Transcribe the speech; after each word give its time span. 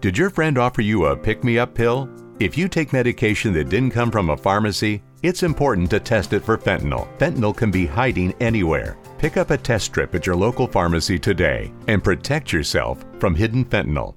Did 0.00 0.16
your 0.16 0.30
friend 0.30 0.56
offer 0.56 0.80
you 0.80 1.04
a 1.04 1.16
pick 1.16 1.44
me 1.44 1.58
up 1.58 1.74
pill? 1.74 2.08
If 2.38 2.56
you 2.56 2.68
take 2.68 2.94
medication 2.94 3.52
that 3.52 3.68
didn't 3.68 3.90
come 3.90 4.10
from 4.10 4.30
a 4.30 4.36
pharmacy, 4.36 5.02
it's 5.22 5.42
important 5.42 5.90
to 5.90 6.00
test 6.00 6.32
it 6.32 6.42
for 6.42 6.56
fentanyl. 6.56 7.06
Fentanyl 7.18 7.54
can 7.54 7.70
be 7.70 7.84
hiding 7.84 8.32
anywhere. 8.40 8.96
Pick 9.18 9.36
up 9.36 9.50
a 9.50 9.58
test 9.58 9.84
strip 9.84 10.14
at 10.14 10.24
your 10.24 10.36
local 10.36 10.66
pharmacy 10.66 11.18
today 11.18 11.70
and 11.86 12.02
protect 12.02 12.50
yourself 12.50 13.04
from 13.18 13.34
hidden 13.34 13.62
fentanyl. 13.62 14.14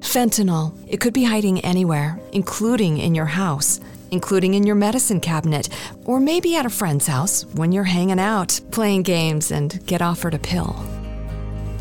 Fentanyl. 0.00 0.76
It 0.90 1.00
could 1.00 1.14
be 1.14 1.22
hiding 1.22 1.60
anywhere, 1.60 2.18
including 2.32 2.98
in 2.98 3.14
your 3.14 3.26
house, 3.26 3.78
including 4.10 4.54
in 4.54 4.66
your 4.66 4.74
medicine 4.74 5.20
cabinet, 5.20 5.68
or 6.04 6.18
maybe 6.18 6.56
at 6.56 6.66
a 6.66 6.70
friend's 6.70 7.06
house 7.06 7.44
when 7.54 7.70
you're 7.70 7.84
hanging 7.84 8.18
out, 8.18 8.60
playing 8.72 9.04
games, 9.04 9.52
and 9.52 9.86
get 9.86 10.02
offered 10.02 10.34
a 10.34 10.38
pill. 10.40 10.74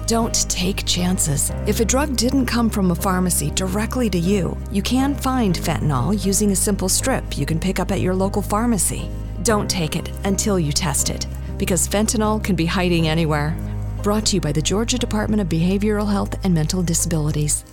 Don't 0.08 0.48
take 0.48 0.86
chances. 0.86 1.52
If 1.66 1.80
a 1.80 1.86
drug 1.86 2.16
didn't 2.16 2.46
come 2.46 2.70
from 2.70 2.92
a 2.92 2.96
pharmacy 2.96 3.50
directly 3.50 4.08
to 4.12 4.20
you, 4.20 4.56
you 4.72 4.84
can 4.84 5.16
find 5.16 5.56
fentanyl 5.56 6.24
using 6.24 6.52
a 6.52 6.56
simple 6.56 6.90
strip 6.90 7.40
you 7.40 7.46
can 7.48 7.60
pick 7.60 7.80
up 7.80 7.92
at 7.92 8.02
your 8.02 8.14
local 8.14 8.44
pharmacy. 8.44 9.10
Don't 9.42 9.68
take 9.68 9.96
it 9.96 10.12
until 10.24 10.60
you 10.60 10.72
test 10.72 11.10
it, 11.10 11.26
because 11.58 11.88
fentanyl 11.88 12.44
can 12.44 12.56
be 12.56 12.68
hiding 12.68 13.08
anywhere. 13.08 13.58
Brought 14.04 14.28
to 14.28 14.36
you 14.36 14.42
by 14.42 14.52
the 14.52 14.62
Georgia 14.62 15.00
Department 15.00 15.42
of 15.42 15.50
Behavioral 15.50 16.12
Health 16.12 16.36
and 16.46 16.54
Mental 16.54 16.84
Disabilities. 16.84 17.66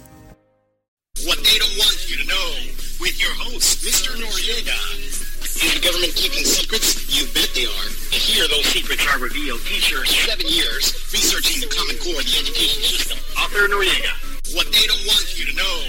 What 1.26 1.36
they 1.36 1.58
don't 1.58 1.76
want 1.76 2.10
you 2.10 2.16
to 2.16 2.26
know 2.26 2.54
with 2.98 3.20
your 3.20 3.34
host, 3.34 3.84
Mr. 3.84 4.16
Noriega. 4.16 5.01
Is 5.62 5.74
the 5.74 5.80
government 5.80 6.12
keeping 6.16 6.44
secrets? 6.44 7.06
You 7.06 7.24
bet 7.32 7.54
they 7.54 7.66
are. 7.66 7.88
Here 8.10 8.48
those 8.48 8.66
secrets 8.66 9.06
are 9.06 9.20
revealed. 9.20 9.60
Teacher, 9.60 10.04
seven 10.04 10.48
years 10.48 10.92
researching 11.12 11.60
the 11.60 11.72
Common 11.72 11.94
Core 11.98 12.18
of 12.18 12.26
the 12.26 12.36
education 12.36 12.82
system. 12.82 13.18
Author 13.38 13.68
Noriega. 13.68 14.56
What 14.56 14.66
they 14.72 14.84
don't 14.86 15.06
want 15.06 15.38
you 15.38 15.46
to 15.46 15.54
know. 15.54 15.84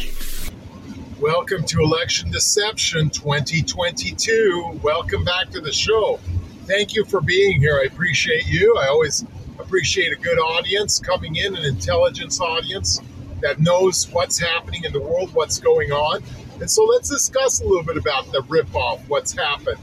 Welcome 1.20 1.64
to 1.64 1.81
Election 1.81 2.30
Deception 2.30 3.09
2022. 3.09 4.80
Welcome 4.84 5.23
back 5.23 5.50
to 5.50 5.59
the 5.59 5.72
show. 5.72 6.19
Thank 6.67 6.94
you 6.94 7.03
for 7.06 7.19
being 7.19 7.59
here. 7.59 7.80
I 7.81 7.86
appreciate 7.86 8.45
you. 8.45 8.78
I 8.78 8.90
always 8.90 9.25
appreciate 9.58 10.14
a 10.14 10.22
good 10.22 10.38
audience 10.38 11.00
coming 11.00 11.38
in, 11.38 11.56
an 11.56 11.66
intelligence 11.66 12.40
audience 12.40 13.02
that 13.42 13.59
knows 13.59 14.08
what's 14.12 14.38
happening 14.38 14.84
in 14.84 14.94
the 14.94 15.02
world, 15.02 15.34
what's 15.34 15.58
going 15.58 15.92
on. 15.92 16.22
And 16.59 16.70
so 16.70 16.84
let's 16.86 17.09
discuss 17.09 17.62
a 17.62 17.66
little 17.66 17.84
bit 17.84 17.98
about 17.98 18.32
the 18.32 18.42
ripoff, 18.44 19.08
what's 19.08 19.34
happened. 19.34 19.80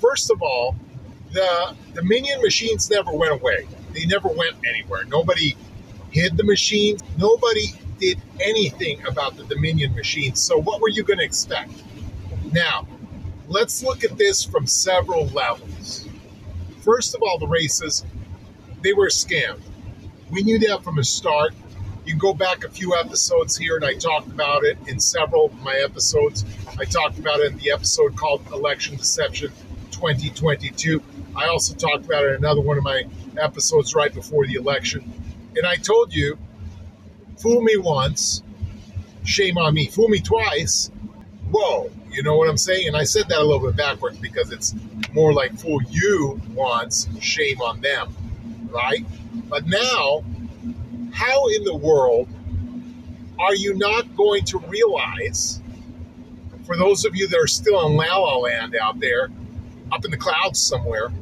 First 0.00 0.30
of 0.30 0.42
all, 0.42 0.76
the 1.32 1.74
Dominion 1.94 2.42
machines 2.42 2.90
never 2.90 3.12
went 3.12 3.32
away. 3.32 3.66
They 3.92 4.06
never 4.06 4.28
went 4.28 4.56
anywhere. 4.66 5.04
Nobody 5.04 5.56
hid 6.10 6.36
the 6.36 6.44
machines. 6.44 7.00
Nobody 7.16 7.66
did 7.98 8.20
anything 8.40 9.04
about 9.06 9.36
the 9.36 9.44
Dominion 9.44 9.94
machines. 9.94 10.40
So 10.40 10.58
what 10.58 10.80
were 10.80 10.88
you 10.88 11.02
going 11.04 11.18
to 11.18 11.24
expect? 11.24 11.72
Now, 12.52 12.86
let's 13.48 13.82
look 13.82 14.04
at 14.04 14.18
this 14.18 14.44
from 14.44 14.66
several 14.66 15.26
levels. 15.28 16.08
First 16.80 17.14
of 17.14 17.22
all, 17.22 17.38
the 17.38 17.46
races, 17.46 18.04
they 18.82 18.92
were 18.92 19.08
scammed. 19.08 19.60
We 20.30 20.42
knew 20.42 20.58
that 20.60 20.82
from 20.82 20.96
the 20.96 21.04
start. 21.04 21.54
You 22.04 22.16
go 22.16 22.34
back 22.34 22.64
a 22.64 22.68
few 22.68 22.96
episodes 22.96 23.56
here, 23.56 23.76
and 23.76 23.84
I 23.84 23.94
talked 23.94 24.26
about 24.26 24.64
it 24.64 24.76
in 24.88 24.98
several 24.98 25.46
of 25.46 25.62
my 25.62 25.76
episodes. 25.84 26.44
I 26.78 26.84
talked 26.84 27.18
about 27.18 27.38
it 27.40 27.52
in 27.52 27.58
the 27.58 27.70
episode 27.70 28.16
called 28.16 28.44
Election 28.52 28.96
Deception 28.96 29.52
2022. 29.92 31.00
I 31.36 31.46
also 31.46 31.74
talked 31.74 32.04
about 32.04 32.24
it 32.24 32.30
in 32.30 32.34
another 32.36 32.60
one 32.60 32.76
of 32.76 32.82
my 32.82 33.04
episodes 33.38 33.94
right 33.94 34.12
before 34.12 34.46
the 34.46 34.54
election. 34.54 35.12
And 35.56 35.64
I 35.64 35.76
told 35.76 36.12
you, 36.12 36.38
fool 37.38 37.62
me 37.62 37.76
once, 37.76 38.42
shame 39.24 39.56
on 39.56 39.72
me. 39.72 39.86
Fool 39.86 40.08
me 40.08 40.18
twice, 40.18 40.90
whoa. 41.50 41.88
You 42.10 42.24
know 42.24 42.36
what 42.36 42.48
I'm 42.48 42.58
saying? 42.58 42.88
And 42.88 42.96
I 42.96 43.04
said 43.04 43.28
that 43.28 43.38
a 43.38 43.44
little 43.44 43.64
bit 43.64 43.76
backwards 43.76 44.18
because 44.18 44.50
it's 44.50 44.74
more 45.12 45.32
like 45.32 45.56
fool 45.56 45.80
you 45.88 46.40
once, 46.52 47.08
shame 47.20 47.60
on 47.62 47.80
them, 47.80 48.14
right? 48.70 49.06
But 49.48 49.66
now 49.66 50.24
how 51.12 51.46
in 51.48 51.64
the 51.64 51.74
world 51.74 52.28
are 53.38 53.54
you 53.54 53.74
not 53.74 54.14
going 54.16 54.44
to 54.46 54.58
realize, 54.58 55.60
for 56.64 56.76
those 56.76 57.04
of 57.04 57.14
you 57.14 57.28
that 57.28 57.38
are 57.38 57.46
still 57.46 57.86
in 57.86 57.96
La 57.96 58.16
La 58.16 58.36
Land 58.38 58.74
out 58.76 58.98
there, 59.00 59.28
up 59.90 60.04
in 60.04 60.10
the 60.10 60.16
clouds 60.16 60.60
somewhere, 60.60 61.12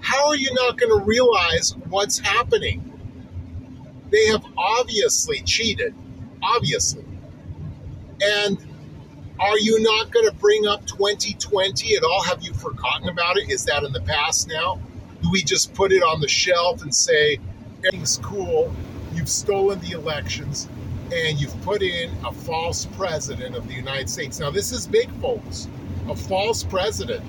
how 0.00 0.28
are 0.28 0.36
you 0.36 0.52
not 0.54 0.78
going 0.78 0.98
to 0.98 1.04
realize 1.04 1.76
what's 1.88 2.18
happening? 2.18 2.88
They 4.10 4.26
have 4.26 4.44
obviously 4.56 5.40
cheated, 5.42 5.94
obviously. 6.42 7.04
And 8.20 8.58
are 9.40 9.58
you 9.58 9.80
not 9.80 10.10
going 10.12 10.26
to 10.26 10.34
bring 10.34 10.66
up 10.66 10.86
2020 10.86 11.96
at 11.96 12.04
all? 12.04 12.22
Have 12.22 12.42
you 12.42 12.52
forgotten 12.52 13.08
about 13.08 13.38
it? 13.38 13.50
Is 13.50 13.64
that 13.64 13.82
in 13.82 13.92
the 13.92 14.02
past 14.02 14.48
now? 14.48 14.78
Do 15.22 15.30
we 15.30 15.42
just 15.42 15.72
put 15.74 15.92
it 15.92 16.02
on 16.02 16.20
the 16.20 16.28
shelf 16.28 16.82
and 16.82 16.94
say, 16.94 17.38
everything's 17.78 18.18
cool? 18.18 18.72
You've 19.16 19.28
stolen 19.28 19.80
the 19.80 19.92
elections 19.92 20.68
and 21.12 21.40
you've 21.40 21.60
put 21.62 21.82
in 21.82 22.10
a 22.24 22.32
false 22.32 22.86
president 22.96 23.54
of 23.54 23.68
the 23.68 23.74
United 23.74 24.08
States. 24.08 24.40
Now, 24.40 24.50
this 24.50 24.72
is 24.72 24.86
big, 24.86 25.10
folks. 25.20 25.68
A 26.08 26.16
false 26.16 26.62
president. 26.62 27.22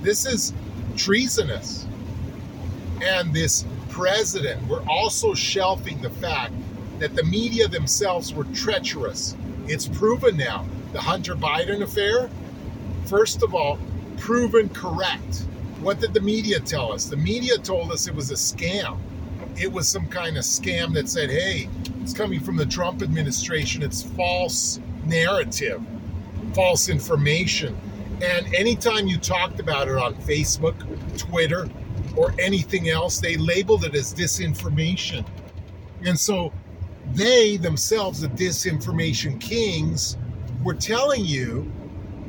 This 0.00 0.26
is 0.26 0.52
treasonous. 0.96 1.86
And 3.00 3.32
this 3.32 3.64
president, 3.88 4.66
we're 4.68 4.84
also 4.88 5.34
shelving 5.34 6.00
the 6.00 6.10
fact 6.10 6.52
that 6.98 7.14
the 7.14 7.24
media 7.24 7.68
themselves 7.68 8.34
were 8.34 8.44
treacherous. 8.44 9.36
It's 9.66 9.86
proven 9.86 10.36
now. 10.36 10.66
The 10.92 11.00
Hunter 11.00 11.34
Biden 11.34 11.82
affair, 11.82 12.28
first 13.06 13.42
of 13.42 13.54
all, 13.54 13.78
proven 14.18 14.68
correct. 14.70 15.46
What 15.80 16.00
did 16.00 16.14
the 16.14 16.20
media 16.20 16.60
tell 16.60 16.92
us? 16.92 17.06
The 17.06 17.16
media 17.16 17.58
told 17.58 17.92
us 17.92 18.06
it 18.06 18.14
was 18.14 18.30
a 18.30 18.34
scam 18.34 18.98
it 19.56 19.72
was 19.72 19.88
some 19.88 20.06
kind 20.08 20.36
of 20.36 20.44
scam 20.44 20.92
that 20.94 21.08
said, 21.08 21.30
hey, 21.30 21.68
it's 22.00 22.12
coming 22.12 22.40
from 22.40 22.56
the 22.56 22.66
Trump 22.66 23.02
administration. 23.02 23.82
It's 23.82 24.02
false 24.02 24.80
narrative, 25.04 25.82
false 26.54 26.88
information. 26.88 27.76
And 28.22 28.52
anytime 28.54 29.06
you 29.06 29.18
talked 29.18 29.60
about 29.60 29.88
it 29.88 29.96
on 29.96 30.14
Facebook, 30.14 30.76
Twitter, 31.18 31.68
or 32.16 32.34
anything 32.38 32.88
else, 32.88 33.20
they 33.20 33.36
labeled 33.36 33.84
it 33.84 33.94
as 33.94 34.14
disinformation. 34.14 35.26
And 36.04 36.18
so 36.18 36.52
they 37.14 37.56
themselves, 37.56 38.20
the 38.20 38.28
disinformation 38.28 39.40
kings, 39.40 40.16
were 40.62 40.74
telling 40.74 41.24
you 41.24 41.70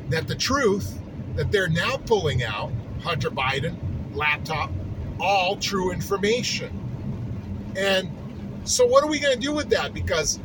that 0.08 0.26
the 0.26 0.34
truth 0.34 1.00
that 1.36 1.50
they're 1.50 1.68
now 1.68 1.96
pulling 1.96 2.42
out, 2.42 2.72
Hunter 3.00 3.30
Biden, 3.30 3.76
laptop, 4.14 4.70
all 5.20 5.56
true 5.56 5.92
information. 5.92 6.83
And 7.76 8.10
so, 8.64 8.86
what 8.86 9.04
are 9.04 9.08
we 9.08 9.18
going 9.18 9.34
to 9.34 9.40
do 9.40 9.52
with 9.52 9.70
that? 9.70 9.92
Because, 9.92 10.38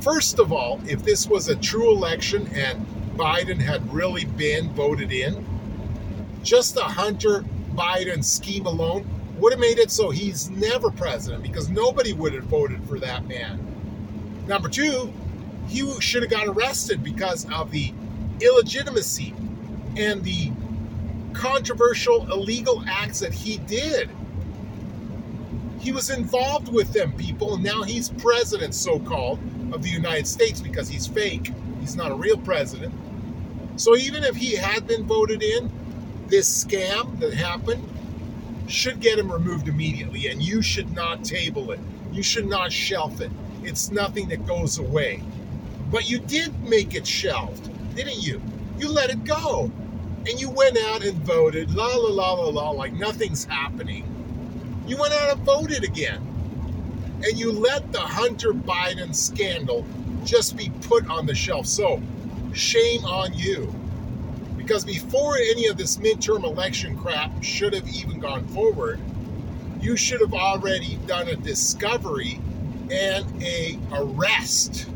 first 0.00 0.38
of 0.38 0.52
all, 0.52 0.80
if 0.86 1.02
this 1.04 1.26
was 1.26 1.48
a 1.48 1.56
true 1.56 1.92
election 1.92 2.46
and 2.54 2.84
Biden 3.16 3.58
had 3.58 3.92
really 3.92 4.24
been 4.24 4.70
voted 4.74 5.12
in, 5.12 5.44
just 6.42 6.74
the 6.74 6.82
Hunter 6.82 7.44
Biden 7.74 8.24
scheme 8.24 8.66
alone 8.66 9.06
would 9.38 9.52
have 9.52 9.60
made 9.60 9.78
it 9.78 9.90
so 9.90 10.10
he's 10.10 10.50
never 10.50 10.90
president 10.90 11.42
because 11.42 11.68
nobody 11.68 12.12
would 12.12 12.34
have 12.34 12.44
voted 12.44 12.82
for 12.88 12.98
that 12.98 13.26
man. 13.26 13.64
Number 14.46 14.68
two, 14.68 15.12
he 15.68 16.00
should 16.00 16.22
have 16.22 16.30
got 16.30 16.48
arrested 16.48 17.04
because 17.04 17.46
of 17.52 17.70
the 17.70 17.92
illegitimacy 18.40 19.34
and 19.96 20.22
the 20.24 20.50
controversial 21.32 22.30
illegal 22.32 22.82
acts 22.86 23.20
that 23.20 23.32
he 23.32 23.58
did. 23.58 24.08
He 25.78 25.92
was 25.92 26.10
involved 26.10 26.72
with 26.72 26.92
them 26.92 27.12
people, 27.12 27.54
and 27.54 27.62
now 27.62 27.82
he's 27.82 28.08
president, 28.08 28.74
so 28.74 28.98
called, 28.98 29.38
of 29.72 29.82
the 29.82 29.88
United 29.88 30.26
States 30.26 30.60
because 30.60 30.88
he's 30.88 31.06
fake. 31.06 31.52
He's 31.80 31.96
not 31.96 32.10
a 32.10 32.14
real 32.14 32.36
president. 32.36 32.92
So 33.76 33.96
even 33.96 34.24
if 34.24 34.34
he 34.34 34.56
had 34.56 34.86
been 34.86 35.04
voted 35.04 35.42
in, 35.42 35.70
this 36.26 36.64
scam 36.64 37.18
that 37.20 37.32
happened 37.32 37.82
should 38.66 39.00
get 39.00 39.18
him 39.18 39.30
removed 39.32 39.68
immediately, 39.68 40.26
and 40.28 40.42
you 40.42 40.62
should 40.62 40.92
not 40.94 41.24
table 41.24 41.70
it. 41.70 41.80
You 42.12 42.22
should 42.22 42.46
not 42.46 42.72
shelf 42.72 43.20
it. 43.20 43.30
It's 43.62 43.90
nothing 43.90 44.28
that 44.28 44.46
goes 44.46 44.78
away. 44.78 45.22
But 45.90 46.08
you 46.10 46.18
did 46.18 46.52
make 46.68 46.94
it 46.94 47.06
shelved, 47.06 47.70
didn't 47.94 48.22
you? 48.22 48.42
You 48.78 48.90
let 48.90 49.10
it 49.10 49.24
go. 49.24 49.70
And 50.26 50.40
you 50.40 50.50
went 50.50 50.76
out 50.76 51.04
and 51.04 51.16
voted, 51.18 51.74
la 51.74 51.86
la 51.86 52.10
la 52.10 52.32
la 52.32 52.48
la, 52.48 52.70
like 52.70 52.92
nothing's 52.92 53.44
happening. 53.44 54.04
You 54.88 54.96
went 54.96 55.12
out 55.12 55.36
and 55.36 55.40
voted 55.42 55.84
again. 55.84 56.24
And 57.22 57.38
you 57.38 57.52
let 57.52 57.92
the 57.92 58.00
Hunter 58.00 58.52
Biden 58.52 59.14
scandal 59.14 59.84
just 60.24 60.56
be 60.56 60.70
put 60.82 61.08
on 61.10 61.26
the 61.26 61.34
shelf. 61.34 61.66
So, 61.66 62.00
shame 62.54 63.04
on 63.04 63.34
you. 63.34 63.72
Because 64.56 64.84
before 64.84 65.36
any 65.36 65.66
of 65.66 65.76
this 65.76 65.98
midterm 65.98 66.44
election 66.44 66.96
crap 66.96 67.42
should 67.42 67.74
have 67.74 67.86
even 67.88 68.18
gone 68.18 68.46
forward, 68.48 68.98
you 69.80 69.96
should 69.96 70.20
have 70.20 70.34
already 70.34 70.96
done 71.06 71.28
a 71.28 71.36
discovery 71.36 72.40
and 72.90 73.42
a 73.42 73.78
arrest. 73.92 74.88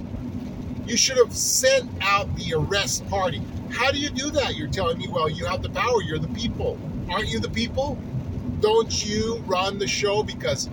You 0.86 0.96
should 0.96 1.18
have 1.18 1.36
sent 1.36 1.90
out 2.00 2.34
the 2.36 2.54
arrest 2.54 3.06
party. 3.08 3.42
How 3.70 3.90
do 3.90 3.98
you 3.98 4.10
do 4.10 4.30
that? 4.30 4.56
You're 4.56 4.68
telling 4.68 4.98
me, 4.98 5.08
well, 5.08 5.28
you 5.28 5.44
have 5.46 5.62
the 5.62 5.70
power. 5.70 6.02
You're 6.02 6.18
the 6.18 6.28
people. 6.28 6.78
Aren't 7.10 7.28
you 7.28 7.40
the 7.40 7.50
people? 7.50 7.98
Don't 8.62 9.04
you 9.04 9.42
run 9.48 9.78
the 9.78 9.88
show 9.88 10.22
because 10.22 10.70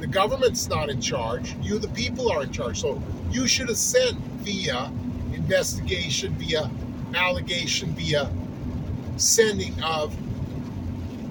the 0.00 0.08
government's 0.08 0.68
not 0.68 0.90
in 0.90 1.00
charge? 1.00 1.54
You, 1.62 1.78
the 1.78 1.88
people, 1.88 2.32
are 2.32 2.42
in 2.42 2.50
charge. 2.50 2.80
So 2.80 3.00
you 3.30 3.46
should 3.46 3.68
have 3.68 3.78
sent 3.78 4.18
via 4.42 4.90
investigation, 5.32 6.34
via 6.34 6.68
allegation, 7.14 7.94
via 7.94 8.28
sending 9.16 9.80
of 9.84 10.16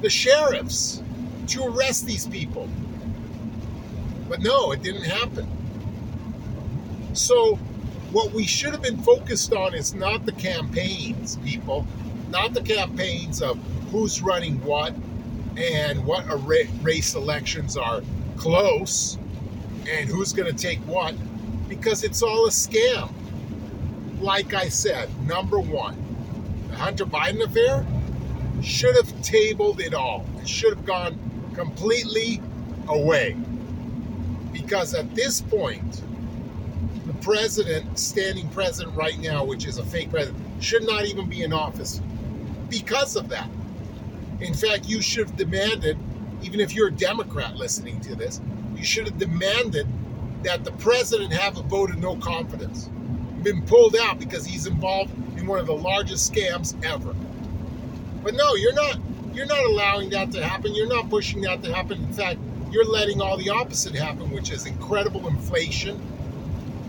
the 0.01 0.09
sheriffs 0.09 1.03
to 1.47 1.65
arrest 1.65 2.05
these 2.05 2.25
people. 2.25 2.69
But 4.29 4.41
no, 4.41 4.71
it 4.71 4.81
didn't 4.81 5.05
happen. 5.05 5.45
So, 7.13 7.55
what 8.13 8.31
we 8.31 8.45
should 8.45 8.71
have 8.71 8.81
been 8.81 9.01
focused 9.03 9.51
on 9.51 9.73
is 9.73 9.93
not 9.93 10.25
the 10.25 10.31
campaigns, 10.31 11.35
people, 11.43 11.85
not 12.29 12.53
the 12.53 12.61
campaigns 12.61 13.41
of 13.41 13.59
who's 13.91 14.21
running 14.21 14.63
what 14.63 14.93
and 15.57 16.05
what 16.05 16.23
race 16.83 17.15
elections 17.15 17.75
are 17.75 18.01
close 18.37 19.17
and 19.89 20.09
who's 20.09 20.33
going 20.33 20.53
to 20.53 20.57
take 20.57 20.79
what, 20.79 21.15
because 21.67 22.03
it's 22.03 22.21
all 22.21 22.45
a 22.45 22.51
scam. 22.51 23.11
Like 24.21 24.53
I 24.53 24.69
said, 24.69 25.09
number 25.27 25.59
one, 25.59 25.95
the 26.69 26.75
Hunter 26.75 27.05
Biden 27.05 27.43
affair 27.43 27.85
should 28.61 28.95
have 28.95 29.21
tabled 29.21 29.79
it 29.81 29.93
all. 29.93 30.25
It 30.39 30.47
should 30.47 30.75
have 30.75 30.85
gone 30.85 31.17
completely 31.55 32.41
away. 32.87 33.35
Because 34.51 34.93
at 34.93 35.13
this 35.15 35.41
point, 35.41 36.03
the 37.05 37.13
president, 37.13 37.97
standing 37.97 38.49
president 38.49 38.95
right 38.95 39.17
now, 39.19 39.43
which 39.43 39.65
is 39.65 39.77
a 39.77 39.85
fake 39.85 40.09
president, 40.09 40.63
should 40.63 40.85
not 40.85 41.05
even 41.05 41.29
be 41.29 41.43
in 41.43 41.53
office 41.53 42.01
because 42.69 43.15
of 43.15 43.29
that. 43.29 43.49
In 44.39 44.53
fact, 44.53 44.87
you 44.87 45.01
should 45.01 45.27
have 45.27 45.37
demanded, 45.37 45.97
even 46.43 46.59
if 46.59 46.73
you're 46.75 46.89
a 46.89 46.91
Democrat 46.91 47.55
listening 47.55 47.99
to 48.01 48.15
this, 48.15 48.39
you 48.75 48.83
should 48.83 49.07
have 49.07 49.17
demanded 49.17 49.87
that 50.43 50.63
the 50.63 50.71
president 50.73 51.33
have 51.33 51.57
a 51.57 51.63
vote 51.63 51.89
of 51.89 51.97
no 51.97 52.15
confidence. 52.17 52.89
Been 53.41 53.63
pulled 53.63 53.95
out 53.95 54.19
because 54.19 54.45
he's 54.45 54.67
involved 54.67 55.11
in 55.37 55.47
one 55.47 55.59
of 55.59 55.65
the 55.65 55.75
largest 55.75 56.31
scams 56.31 56.75
ever. 56.85 57.15
But 58.23 58.35
no, 58.35 58.55
you're 58.55 58.73
not. 58.73 58.99
You're 59.33 59.45
not 59.45 59.63
allowing 59.65 60.09
that 60.11 60.31
to 60.31 60.43
happen. 60.43 60.73
You're 60.73 60.87
not 60.87 61.09
pushing 61.09 61.41
that 61.41 61.63
to 61.63 61.73
happen. 61.73 62.03
In 62.03 62.13
fact, 62.13 62.39
you're 62.71 62.85
letting 62.85 63.21
all 63.21 63.37
the 63.37 63.49
opposite 63.49 63.95
happen, 63.95 64.31
which 64.31 64.51
is 64.51 64.65
incredible 64.65 65.27
inflation. 65.27 66.01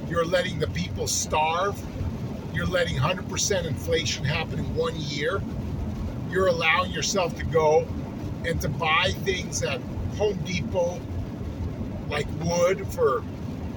You're 0.09 0.25
letting 0.25 0.59
the 0.59 0.67
people 0.69 1.07
starve. 1.07 1.79
You're 2.55 2.67
letting 2.67 2.97
100% 2.97 3.67
inflation 3.67 4.25
happen 4.25 4.59
in 4.59 4.75
one 4.75 4.95
year. 4.97 5.43
You're 6.31 6.49
allowing 6.49 6.91
yourself 6.93 7.37
to 7.39 7.45
go 7.45 7.87
and 8.47 8.61
to 8.61 8.69
buy 8.69 9.13
things 9.25 9.63
at 9.63 9.81
Home 10.17 10.39
Depot, 10.45 11.01
like 12.09 12.27
wood 12.41 12.87
for 12.89 13.23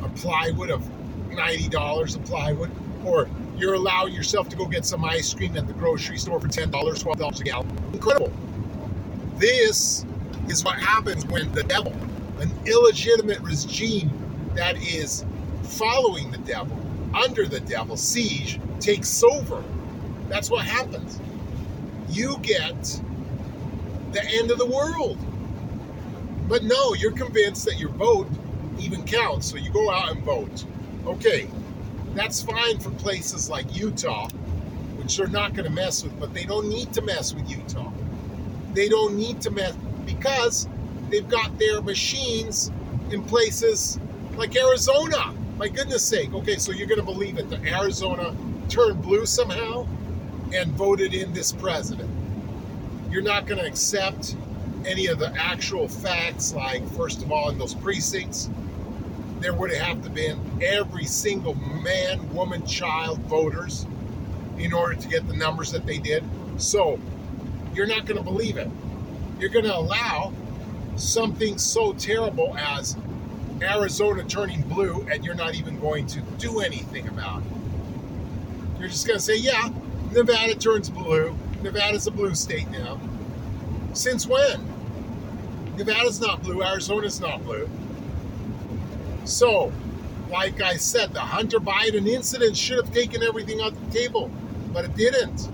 a 0.04 0.10
plywood 0.16 0.70
of 0.70 0.82
$90 1.30 2.16
a 2.16 2.20
plywood, 2.20 2.72
or 3.06 3.30
you're 3.58 3.76
allowing 3.76 4.14
yourself 4.14 4.50
to 4.50 4.56
go 4.56 4.66
get 4.66 4.86
some 4.86 5.06
ice 5.06 5.34
cream 5.34 5.56
at 5.56 5.68
the 5.68 5.74
grocery 5.74 6.18
store 6.18 6.40
for 6.40 6.48
$10, 6.48 6.72
$12 6.72 7.40
a 7.40 7.44
gallon. 7.44 7.70
Incredible. 7.94 8.32
This 9.38 10.06
is 10.50 10.64
what 10.64 10.80
happens 10.80 11.26
when 11.28 11.52
the 11.54 11.64
devil, 11.64 11.94
an 12.40 12.52
illegitimate 12.66 13.40
regime 13.42 14.12
that 14.56 14.76
is 14.78 15.26
following 15.64 16.32
the 16.32 16.38
devil, 16.40 16.78
under 17.14 17.46
the 17.46 17.60
devil, 17.62 17.96
siege, 17.96 18.60
takes 18.80 19.24
over. 19.24 19.64
That's 20.28 20.50
what 20.50 20.66
happens. 20.66 21.20
You 22.12 22.38
get 22.42 23.02
the 24.12 24.24
end 24.26 24.52
of 24.52 24.58
the 24.58 24.66
world. 24.66 25.18
But 26.48 26.64
no, 26.64 26.94
you're 26.94 27.14
convinced 27.14 27.66
that 27.66 27.80
your 27.80 27.92
vote 27.92 28.28
even 28.80 29.04
counts, 29.06 29.50
so 29.50 29.58
you 29.58 29.72
go 29.72 29.90
out 29.90 30.12
and 30.12 30.24
vote. 30.24 30.66
Okay, 31.06 31.50
that's 32.14 32.42
fine 32.42 32.80
for 32.80 32.90
places 32.92 33.50
like 33.50 33.74
Utah, 33.76 34.28
which 34.98 35.16
they're 35.16 35.28
not 35.28 35.54
going 35.54 35.68
to 35.68 35.74
mess 35.74 36.04
with, 36.04 36.20
but 36.20 36.34
they 36.34 36.44
don't 36.44 36.68
need 36.68 36.92
to 36.94 37.02
mess 37.02 37.34
with 37.34 37.50
Utah. 37.50 37.92
They 38.74 38.90
don't 38.90 39.16
need 39.16 39.42
to 39.42 39.52
mess 39.52 39.76
because 40.06 40.68
they've 41.10 41.28
got 41.28 41.58
their 41.58 41.82
machines 41.82 42.72
in 43.12 43.24
places 43.24 44.00
like 44.36 44.56
Arizona. 44.56 45.34
My 45.58 45.68
goodness 45.68 46.04
sake. 46.04 46.34
Okay, 46.34 46.58
so 46.58 46.72
you're 46.72 46.88
going 46.88 47.00
to 47.00 47.06
believe 47.06 47.38
it. 47.38 47.50
The 47.50 47.62
Arizona 47.74 48.36
turned 48.68 49.02
blue 49.02 49.26
somehow 49.26 49.88
and 50.54 50.72
voted 50.74 51.14
in 51.14 51.34
this 51.34 51.52
president. 51.52 52.10
You're 53.10 53.22
not 53.22 53.46
going 53.46 53.60
to 53.60 53.68
accept 53.68 54.36
any 54.86 55.08
of 55.08 55.20
the 55.20 55.32
actual 55.38 55.88
facts, 55.88 56.54
like, 56.54 56.88
first 56.92 57.22
of 57.22 57.32
all, 57.32 57.50
in 57.50 57.58
those 57.58 57.76
precincts, 57.76 58.50
there 59.40 59.54
would 59.54 59.72
have 59.74 60.04
to 60.04 60.10
been 60.10 60.40
every 60.62 61.06
single 61.06 61.56
man, 61.56 62.34
woman, 62.34 62.66
child 62.66 63.20
voters 63.22 63.86
in 64.58 64.74
order 64.74 64.96
to 64.96 65.08
get 65.08 65.28
the 65.28 65.36
numbers 65.36 65.72
that 65.72 65.86
they 65.86 65.98
did. 65.98 66.24
So 66.58 67.00
you're 67.74 67.88
not 67.88 68.06
going 68.06 68.18
to 68.18 68.24
believe 68.24 68.58
it. 68.58 68.70
You're 69.40 69.50
going 69.50 69.66
to 69.66 69.76
allow 69.76 70.32
something 70.96 71.58
so 71.58 71.94
terrible 71.94 72.56
as 72.58 72.96
Arizona 73.62 74.24
turning 74.24 74.62
blue, 74.62 75.08
and 75.12 75.26
you're 75.26 75.36
not 75.36 75.56
even 75.56 75.80
going 75.80 76.06
to 76.08 76.22
do 76.38 76.60
anything 76.60 77.08
about 77.08 77.42
it. 77.42 77.48
You're 78.80 78.90
just 78.90 79.08
going 79.08 79.18
to 79.18 79.24
say, 79.24 79.38
yeah, 79.38 79.70
Nevada 80.12 80.56
turns 80.56 80.90
blue. 80.90 81.38
Nevada's 81.62 82.06
a 82.06 82.12
blue 82.12 82.36
state 82.36 82.70
now. 82.70 83.00
Since 83.94 84.28
when? 84.28 84.60
Nevada's 85.78 86.20
not 86.20 86.44
blue, 86.44 86.62
Arizona's 86.62 87.22
not 87.22 87.44
blue. 87.46 87.70
So, 89.24 89.72
like 90.30 90.62
I 90.62 90.76
said, 90.76 91.14
the 91.14 91.22
Hunter 91.22 91.60
Biden 91.60 92.08
incident 92.08 92.58
should 92.58 92.84
have 92.84 92.94
taken 92.94 93.24
everything 93.24 93.62
off 93.62 93.74
the 93.74 94.00
table, 94.00 94.30
but 94.74 94.84
it 94.84 94.96
didn't. 94.96 95.50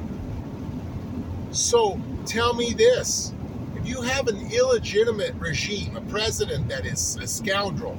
So, 1.52 2.00
tell 2.26 2.54
me 2.56 2.74
this 2.74 3.34
if 3.76 3.88
you 3.88 4.02
have 4.02 4.28
an 4.28 4.52
illegitimate 4.52 5.36
regime, 5.36 5.96
a 5.96 6.02
president 6.02 6.68
that 6.70 6.86
is 6.86 7.16
a 7.18 7.28
scoundrel, 7.28 7.98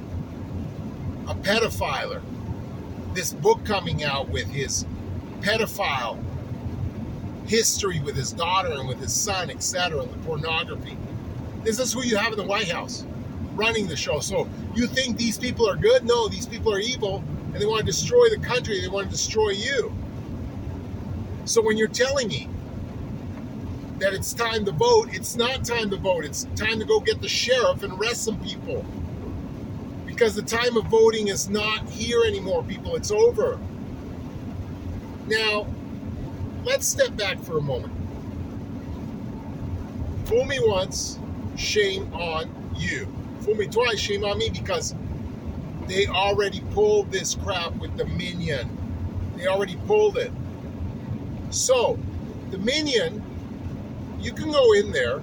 a 1.27 1.35
pedophile, 1.35 2.21
this 3.13 3.33
book 3.33 3.63
coming 3.63 4.03
out 4.03 4.27
with 4.27 4.47
his 4.49 4.85
pedophile 5.39 6.17
history 7.49 7.99
with 7.99 8.15
his 8.15 8.31
daughter 8.31 8.71
and 8.71 8.87
with 8.87 8.99
his 8.99 9.11
son, 9.11 9.49
etc., 9.49 10.03
the 10.03 10.17
pornography. 10.19 10.95
This 11.63 11.79
is 11.79 11.91
who 11.91 12.03
you 12.03 12.15
have 12.15 12.31
in 12.31 12.37
the 12.37 12.45
White 12.45 12.69
House 12.69 13.05
running 13.55 13.87
the 13.87 13.95
show. 13.95 14.19
So 14.19 14.47
you 14.75 14.87
think 14.87 15.17
these 15.17 15.37
people 15.37 15.67
are 15.67 15.75
good? 15.75 16.05
No, 16.05 16.29
these 16.29 16.45
people 16.45 16.73
are 16.73 16.79
evil 16.79 17.23
and 17.51 17.55
they 17.55 17.65
want 17.65 17.79
to 17.79 17.85
destroy 17.85 18.29
the 18.29 18.37
country, 18.37 18.79
they 18.79 18.87
want 18.87 19.07
to 19.07 19.11
destroy 19.11 19.49
you. 19.49 19.91
So 21.45 21.61
when 21.61 21.75
you're 21.75 21.87
telling 21.87 22.27
me 22.27 22.47
that 23.97 24.13
it's 24.13 24.31
time 24.33 24.63
to 24.65 24.71
vote, 24.71 25.09
it's 25.11 25.35
not 25.35 25.65
time 25.65 25.89
to 25.89 25.97
vote. 25.97 26.23
It's 26.23 26.43
time 26.55 26.79
to 26.79 26.85
go 26.85 26.99
get 26.99 27.19
the 27.19 27.27
sheriff 27.27 27.81
and 27.81 27.93
arrest 27.93 28.23
some 28.23 28.39
people. 28.41 28.85
Because 30.05 30.35
the 30.35 30.43
time 30.43 30.77
of 30.77 30.85
voting 30.85 31.29
is 31.29 31.49
not 31.49 31.89
here 31.89 32.23
anymore, 32.23 32.63
people. 32.63 32.95
It's 32.95 33.11
over. 33.11 33.59
Now, 35.27 35.67
let's 36.69 36.87
step 36.87 37.17
back 37.17 37.37
for 37.41 37.57
a 37.57 37.61
moment. 37.61 37.91
Fool 40.25 40.45
me 40.45 40.59
once, 40.61 41.19
shame 41.57 42.13
on 42.13 42.49
you 42.77 43.07
fool 43.39 43.55
me 43.55 43.67
twice, 43.67 43.99
shame 43.99 44.23
on 44.23 44.37
me 44.37 44.49
because 44.49 44.93
they 45.87 46.05
already 46.07 46.61
pulled 46.73 47.11
this 47.11 47.35
crap 47.35 47.73
with 47.77 47.95
the 47.97 48.03
Dominion. 48.03 48.69
They 49.35 49.47
already 49.47 49.77
pulled 49.87 50.17
it. 50.17 50.31
So, 51.49 51.97
the 52.51 52.57
Dominion, 52.57 53.23
you 54.19 54.33
can 54.33 54.51
go 54.51 54.73
in 54.73 54.91
there, 54.91 55.21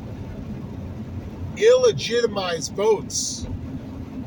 illegitimize 1.54 2.72
votes. 2.72 3.46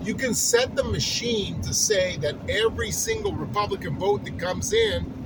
You 0.01 0.15
can 0.15 0.33
set 0.33 0.75
the 0.77 0.83
machine 0.85 1.61
to 1.61 1.73
say 1.73 2.15
that 2.17 2.35
every 2.49 2.91
single 2.91 3.33
Republican 3.33 3.97
vote 3.97 4.23
that 4.23 4.39
comes 4.39 4.71
in 4.71 5.18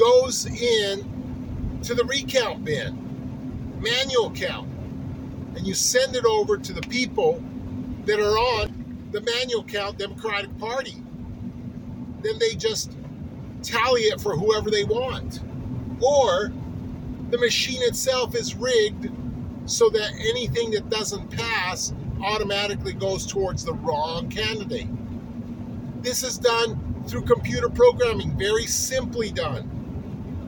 goes 0.00 0.46
in 0.46 1.78
to 1.84 1.94
the 1.94 2.04
recount 2.04 2.64
bin, 2.64 3.78
manual 3.80 4.30
count. 4.30 4.68
And 5.54 5.66
you 5.66 5.74
send 5.74 6.16
it 6.16 6.24
over 6.24 6.56
to 6.56 6.72
the 6.72 6.80
people 6.82 7.42
that 8.06 8.18
are 8.18 8.38
on 8.38 9.08
the 9.10 9.20
manual 9.20 9.62
count 9.62 9.98
Democratic 9.98 10.56
Party. 10.58 11.02
Then 12.22 12.38
they 12.38 12.54
just 12.54 12.96
tally 13.62 14.02
it 14.02 14.20
for 14.20 14.36
whoever 14.36 14.70
they 14.70 14.84
want. 14.84 15.40
Or 16.00 16.50
the 17.30 17.38
machine 17.38 17.82
itself 17.82 18.34
is 18.34 18.54
rigged 18.54 19.10
so 19.66 19.90
that 19.90 20.12
anything 20.30 20.70
that 20.70 20.88
doesn't 20.88 21.30
pass 21.30 21.92
automatically 22.22 22.94
goes 22.94 23.26
towards 23.26 23.64
the 23.64 23.74
wrong 23.74 24.30
candidate. 24.30 24.88
This 26.02 26.22
is 26.22 26.38
done 26.38 27.04
through 27.06 27.22
computer 27.22 27.68
programming, 27.68 28.36
very 28.38 28.66
simply 28.66 29.30
done. 29.30 29.79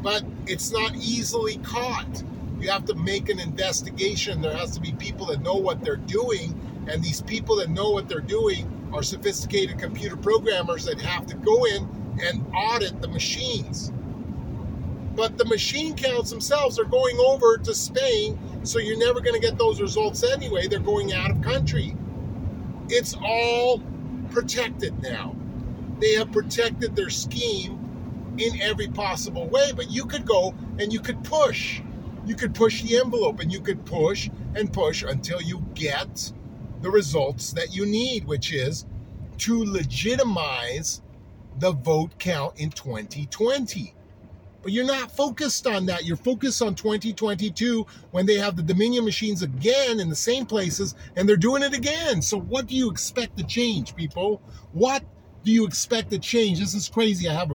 But 0.03 0.25
it's 0.47 0.73
not 0.73 0.95
easily 0.97 1.59
caught. 1.59 2.23
You 2.61 2.71
have 2.71 2.85
to 2.87 2.95
make 2.95 3.29
an 3.29 3.41
investigation. 3.41 4.41
There 4.41 4.57
has 4.57 4.73
to 4.73 4.81
be 4.81 4.93
people 4.93 5.27
that 5.27 5.43
know 5.43 5.55
what 5.55 5.83
they're 5.83 5.97
doing, 5.97 6.59
and 6.89 7.03
these 7.03 7.21
people 7.23 7.57
that 7.57 7.71
know 7.71 7.91
what 7.91 8.09
they're 8.09 8.21
doing 8.21 8.69
are 8.93 9.03
sophisticated 9.03 9.79
computer 9.79 10.17
programmers 10.17 10.85
that 10.85 11.01
have 11.01 11.27
to 11.27 11.37
go 11.37 11.65
in 11.67 11.89
and 12.23 12.45
audit 12.55 13.01
the 13.01 13.09
machines. 13.09 13.93
But 15.15 15.39
the 15.39 15.45
machine 15.45 15.95
counts 15.95 16.31
themselves 16.31 16.79
are 16.79 16.85
going 16.85 17.19
over 17.19 17.59
to 17.59 17.75
Spain, 17.75 18.39
so 18.65 18.79
you're 18.79 18.99
never 18.99 19.21
going 19.21 19.41
to 19.41 19.47
get 19.47 19.59
those 19.59 19.81
results 19.81 20.23
anyway. 20.23 20.69
They're 20.69 20.79
going 20.79 21.13
out 21.13 21.31
of 21.31 21.43
country. 21.43 21.97
It's 22.89 23.15
all 23.23 23.83
protected 24.31 25.03
now. 25.03 25.37
They 26.01 26.15
have 26.15 26.33
protected 26.33 26.97
their 26.97 27.11
scheme 27.11 27.82
in 28.39 28.61
every 28.61 28.89
possible 28.89 29.47
way, 29.49 29.73
but 29.75 29.91
you 29.91 30.05
could 30.05 30.27
go 30.27 30.55
and 30.79 30.93
you 30.93 31.01
could 31.01 31.23
push. 31.25 31.81
You 32.25 32.35
could 32.35 32.55
push 32.55 32.83
the 32.83 32.99
envelope 32.99 33.41
and 33.41 33.53
you 33.53 33.61
could 33.61 33.85
push 33.85 34.31
and 34.55 34.73
push 34.73 35.03
until 35.03 35.41
you 35.41 35.65
get 35.75 36.33
the 36.81 36.91
results 36.91 37.53
that 37.53 37.75
you 37.75 37.87
need, 37.87 38.27
which 38.27 38.53
is 38.53 38.87
to 39.39 39.65
legitimize 39.65 41.03
the 41.59 41.73
vote 41.73 42.19
count 42.19 42.59
in 42.59 42.71
2020. 42.71 43.95
But 44.63 44.71
you're 44.71 44.87
not 44.87 45.11
focused 45.11 45.67
on 45.67 45.87
that. 45.87 46.05
You're 46.05 46.17
focused 46.17 46.63
on 46.63 46.77
2022 46.77 47.85
when 48.13 48.27
they 48.27 48.37
have 48.37 48.57
the 48.57 48.63
Dominion 48.63 49.05
machines 49.05 49.43
again 49.43 49.99
in 49.99 50.09
the 50.09 50.15
same 50.15 50.47
places 50.47 50.95
and 51.17 51.29
they're 51.29 51.37
doing 51.37 51.65
it 51.65 51.75
again. 51.75 52.23
So, 52.23 52.39
what 52.39 52.69
do 52.69 52.77
you 52.77 52.89
expect 52.89 53.37
to 53.39 53.45
change, 53.45 53.97
people? 53.97 54.41
What 54.73 55.03
do 55.45 55.51
you 55.51 55.67
expect 55.67 56.11
to 56.13 56.19
change? 56.19 56.61
This 56.61 56.75
is 56.75 56.89
crazy. 56.89 57.29
I 57.29 57.35
have 57.35 57.51
a 57.51 57.55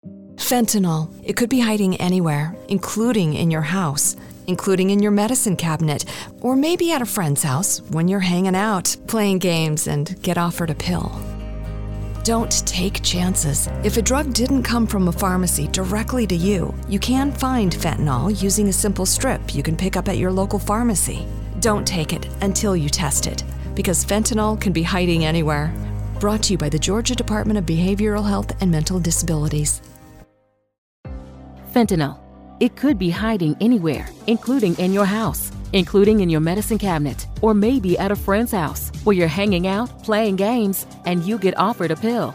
Fentanyl. 0.55 1.11
It 1.25 1.35
could 1.35 1.49
be 1.51 1.59
hiding 1.59 1.97
anywhere, 1.97 2.55
including 2.69 3.35
in 3.35 3.51
your 3.51 3.61
house, 3.61 4.15
including 4.47 4.91
in 4.91 5.03
your 5.03 5.11
medicine 5.11 5.57
cabinet, 5.57 6.05
or 6.43 6.55
maybe 6.55 6.93
at 6.93 7.03
a 7.03 7.07
friend's 7.07 7.43
house 7.43 7.81
when 7.91 8.07
you're 8.07 8.21
hanging 8.21 8.55
out, 8.55 8.97
playing 9.09 9.41
games, 9.41 9.89
and 9.89 10.15
get 10.23 10.39
offered 10.39 10.71
a 10.71 10.75
pill. 10.77 11.11
Don't 12.23 12.65
take 12.69 13.03
chances. 13.03 13.69
If 13.83 13.97
a 13.97 14.03
drug 14.03 14.33
didn't 14.33 14.63
come 14.63 14.87
from 14.87 15.09
a 15.09 15.13
pharmacy 15.13 15.67
directly 15.67 16.25
to 16.29 16.37
you, 16.37 16.73
you 16.89 17.01
can 17.01 17.33
find 17.33 17.73
fentanyl 17.73 18.41
using 18.41 18.69
a 18.69 18.73
simple 18.73 19.07
strip 19.07 19.57
you 19.57 19.65
can 19.65 19.77
pick 19.77 19.97
up 19.97 20.09
at 20.09 20.19
your 20.19 20.31
local 20.31 20.61
pharmacy. 20.61 21.27
Don't 21.59 21.85
take 21.85 22.13
it 22.13 22.29
until 22.43 22.77
you 22.77 22.89
test 22.89 23.27
it, 23.27 23.43
because 23.75 24.05
fentanyl 24.05 24.61
can 24.61 24.73
be 24.73 24.85
hiding 24.85 25.25
anywhere. 25.25 25.75
Brought 26.21 26.45
to 26.45 26.53
you 26.53 26.59
by 26.59 26.69
the 26.69 26.79
Georgia 26.79 27.17
Department 27.17 27.59
of 27.59 27.67
Behavioral 27.67 28.29
Health 28.29 28.53
and 28.63 28.71
Mental 28.71 29.01
Disabilities. 29.01 29.83
Fentanyl. 31.75 32.21
It 32.61 32.77
could 32.77 33.01
be 33.01 33.11
hiding 33.11 33.57
anywhere, 33.61 34.07
including 34.29 34.77
in 34.77 34.93
your 34.93 35.05
house, 35.05 35.51
including 35.73 36.21
in 36.21 36.31
your 36.31 36.41
medicine 36.41 36.79
cabinet, 36.79 37.27
or 37.43 37.53
maybe 37.53 37.99
at 37.99 38.13
a 38.13 38.17
friend's 38.17 38.53
house 38.53 38.93
where 39.03 39.17
you're 39.17 39.27
hanging 39.41 39.67
out, 39.67 40.05
playing 40.05 40.37
games, 40.37 40.87
and 41.05 41.25
you 41.25 41.37
get 41.37 41.59
offered 41.59 41.91
a 41.91 41.97
pill. 41.97 42.33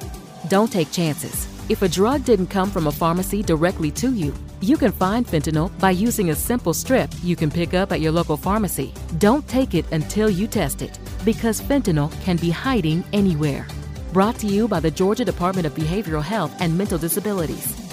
Don't 0.49 0.69
take 0.69 0.91
chances. 0.91 1.47
If 1.69 1.83
a 1.83 1.87
drug 1.87 2.25
didn't 2.25 2.47
come 2.47 2.69
from 2.69 2.87
a 2.87 2.91
pharmacy 2.91 3.41
directly 3.41 3.91
to 3.91 4.13
you, 4.13 4.33
you 4.59 4.75
can 4.75 4.91
find 4.91 5.25
fentanyl 5.25 5.71
by 5.79 5.91
using 5.91 6.31
a 6.31 6.35
simple 6.35 6.73
strip 6.73 7.09
you 7.23 7.37
can 7.37 7.49
pick 7.49 7.73
up 7.73 7.93
at 7.93 8.01
your 8.01 8.11
local 8.11 8.35
pharmacy. 8.35 8.93
Don't 9.19 9.47
take 9.47 9.73
it 9.73 9.89
until 9.93 10.29
you 10.29 10.47
test 10.47 10.81
it, 10.81 10.99
because 11.23 11.61
fentanyl 11.61 12.11
can 12.23 12.35
be 12.35 12.49
hiding 12.49 13.05
anywhere. 13.13 13.65
Brought 14.11 14.37
to 14.39 14.47
you 14.47 14.67
by 14.67 14.81
the 14.81 14.91
Georgia 14.91 15.23
Department 15.23 15.65
of 15.65 15.75
Behavioral 15.75 16.23
Health 16.23 16.53
and 16.59 16.77
Mental 16.77 16.97
Disabilities. 16.97 17.88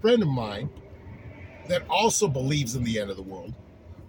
Friend 0.00 0.22
of 0.22 0.28
mine 0.28 0.70
that 1.68 1.82
also 1.88 2.28
believes 2.28 2.74
in 2.74 2.84
the 2.84 2.98
end 2.98 3.10
of 3.10 3.16
the 3.16 3.22
world, 3.22 3.54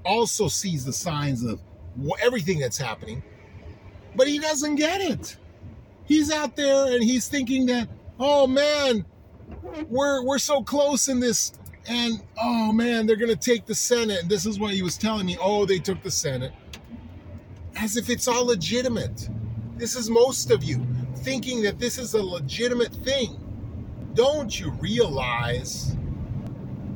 also 0.05 0.47
sees 0.47 0.85
the 0.85 0.93
signs 0.93 1.43
of 1.43 1.59
everything 2.21 2.59
that's 2.59 2.77
happening, 2.77 3.23
but 4.15 4.27
he 4.27 4.39
doesn't 4.39 4.75
get 4.75 5.01
it. 5.01 5.37
He's 6.05 6.31
out 6.31 6.55
there 6.55 6.93
and 6.93 7.03
he's 7.03 7.27
thinking 7.27 7.65
that, 7.67 7.89
oh 8.19 8.47
man, 8.47 9.05
we're 9.89 10.23
we're 10.23 10.39
so 10.39 10.61
close 10.61 11.07
in 11.07 11.19
this, 11.19 11.53
and 11.87 12.21
oh 12.41 12.71
man, 12.71 13.05
they're 13.05 13.15
gonna 13.15 13.35
take 13.35 13.65
the 13.65 13.75
Senate. 13.75 14.21
And 14.21 14.29
this 14.29 14.45
is 14.45 14.59
what 14.59 14.73
he 14.73 14.81
was 14.81 14.97
telling 14.97 15.25
me. 15.25 15.37
Oh, 15.39 15.65
they 15.65 15.79
took 15.79 16.01
the 16.01 16.11
Senate, 16.11 16.53
as 17.75 17.97
if 17.97 18.09
it's 18.09 18.27
all 18.27 18.45
legitimate. 18.45 19.29
This 19.77 19.95
is 19.95 20.09
most 20.09 20.51
of 20.51 20.63
you 20.63 20.85
thinking 21.17 21.61
that 21.63 21.79
this 21.79 21.97
is 21.97 22.13
a 22.13 22.23
legitimate 22.23 22.93
thing. 22.93 23.39
Don't 24.17 24.59
you 24.59 24.71
realize 24.81 25.95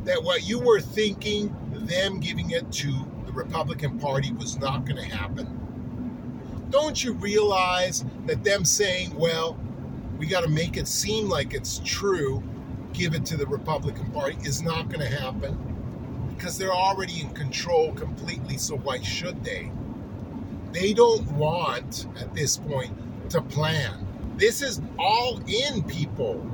that 0.06 0.24
what 0.24 0.50
you 0.50 0.60
were 0.60 0.82
thinking, 0.82 1.56
them 1.72 2.20
giving 2.20 2.50
it 2.50 2.72
to 2.72 2.92
the 3.28 3.32
Republican 3.32 4.00
Party, 4.00 4.34
was 4.34 4.58
not 4.58 4.86
going 4.86 4.96
to 4.96 5.06
happen? 5.06 6.66
Don't 6.72 7.04
you 7.04 7.14
realize 7.14 8.04
that 8.26 8.44
them 8.44 8.66
saying, 8.66 9.16
well, 9.16 9.56
we 10.18 10.26
got 10.26 10.42
to 10.42 10.50
make 10.50 10.78
it 10.78 10.88
seem 10.88 11.30
like 11.30 11.54
it's 11.54 11.80
true, 11.86 12.42
give 12.92 13.14
it 13.14 13.24
to 13.26 13.38
the 13.38 13.46
Republican 13.46 14.10
Party, 14.10 14.36
is 14.44 14.64
not 14.64 14.90
going 14.90 15.08
to 15.08 15.16
happen? 15.16 16.26
Because 16.36 16.58
they're 16.58 16.74
already 16.74 17.22
in 17.22 17.30
control 17.36 17.94
completely, 17.94 18.58
so 18.58 18.78
why 18.78 19.00
should 19.00 19.44
they? 19.44 19.72
They 20.72 20.92
don't 20.92 21.32
want, 21.34 22.08
at 22.20 22.34
this 22.34 22.58
point, 22.58 22.98
to 23.30 23.44
plan. 23.44 24.08
This 24.38 24.64
is 24.64 24.82
all 24.98 25.40
in, 25.46 25.84
people. 25.84 26.51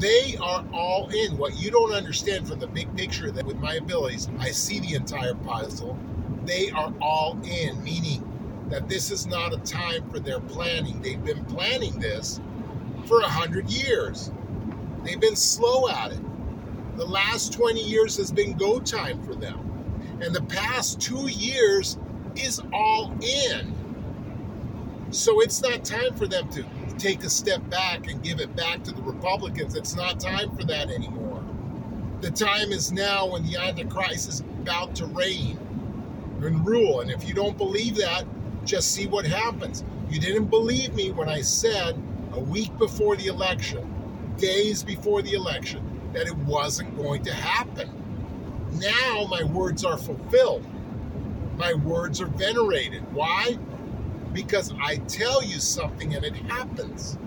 They 0.00 0.36
are 0.40 0.64
all 0.72 1.10
in. 1.10 1.36
What 1.36 1.60
you 1.60 1.70
don't 1.70 1.92
understand 1.92 2.48
from 2.48 2.58
the 2.58 2.66
big 2.66 2.94
picture 2.96 3.30
that 3.30 3.44
with 3.44 3.58
my 3.58 3.74
abilities, 3.74 4.30
I 4.38 4.50
see 4.50 4.80
the 4.80 4.94
entire 4.94 5.34
puzzle. 5.34 5.98
They 6.46 6.70
are 6.70 6.92
all 7.02 7.38
in, 7.44 7.82
meaning 7.84 8.26
that 8.70 8.88
this 8.88 9.10
is 9.10 9.26
not 9.26 9.52
a 9.52 9.58
time 9.58 10.08
for 10.10 10.18
their 10.18 10.40
planning. 10.40 11.02
They've 11.02 11.22
been 11.22 11.44
planning 11.44 11.98
this 12.00 12.40
for 13.04 13.20
a 13.20 13.28
hundred 13.28 13.70
years. 13.70 14.30
They've 15.04 15.20
been 15.20 15.36
slow 15.36 15.90
at 15.90 16.12
it. 16.12 16.20
The 16.96 17.04
last 17.04 17.52
20 17.52 17.82
years 17.82 18.16
has 18.16 18.32
been 18.32 18.56
go 18.56 18.80
time 18.80 19.22
for 19.22 19.34
them. 19.34 19.58
And 20.22 20.34
the 20.34 20.42
past 20.42 20.98
two 21.00 21.28
years 21.28 21.98
is 22.36 22.62
all 22.72 23.12
in. 23.20 23.74
So 25.10 25.40
it's 25.40 25.60
not 25.60 25.84
time 25.84 26.14
for 26.14 26.26
them 26.26 26.48
to 26.50 26.64
take 27.00 27.24
a 27.24 27.30
step 27.30 27.68
back 27.70 28.08
and 28.08 28.22
give 28.22 28.40
it 28.40 28.54
back 28.54 28.82
to 28.84 28.92
the 28.92 29.02
Republicans. 29.02 29.74
It's 29.74 29.96
not 29.96 30.20
time 30.20 30.54
for 30.54 30.64
that 30.64 30.90
anymore. 30.90 31.42
The 32.20 32.30
time 32.30 32.72
is 32.72 32.92
now 32.92 33.26
when 33.26 33.42
the 33.44 33.56
Antichrist 33.56 34.28
is 34.28 34.40
about 34.40 34.94
to 34.96 35.06
reign 35.06 35.58
and 36.42 36.66
rule. 36.66 37.00
And 37.00 37.10
if 37.10 37.26
you 37.26 37.32
don't 37.32 37.56
believe 37.56 37.96
that, 37.96 38.24
just 38.66 38.92
see 38.92 39.06
what 39.06 39.24
happens. 39.24 39.82
You 40.10 40.20
didn't 40.20 40.46
believe 40.46 40.94
me 40.94 41.10
when 41.10 41.28
I 41.28 41.40
said 41.40 41.96
a 42.32 42.40
week 42.40 42.76
before 42.78 43.16
the 43.16 43.28
election, 43.28 44.34
days 44.36 44.82
before 44.82 45.22
the 45.22 45.32
election, 45.32 45.82
that 46.12 46.26
it 46.26 46.36
wasn't 46.38 46.94
going 46.96 47.22
to 47.24 47.32
happen. 47.32 47.88
Now 48.72 49.26
my 49.30 49.42
words 49.44 49.84
are 49.84 49.96
fulfilled. 49.96 50.64
My 51.56 51.72
words 51.74 52.20
are 52.20 52.26
venerated. 52.26 53.02
Why? 53.12 53.58
Because 54.32 54.72
I 54.80 54.96
tell 55.08 55.42
you 55.42 55.60
something 55.60 56.14
and 56.14 56.24
it 56.24 56.34
happens. 56.34 57.18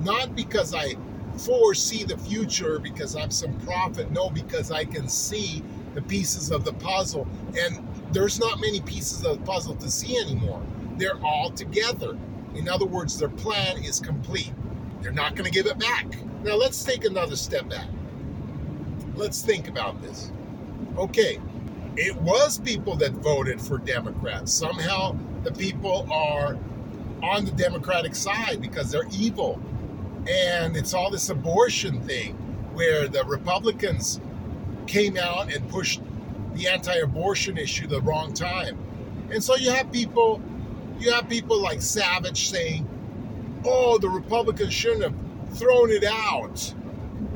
Not 0.00 0.34
because 0.34 0.74
I 0.74 0.96
foresee 1.36 2.04
the 2.04 2.18
future 2.18 2.78
because 2.78 3.16
I'm 3.16 3.30
some 3.30 3.58
prophet. 3.60 4.10
No, 4.10 4.30
because 4.30 4.70
I 4.70 4.84
can 4.84 5.08
see 5.08 5.62
the 5.94 6.02
pieces 6.02 6.50
of 6.50 6.64
the 6.64 6.72
puzzle. 6.74 7.26
And 7.58 7.86
there's 8.12 8.38
not 8.38 8.60
many 8.60 8.80
pieces 8.80 9.24
of 9.24 9.38
the 9.38 9.44
puzzle 9.44 9.74
to 9.76 9.90
see 9.90 10.16
anymore. 10.18 10.62
They're 10.96 11.22
all 11.24 11.50
together. 11.50 12.16
In 12.54 12.68
other 12.68 12.86
words, 12.86 13.18
their 13.18 13.28
plan 13.28 13.82
is 13.82 14.00
complete. 14.00 14.52
They're 15.00 15.12
not 15.12 15.34
going 15.34 15.44
to 15.44 15.50
give 15.50 15.66
it 15.66 15.78
back. 15.78 16.06
Now, 16.44 16.54
let's 16.56 16.82
take 16.84 17.04
another 17.04 17.36
step 17.36 17.68
back. 17.68 17.86
Let's 19.14 19.42
think 19.42 19.68
about 19.68 20.00
this. 20.02 20.30
Okay, 20.96 21.40
it 21.96 22.14
was 22.16 22.58
people 22.58 22.96
that 22.96 23.12
voted 23.12 23.60
for 23.60 23.78
Democrats. 23.78 24.52
Somehow 24.52 25.16
the 25.44 25.52
people 25.52 26.06
are 26.10 26.56
on 27.22 27.44
the 27.44 27.52
Democratic 27.52 28.14
side 28.14 28.60
because 28.60 28.90
they're 28.90 29.08
evil. 29.12 29.60
And 30.28 30.76
it's 30.76 30.94
all 30.94 31.10
this 31.10 31.30
abortion 31.30 32.00
thing 32.02 32.34
where 32.74 33.08
the 33.08 33.24
Republicans 33.24 34.20
came 34.86 35.16
out 35.16 35.52
and 35.52 35.68
pushed 35.68 36.00
the 36.54 36.68
anti-abortion 36.68 37.58
issue 37.58 37.86
the 37.86 38.00
wrong 38.02 38.32
time. 38.32 38.78
And 39.30 39.42
so 39.42 39.56
you 39.56 39.70
have 39.70 39.90
people 39.92 40.40
you 40.98 41.10
have 41.10 41.28
people 41.28 41.60
like 41.60 41.82
Savage 41.82 42.48
saying, 42.48 42.86
"Oh, 43.64 43.98
the 43.98 44.08
Republicans 44.08 44.72
shouldn't 44.72 45.02
have 45.02 45.14
thrown 45.58 45.90
it 45.90 46.04
out 46.04 46.72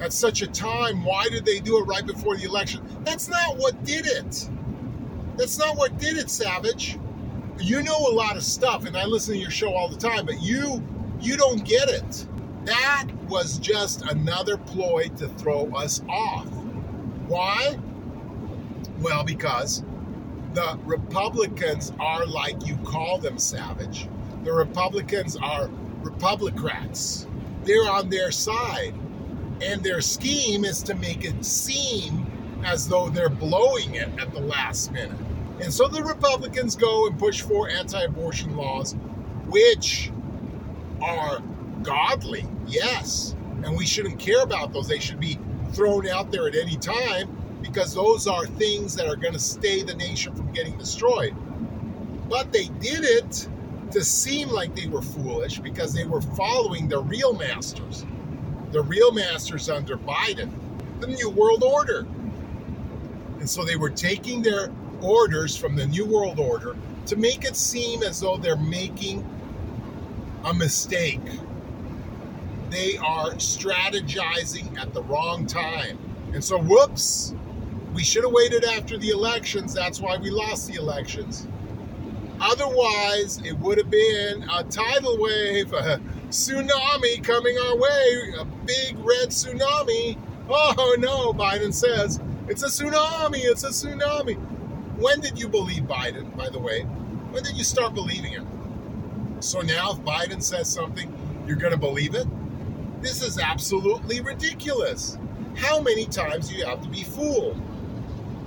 at 0.00 0.12
such 0.12 0.42
a 0.42 0.46
time. 0.46 1.04
Why 1.04 1.24
did 1.28 1.44
they 1.44 1.58
do 1.58 1.78
it 1.78 1.84
right 1.84 2.06
before 2.06 2.36
the 2.36 2.44
election?" 2.44 2.82
That's 3.04 3.28
not 3.28 3.56
what 3.56 3.82
did 3.84 4.06
it. 4.06 4.48
That's 5.36 5.58
not 5.58 5.76
what 5.76 5.98
did 5.98 6.16
it, 6.16 6.30
Savage. 6.30 6.98
You 7.58 7.82
know 7.82 7.96
a 7.96 8.12
lot 8.12 8.36
of 8.36 8.42
stuff 8.42 8.86
and 8.86 8.96
I 8.96 9.04
listen 9.06 9.34
to 9.34 9.40
your 9.40 9.50
show 9.50 9.74
all 9.74 9.88
the 9.88 9.96
time, 9.96 10.26
but 10.26 10.40
you 10.42 10.82
you 11.20 11.36
don't 11.36 11.64
get 11.64 11.88
it. 11.88 12.26
That 12.64 13.06
was 13.28 13.58
just 13.58 14.02
another 14.02 14.56
ploy 14.56 15.08
to 15.16 15.28
throw 15.28 15.70
us 15.74 16.02
off. 16.08 16.48
Why? 17.28 17.78
Well, 19.00 19.24
because 19.24 19.82
the 20.54 20.78
Republicans 20.84 21.92
are 21.98 22.26
like 22.26 22.66
you 22.66 22.76
call 22.78 23.18
them 23.18 23.38
savage. 23.38 24.08
The 24.44 24.52
Republicans 24.52 25.36
are 25.36 25.68
Republicrats. 26.02 27.26
They're 27.64 27.90
on 27.90 28.08
their 28.10 28.30
side. 28.30 28.94
And 29.62 29.82
their 29.82 30.00
scheme 30.00 30.64
is 30.64 30.82
to 30.84 30.94
make 30.94 31.24
it 31.24 31.44
seem 31.44 32.26
as 32.64 32.88
though 32.88 33.08
they're 33.08 33.28
blowing 33.28 33.94
it 33.94 34.08
at 34.20 34.32
the 34.32 34.40
last 34.40 34.92
minute. 34.92 35.18
And 35.60 35.72
so 35.72 35.88
the 35.88 36.02
Republicans 36.02 36.76
go 36.76 37.06
and 37.06 37.18
push 37.18 37.40
for 37.40 37.68
anti 37.68 38.02
abortion 38.02 38.56
laws, 38.56 38.94
which 39.46 40.10
are 41.02 41.40
godly, 41.82 42.46
yes. 42.66 43.34
And 43.64 43.76
we 43.76 43.86
shouldn't 43.86 44.18
care 44.18 44.42
about 44.42 44.72
those. 44.72 44.86
They 44.86 44.98
should 44.98 45.20
be 45.20 45.38
thrown 45.72 46.06
out 46.08 46.30
there 46.30 46.46
at 46.46 46.54
any 46.54 46.76
time 46.76 47.36
because 47.62 47.94
those 47.94 48.26
are 48.26 48.46
things 48.46 48.94
that 48.96 49.06
are 49.06 49.16
going 49.16 49.32
to 49.32 49.38
stay 49.38 49.82
the 49.82 49.94
nation 49.94 50.34
from 50.34 50.52
getting 50.52 50.76
destroyed. 50.76 51.34
But 52.28 52.52
they 52.52 52.66
did 52.80 53.04
it 53.04 53.48
to 53.92 54.04
seem 54.04 54.48
like 54.50 54.74
they 54.74 54.88
were 54.88 55.02
foolish 55.02 55.58
because 55.60 55.92
they 55.92 56.04
were 56.04 56.20
following 56.20 56.88
the 56.88 56.98
real 56.98 57.32
masters, 57.32 58.04
the 58.72 58.82
real 58.82 59.12
masters 59.12 59.70
under 59.70 59.96
Biden, 59.96 60.50
the 61.00 61.06
New 61.06 61.30
World 61.30 61.62
Order. 61.62 62.06
And 63.38 63.48
so 63.48 63.64
they 63.64 63.76
were 63.76 63.90
taking 63.90 64.42
their 64.42 64.70
orders 65.02 65.56
from 65.56 65.76
the 65.76 65.86
New 65.86 66.06
World 66.06 66.38
Order 66.38 66.76
to 67.06 67.16
make 67.16 67.44
it 67.44 67.56
seem 67.56 68.02
as 68.02 68.20
though 68.20 68.36
they're 68.36 68.56
making 68.56 69.24
a 70.44 70.54
mistake. 70.54 71.20
They 72.70 72.96
are 72.98 73.30
strategizing 73.34 74.76
at 74.78 74.92
the 74.92 75.02
wrong 75.04 75.46
time. 75.46 75.98
And 76.32 76.42
so, 76.42 76.58
whoops, 76.58 77.34
we 77.94 78.02
should 78.02 78.24
have 78.24 78.32
waited 78.32 78.64
after 78.64 78.98
the 78.98 79.10
elections. 79.10 79.72
That's 79.72 80.00
why 80.00 80.16
we 80.16 80.30
lost 80.30 80.68
the 80.68 80.74
elections. 80.74 81.46
Otherwise, 82.40 83.40
it 83.44 83.58
would 83.58 83.78
have 83.78 83.90
been 83.90 84.44
a 84.54 84.62
tidal 84.64 85.16
wave, 85.18 85.72
a 85.72 86.00
tsunami 86.28 87.22
coming 87.24 87.56
our 87.56 87.76
way, 87.76 88.34
a 88.38 88.44
big 88.44 88.98
red 88.98 89.28
tsunami. 89.28 90.18
Oh 90.48 90.96
no, 90.98 91.32
Biden 91.32 91.72
says 91.72 92.20
it's 92.48 92.62
a 92.62 92.66
tsunami, 92.66 93.40
it's 93.42 93.64
a 93.64 93.68
tsunami. 93.68 94.36
When 94.98 95.20
did 95.20 95.38
you 95.38 95.48
believe 95.48 95.82
Biden, 95.82 96.34
by 96.36 96.48
the 96.48 96.58
way? 96.58 96.82
When 97.30 97.42
did 97.42 97.56
you 97.56 97.64
start 97.64 97.94
believing 97.94 98.32
him? 98.32 98.46
So 99.40 99.60
now, 99.60 99.92
if 99.92 99.98
Biden 99.98 100.42
says 100.42 100.72
something, 100.72 101.12
you're 101.46 101.56
going 101.56 101.72
to 101.72 101.78
believe 101.78 102.14
it? 102.14 102.26
This 103.02 103.22
is 103.22 103.38
absolutely 103.38 104.20
ridiculous. 104.20 105.18
How 105.54 105.80
many 105.80 106.06
times 106.06 106.48
do 106.48 106.54
you 106.54 106.64
have 106.64 106.82
to 106.82 106.88
be 106.88 107.04
fooled? 107.04 107.60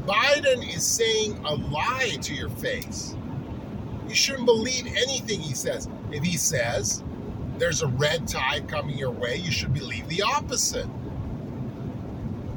Biden 0.07 0.67
is 0.75 0.83
saying 0.83 1.37
a 1.45 1.53
lie 1.55 2.17
to 2.21 2.33
your 2.33 2.49
face. 2.49 3.15
You 4.07 4.15
shouldn't 4.15 4.47
believe 4.47 4.87
anything 4.87 5.39
he 5.39 5.53
says. 5.53 5.87
If 6.11 6.23
he 6.23 6.35
says 6.35 7.03
there's 7.59 7.83
a 7.83 7.87
red 7.87 8.27
tide 8.27 8.67
coming 8.67 8.97
your 8.97 9.11
way, 9.11 9.35
you 9.35 9.51
should 9.51 9.73
believe 9.73 10.07
the 10.09 10.23
opposite. 10.23 10.87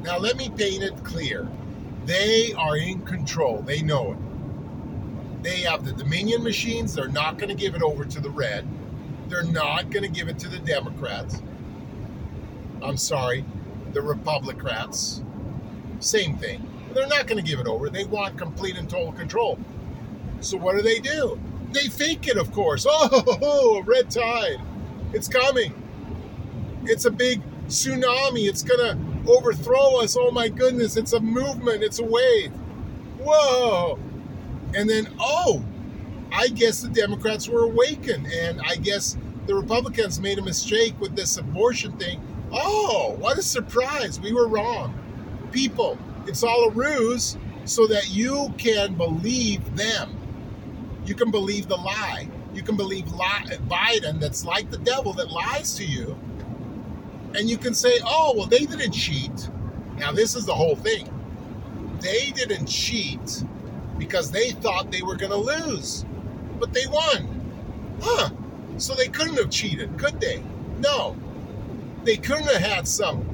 Now, 0.01 0.17
let 0.17 0.35
me 0.35 0.49
paint 0.49 0.83
it 0.83 1.03
clear. 1.03 1.47
They 2.05 2.53
are 2.53 2.77
in 2.77 3.01
control, 3.01 3.61
they 3.61 3.81
know 3.81 4.11
it. 4.13 5.43
They 5.43 5.61
have 5.61 5.85
the 5.85 5.91
Dominion 5.91 6.43
machines, 6.43 6.93
they're 6.93 7.07
not 7.07 7.37
going 7.37 7.49
to 7.49 7.55
give 7.55 7.75
it 7.75 7.81
over 7.81 8.05
to 8.05 8.19
the 8.19 8.29
red. 8.29 8.67
They're 9.27 9.43
not 9.43 9.89
going 9.89 10.03
to 10.03 10.09
give 10.09 10.27
it 10.27 10.37
to 10.39 10.47
the 10.47 10.59
Democrats. 10.59 11.41
I'm 12.81 12.97
sorry, 12.97 13.45
the 13.93 14.01
Republicans. 14.01 15.23
Same 15.99 16.37
thing. 16.37 16.69
They're 16.93 17.07
not 17.07 17.27
going 17.27 17.43
to 17.43 17.49
give 17.49 17.59
it 17.59 17.67
over. 17.67 17.89
They 17.89 18.03
want 18.03 18.37
complete 18.37 18.77
and 18.77 18.89
total 18.89 19.13
control. 19.13 19.57
So 20.41 20.57
what 20.57 20.75
do 20.75 20.81
they 20.81 20.99
do? 20.99 21.39
They 21.71 21.87
fake 21.87 22.27
it, 22.27 22.37
of 22.37 22.51
course. 22.51 22.85
Oh, 22.89 23.81
red 23.85 24.11
tide. 24.11 24.61
It's 25.13 25.27
coming. 25.27 25.73
It's 26.83 27.05
a 27.05 27.11
big 27.11 27.41
tsunami. 27.67 28.47
It's 28.47 28.63
going 28.63 28.79
to 28.79 29.12
overthrow 29.27 30.01
us. 30.01 30.15
Oh 30.19 30.31
my 30.31 30.49
goodness. 30.49 30.97
It's 30.97 31.13
a 31.13 31.19
movement. 31.19 31.83
It's 31.83 31.99
a 31.99 32.05
wave. 32.05 32.51
Whoa. 33.19 33.99
And 34.75 34.89
then, 34.89 35.07
oh, 35.19 35.63
I 36.31 36.47
guess 36.49 36.81
the 36.81 36.89
Democrats 36.89 37.47
were 37.47 37.63
awakened. 37.63 38.27
And 38.27 38.61
I 38.61 38.75
guess 38.75 39.17
the 39.45 39.55
Republicans 39.55 40.19
made 40.19 40.39
a 40.39 40.43
mistake 40.43 40.99
with 40.99 41.15
this 41.15 41.37
abortion 41.37 41.97
thing. 41.97 42.21
Oh, 42.51 43.15
what 43.19 43.37
a 43.37 43.41
surprise. 43.41 44.19
We 44.19 44.33
were 44.33 44.47
wrong. 44.47 44.97
People, 45.51 45.97
it's 46.27 46.43
all 46.43 46.69
a 46.69 46.71
ruse 46.71 47.37
so 47.65 47.87
that 47.87 48.09
you 48.09 48.53
can 48.57 48.95
believe 48.95 49.75
them. 49.75 50.17
You 51.05 51.15
can 51.15 51.31
believe 51.31 51.67
the 51.67 51.77
lie. 51.77 52.29
You 52.53 52.61
can 52.61 52.77
believe 52.77 53.11
lie, 53.11 53.57
Biden 53.67 54.19
that's 54.19 54.45
like 54.45 54.69
the 54.69 54.77
devil 54.77 55.13
that 55.13 55.31
lies 55.31 55.75
to 55.75 55.85
you. 55.85 56.17
And 57.35 57.49
you 57.49 57.57
can 57.57 57.73
say, 57.73 57.99
oh, 58.05 58.33
well, 58.35 58.47
they 58.47 58.65
didn't 58.65 58.91
cheat. 58.91 59.49
Now, 59.97 60.11
this 60.11 60.35
is 60.35 60.45
the 60.45 60.53
whole 60.53 60.75
thing. 60.75 61.09
They 61.99 62.31
didn't 62.31 62.67
cheat 62.67 63.43
because 63.97 64.31
they 64.31 64.51
thought 64.51 64.91
they 64.91 65.01
were 65.01 65.15
going 65.15 65.31
to 65.31 65.37
lose, 65.37 66.05
but 66.59 66.73
they 66.73 66.85
won. 66.87 67.97
Huh. 68.01 68.29
So 68.77 68.93
they 68.95 69.07
couldn't 69.07 69.37
have 69.37 69.49
cheated, 69.49 69.97
could 69.97 70.19
they? 70.19 70.43
No. 70.79 71.15
They 72.03 72.17
couldn't 72.17 72.47
have 72.47 72.61
had 72.61 72.87
some 72.87 73.29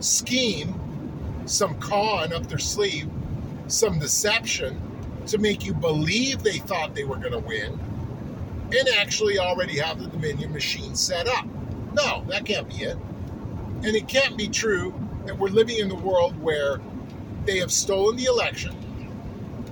scheme 0.00 0.78
some 1.46 1.78
con 1.78 2.32
up 2.32 2.46
their 2.48 2.58
sleeve, 2.58 3.08
some 3.66 3.98
deception 3.98 4.80
to 5.26 5.38
make 5.38 5.64
you 5.64 5.74
believe 5.74 6.42
they 6.42 6.58
thought 6.58 6.94
they 6.94 7.04
were 7.04 7.16
going 7.16 7.32
to 7.32 7.38
win 7.38 7.78
and 8.72 8.88
actually 8.98 9.38
already 9.38 9.78
have 9.78 10.00
the 10.00 10.08
Dominion 10.08 10.52
machine 10.52 10.94
set 10.94 11.28
up. 11.28 11.46
No, 11.94 12.24
that 12.28 12.44
can't 12.44 12.68
be 12.68 12.84
it. 12.84 12.96
And 13.84 13.96
it 13.96 14.08
can't 14.08 14.36
be 14.36 14.48
true 14.48 14.94
that 15.26 15.38
we're 15.38 15.48
living 15.48 15.78
in 15.78 15.88
the 15.88 15.94
world 15.94 16.40
where 16.40 16.80
they 17.44 17.58
have 17.58 17.72
stolen 17.72 18.16
the 18.16 18.24
election, 18.24 18.72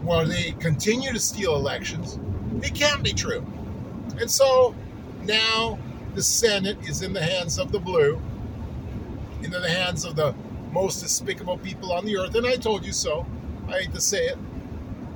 where 0.02 0.24
they 0.24 0.52
continue 0.52 1.12
to 1.12 1.20
steal 1.20 1.54
elections. 1.54 2.18
It 2.62 2.74
can't 2.74 3.02
be 3.02 3.12
true. 3.12 3.46
And 4.20 4.30
so 4.30 4.74
now 5.22 5.78
the 6.14 6.22
Senate 6.22 6.78
is 6.88 7.02
in 7.02 7.12
the 7.12 7.22
hands 7.22 7.58
of 7.58 7.72
the 7.72 7.78
blue, 7.78 8.20
into 9.42 9.58
the 9.58 9.70
hands 9.70 10.04
of 10.04 10.16
the 10.16 10.34
most 10.72 11.00
despicable 11.00 11.58
people 11.58 11.92
on 11.92 12.04
the 12.04 12.16
earth. 12.16 12.34
And 12.34 12.46
I 12.46 12.56
told 12.56 12.84
you 12.84 12.92
so. 12.92 13.26
I 13.68 13.80
hate 13.80 13.94
to 13.94 14.00
say 14.00 14.26
it. 14.26 14.38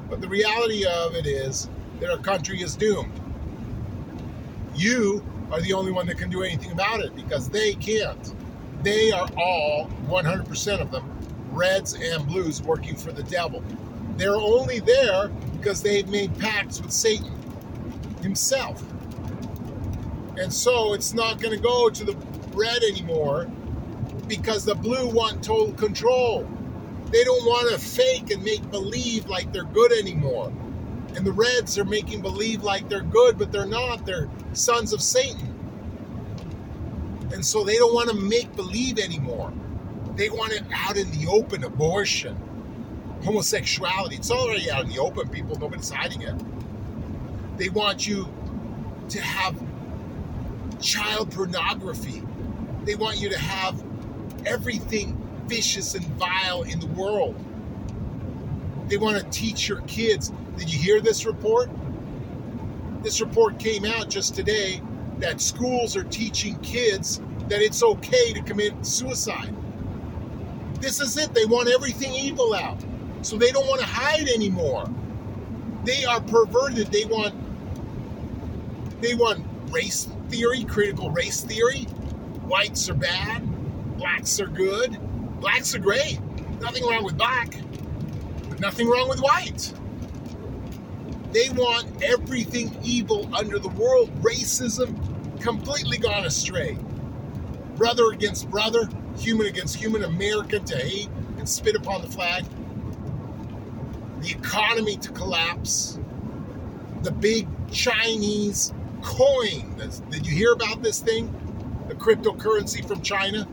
But 0.08 0.20
the 0.20 0.28
reality 0.28 0.86
of 0.86 1.14
it 1.14 1.26
is 1.26 1.68
that 2.00 2.10
our 2.10 2.18
country 2.18 2.62
is 2.62 2.76
doomed. 2.76 3.12
You 4.76 5.24
are 5.50 5.61
the 5.61 5.72
only 5.72 5.92
one 5.92 6.07
that 6.07 6.18
can 6.18 6.30
do 6.30 6.42
anything 6.42 6.72
about 6.72 7.00
it 7.00 7.14
because 7.14 7.48
they 7.48 7.74
can't. 7.74 8.35
They 8.83 9.12
are 9.12 9.28
all, 9.38 9.88
100% 10.07 10.80
of 10.80 10.90
them, 10.90 11.11
reds 11.52 11.94
and 11.94 12.26
blues 12.26 12.62
working 12.62 12.96
for 12.96 13.12
the 13.12 13.22
devil. 13.22 13.62
They're 14.16 14.37
only 14.37 14.80
there 14.80 15.28
because 15.52 15.83
they've 15.83 16.09
made 16.09 16.38
pacts 16.38 16.80
with 16.80 16.92
Satan 16.92 17.33
himself. 18.22 18.83
And 20.37 20.52
so 20.52 20.94
it's 20.94 21.14
not 21.14 21.40
going 21.40 21.57
to 21.57 21.62
go 21.62 21.88
to 21.88 22.04
the 22.04 22.16
red 22.52 22.83
anymore 22.83 23.46
because 24.26 24.64
the 24.64 24.74
blue 24.74 25.09
want 25.09 25.42
total 25.44 25.72
control. 25.74 26.48
They 27.11 27.22
don't 27.22 27.44
want 27.44 27.70
to 27.70 27.78
fake 27.78 28.30
and 28.30 28.42
make 28.42 28.68
believe 28.70 29.26
like 29.26 29.52
they're 29.52 29.64
good 29.64 29.92
anymore. 29.92 30.52
And 31.14 31.24
the 31.24 31.33
Reds 31.33 31.79
are 31.79 31.85
making 31.85 32.22
believe 32.22 32.62
like 32.62 32.88
they're 32.88 33.00
good, 33.00 33.38
but 33.38 33.53
they're 33.53 33.66
not. 33.66 34.05
They're 34.05 34.29
sons 34.53 34.92
of 34.92 35.00
Satan. 35.00 35.50
And 37.33 37.44
so 37.44 37.64
they 37.64 37.77
don't 37.77 37.94
want 37.94 38.11
to 38.11 38.16
make 38.16 38.55
believe 38.57 38.98
anymore. 38.98 39.53
They 40.16 40.29
want 40.29 40.53
it 40.53 40.62
out 40.72 40.96
in 40.96 41.11
the 41.11 41.29
open 41.29 41.64
abortion, 41.64 42.37
homosexuality. 43.24 44.16
It's 44.16 44.31
already 44.31 44.70
out 44.70 44.85
in 44.85 44.90
the 44.90 44.98
open, 44.98 45.29
people. 45.29 45.57
Nobody's 45.59 45.90
hiding 45.90 46.22
it. 46.22 46.35
They 47.59 47.68
want 47.68 48.07
you 48.07 48.29
to 49.09 49.20
have 49.20 49.57
child 50.81 51.33
pornography. 51.33 52.22
They 52.85 52.94
want 52.94 53.20
you 53.20 53.29
to 53.31 53.38
have 53.38 53.83
everything 54.46 55.20
vicious 55.46 55.94
and 55.94 56.05
vile 56.14 56.62
in 56.62 56.81
the 56.81 56.87
world. 56.87 57.35
They 58.94 58.98
want 58.98 59.18
to 59.18 59.28
teach 59.37 59.68
your 59.68 59.80
kids. 59.88 60.30
Did 60.57 60.72
you 60.72 60.78
hear 60.78 61.00
this 61.00 61.26
report? 61.26 61.68
This 63.02 63.20
report 63.20 63.59
came 63.59 63.85
out 63.85 64.09
just 64.09 64.37
today 64.37 64.80
that 65.18 65.40
schools 65.40 65.96
are 65.96 66.04
teaching 66.04 66.57
kids 66.61 67.20
that 67.48 67.61
it's 67.61 67.83
okay 67.83 68.33
to 68.33 68.40
commit 68.42 68.87
suicide. 68.87 69.52
This 70.80 71.00
is 71.00 71.16
it. 71.16 71.35
They 71.35 71.44
want 71.44 71.68
everything 71.70 72.14
evil 72.14 72.54
out. 72.54 72.78
So 73.22 73.37
they 73.37 73.50
don't 73.50 73.66
want 73.66 73.80
to 73.80 73.87
hide 73.87 74.28
anymore. 74.28 74.88
They 75.83 76.04
are 76.04 76.20
perverted. 76.20 76.92
They 76.92 77.04
want 77.04 77.35
they 79.00 79.16
want 79.16 79.44
race 79.72 80.09
theory, 80.28 80.62
critical 80.62 81.11
race 81.11 81.40
theory. 81.40 81.83
whites 82.46 82.88
are 82.88 82.94
bad, 82.94 83.42
blacks 83.98 84.38
are 84.38 84.46
good, 84.46 84.96
blacks 85.40 85.74
are 85.74 85.80
great. 85.80 86.20
Nothing 86.61 86.87
wrong 86.87 87.02
with 87.02 87.18
black, 87.18 87.57
nothing 88.64 88.88
wrong 88.88 89.11
with 89.11 89.20
white. 89.20 89.74
They 91.33 91.50
want 91.50 92.03
everything 92.03 92.74
evil 92.83 93.29
under 93.35 93.59
the 93.59 93.68
world, 93.68 94.11
racism 94.22 94.96
completely 95.38 95.98
gone 95.98 96.24
astray. 96.24 96.79
Brother 97.77 98.09
against 98.12 98.48
brother, 98.48 98.88
human 99.18 99.48
against 99.48 99.77
human, 99.77 100.05
American 100.05 100.64
to 100.64 100.79
hate 100.79 101.11
and 101.37 101.46
spit 101.46 101.77
upon 101.77 102.00
the 102.00 102.09
flag. 102.09 102.46
The 104.20 104.31
economy 104.31 104.96
to 104.96 105.12
collapse. 105.12 105.98
The 107.03 107.11
big 107.11 107.46
Chinese 107.70 108.72
coin. 109.03 109.77
Did 110.09 110.27
you 110.27 110.35
hear 110.35 110.53
about 110.53 110.83
this 110.83 111.00
thing? 111.00 111.27
The 111.88 111.94
cryptocurrency 111.94 112.83
from 112.88 113.03
China 113.03 113.46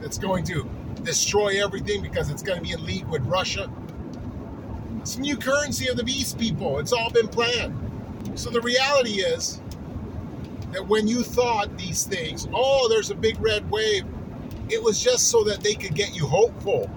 that's 0.00 0.18
going 0.18 0.42
to 0.46 0.68
destroy 1.04 1.62
everything 1.62 2.02
because 2.02 2.30
it's 2.30 2.42
going 2.42 2.58
to 2.58 2.64
be 2.64 2.72
in 2.72 2.84
league 2.84 3.06
with 3.06 3.22
Russia. 3.26 3.70
It's 5.06 5.18
new 5.18 5.36
currency 5.36 5.86
of 5.86 5.96
the 5.96 6.02
beast, 6.02 6.36
people. 6.36 6.80
It's 6.80 6.92
all 6.92 7.10
been 7.10 7.28
planned. 7.28 7.72
So 8.34 8.50
the 8.50 8.60
reality 8.60 9.20
is 9.20 9.60
that 10.72 10.84
when 10.84 11.06
you 11.06 11.22
thought 11.22 11.78
these 11.78 12.02
things, 12.02 12.48
oh, 12.52 12.88
there's 12.88 13.12
a 13.12 13.14
big 13.14 13.40
red 13.40 13.70
wave, 13.70 14.04
it 14.68 14.82
was 14.82 15.00
just 15.00 15.30
so 15.30 15.44
that 15.44 15.60
they 15.60 15.74
could 15.74 15.94
get 15.94 16.16
you 16.16 16.26
hopeful 16.26 16.90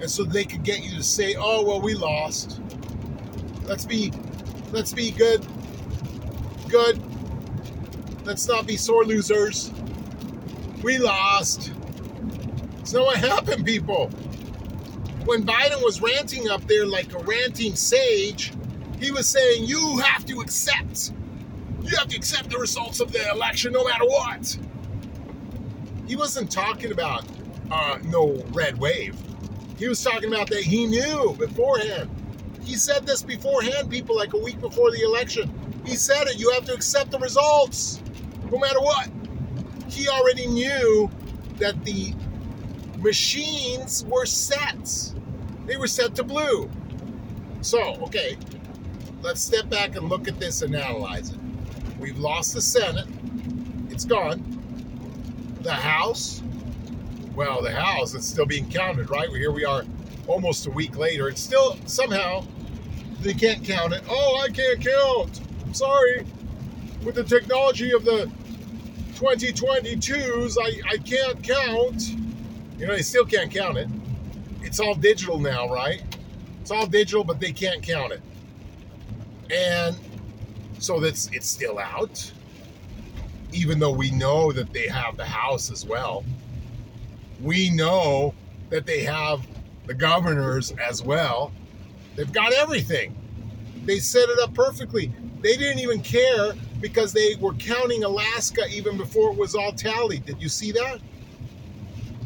and 0.00 0.10
so 0.10 0.24
they 0.24 0.42
could 0.42 0.64
get 0.64 0.82
you 0.82 0.96
to 0.96 1.04
say, 1.04 1.36
oh, 1.38 1.64
well, 1.64 1.80
we 1.80 1.94
lost. 1.94 2.60
Let's 3.62 3.84
be, 3.84 4.12
let's 4.72 4.92
be 4.92 5.12
good, 5.12 5.46
good. 6.68 7.00
Let's 8.24 8.48
not 8.48 8.66
be 8.66 8.76
sore 8.76 9.04
losers. 9.04 9.72
We 10.82 10.98
lost. 10.98 11.70
Not 12.92 13.06
what 13.06 13.18
happened, 13.18 13.64
people. 13.64 14.10
When 15.24 15.44
Biden 15.44 15.82
was 15.84 16.00
ranting 16.00 16.48
up 16.48 16.66
there 16.66 16.86
like 16.86 17.14
a 17.14 17.18
ranting 17.18 17.76
sage, 17.76 18.52
he 19.00 19.10
was 19.10 19.28
saying, 19.28 19.64
You 19.64 19.98
have 19.98 20.24
to 20.26 20.40
accept. 20.40 21.12
You 21.82 21.96
have 21.96 22.08
to 22.08 22.16
accept 22.16 22.50
the 22.50 22.58
results 22.58 23.00
of 23.00 23.12
the 23.12 23.30
election 23.30 23.72
no 23.72 23.84
matter 23.84 24.04
what. 24.04 24.58
He 26.06 26.16
wasn't 26.16 26.50
talking 26.50 26.92
about 26.92 27.24
uh, 27.70 27.98
no 28.04 28.42
red 28.52 28.78
wave. 28.78 29.16
He 29.78 29.88
was 29.88 30.02
talking 30.02 30.32
about 30.32 30.48
that 30.50 30.62
he 30.62 30.86
knew 30.86 31.34
beforehand. 31.38 32.10
He 32.64 32.76
said 32.76 33.06
this 33.06 33.22
beforehand, 33.22 33.90
people, 33.90 34.16
like 34.16 34.34
a 34.34 34.38
week 34.38 34.60
before 34.60 34.90
the 34.90 35.02
election. 35.02 35.52
He 35.84 35.96
said 35.96 36.28
it. 36.28 36.38
You 36.38 36.50
have 36.52 36.64
to 36.66 36.74
accept 36.74 37.10
the 37.10 37.18
results 37.18 38.00
no 38.50 38.58
matter 38.58 38.80
what. 38.80 39.08
He 39.88 40.08
already 40.08 40.46
knew 40.46 41.10
that 41.58 41.84
the 41.84 42.14
machines 42.98 44.04
were 44.04 44.26
set. 44.26 45.11
They 45.66 45.76
were 45.76 45.86
set 45.86 46.14
to 46.16 46.22
blue. 46.22 46.70
So, 47.60 47.94
okay, 48.02 48.36
let's 49.22 49.40
step 49.40 49.68
back 49.68 49.96
and 49.96 50.08
look 50.08 50.28
at 50.28 50.38
this 50.38 50.62
and 50.62 50.74
analyze 50.74 51.30
it. 51.30 51.38
We've 51.98 52.18
lost 52.18 52.54
the 52.54 52.60
Senate, 52.60 53.06
it's 53.90 54.04
gone. 54.04 54.42
The 55.60 55.72
House, 55.72 56.42
well, 57.36 57.62
the 57.62 57.70
House 57.70 58.14
is 58.14 58.26
still 58.26 58.46
being 58.46 58.68
counted, 58.68 59.10
right? 59.10 59.28
Here 59.28 59.52
we 59.52 59.64
are 59.64 59.84
almost 60.26 60.66
a 60.66 60.70
week 60.70 60.96
later. 60.96 61.28
It's 61.28 61.40
still 61.40 61.76
somehow 61.86 62.44
they 63.20 63.34
can't 63.34 63.64
count 63.64 63.92
it. 63.92 64.02
Oh, 64.08 64.40
I 64.42 64.48
can't 64.48 64.80
count. 64.80 65.40
Sorry. 65.76 66.26
With 67.04 67.14
the 67.14 67.24
technology 67.24 67.92
of 67.92 68.04
the 68.04 68.30
2022s, 69.14 70.56
I, 70.60 70.94
I 70.94 70.96
can't 70.98 71.42
count. 71.42 72.10
You 72.78 72.86
know, 72.86 72.94
they 72.96 73.02
still 73.02 73.24
can't 73.24 73.50
count 73.50 73.78
it. 73.78 73.88
It's 74.72 74.80
all 74.80 74.94
digital 74.94 75.38
now, 75.38 75.68
right? 75.68 76.02
It's 76.62 76.70
all 76.70 76.86
digital, 76.86 77.24
but 77.24 77.38
they 77.38 77.52
can't 77.52 77.82
count 77.82 78.10
it. 78.10 78.22
And 79.54 79.94
so 80.78 80.98
that's 80.98 81.28
it's 81.30 81.46
still 81.46 81.78
out. 81.78 82.32
Even 83.52 83.78
though 83.78 83.92
we 83.92 84.10
know 84.12 84.50
that 84.50 84.72
they 84.72 84.88
have 84.88 85.18
the 85.18 85.26
House 85.26 85.70
as 85.70 85.84
well. 85.84 86.24
We 87.42 87.68
know 87.68 88.32
that 88.70 88.86
they 88.86 89.02
have 89.02 89.46
the 89.86 89.92
governors 89.92 90.72
as 90.80 91.02
well. 91.02 91.52
They've 92.16 92.32
got 92.32 92.54
everything. 92.54 93.14
They 93.84 93.98
set 93.98 94.26
it 94.30 94.38
up 94.38 94.54
perfectly. 94.54 95.12
They 95.42 95.58
didn't 95.58 95.80
even 95.80 96.00
care 96.00 96.54
because 96.80 97.12
they 97.12 97.34
were 97.38 97.52
counting 97.52 98.04
Alaska 98.04 98.62
even 98.70 98.96
before 98.96 99.32
it 99.32 99.36
was 99.36 99.54
all 99.54 99.72
tallied. 99.72 100.24
Did 100.24 100.40
you 100.40 100.48
see 100.48 100.72
that? 100.72 100.98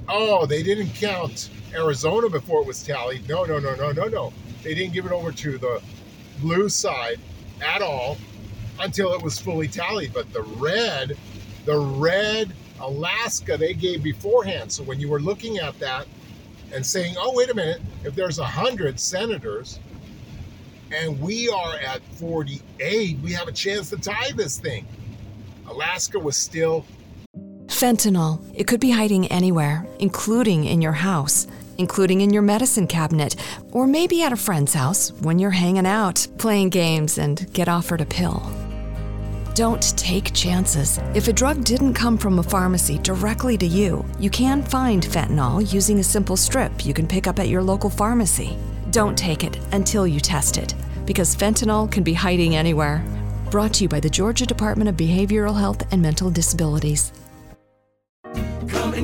oh, 0.09 0.47
they 0.47 0.63
didn't 0.63 0.95
count 0.95 1.51
Arizona 1.77 2.29
before 2.29 2.63
it 2.63 2.67
was 2.67 2.83
tallied. 2.83 3.29
No, 3.29 3.45
no, 3.45 3.59
no, 3.59 3.75
no, 3.75 3.93
no, 3.93 4.05
no. 4.05 4.33
They 4.63 4.75
didn't 4.75 4.93
give 4.93 5.07
it 5.07 5.13
over 5.13 5.31
to 5.31 5.59
the 5.59 5.83
blue 6.41 6.69
side 6.69 7.21
at 7.63 7.83
all 7.83 8.17
until 8.81 9.13
it 9.13 9.23
was 9.23 9.39
fully 9.39 9.69
tallied. 9.69 10.13
But 10.13 10.33
the 10.33 10.43
red, 10.43 11.17
the 11.65 11.79
red 11.79 12.53
Alaska, 12.81 13.57
they 13.57 13.75
gave 13.75 14.03
beforehand. 14.03 14.73
So 14.73 14.83
when 14.83 15.01
you 15.01 15.09
were 15.09 15.21
looking 15.21 15.59
at 15.59 15.79
that 15.79 16.07
and 16.73 16.85
saying, 16.85 17.17
oh, 17.19 17.33
wait 17.35 17.51
a 17.51 17.55
minute, 17.55 17.81
if 18.05 18.15
there's 18.15 18.39
100 18.39 18.99
senators 18.99 19.79
and 20.93 21.21
we 21.21 21.49
are 21.49 21.77
at 21.79 22.03
48, 22.15 23.19
we 23.21 23.33
have 23.33 23.49
a 23.49 23.53
chance 23.53 23.91
to 23.91 23.97
tie 23.97 24.33
this 24.33 24.59
thing. 24.59 24.87
Alaska 25.69 26.19
was 26.19 26.37
still 26.37 26.85
Fentanyl. 27.67 28.41
It 28.55 28.67
could 28.67 28.81
be 28.81 28.91
hiding 28.91 29.27
anywhere, 29.27 29.87
including 29.99 30.65
in 30.65 30.81
your 30.81 30.93
house, 30.93 31.47
including 31.79 32.21
in 32.21 32.31
your 32.31 32.43
medicine 32.43 32.87
cabinet, 32.87 33.37
or 33.73 33.87
maybe 33.87 34.23
at 34.23 34.33
a 34.33 34.37
friend's 34.37 34.75
house 34.75 35.13
when 35.21 35.39
you're 35.39 35.51
hanging 35.51 35.87
out, 35.87 36.27
playing 36.39 36.71
games, 36.71 37.19
and 37.19 37.53
get 37.53 37.69
offered 37.69 38.01
a 38.01 38.07
pill. 38.07 38.43
Don't 39.55 39.97
take 39.97 40.35
chances. 40.35 40.99
If 41.15 41.29
a 41.29 41.33
drug 41.33 41.65
didn't 41.65 41.95
come 41.95 42.19
from 42.19 42.39
a 42.39 42.43
pharmacy 42.43 42.99
directly 42.99 43.57
to 43.59 43.67
you, 43.67 44.05
you 44.19 44.29
can 44.29 44.63
find 44.63 45.03
fentanyl 45.03 45.73
using 45.73 45.99
a 45.99 46.05
simple 46.05 46.37
strip 46.37 46.85
you 46.85 46.93
can 46.93 47.07
pick 47.07 47.27
up 47.27 47.39
at 47.39 47.49
your 47.49 47.63
local 47.63 47.89
pharmacy. 47.89 48.59
Don't 48.91 49.17
take 49.17 49.45
it 49.45 49.59
until 49.73 50.07
you 50.07 50.21
test 50.21 50.59
it, 50.59 50.75
because 51.07 51.35
fentanyl 51.35 51.91
can 51.91 52.03
be 52.03 52.13
hiding 52.13 52.55
anywhere. 52.55 53.05
Brought 53.51 53.73
to 53.75 53.85
you 53.85 53.89
by 53.89 54.01
the 54.01 54.11
Georgia 54.11 54.45
Department 54.45 54.91
of 54.91 54.97
Behavioral 54.97 55.59
Health 55.59 55.91
and 55.91 56.03
Mental 56.03 56.31
Disabilities 56.31 57.13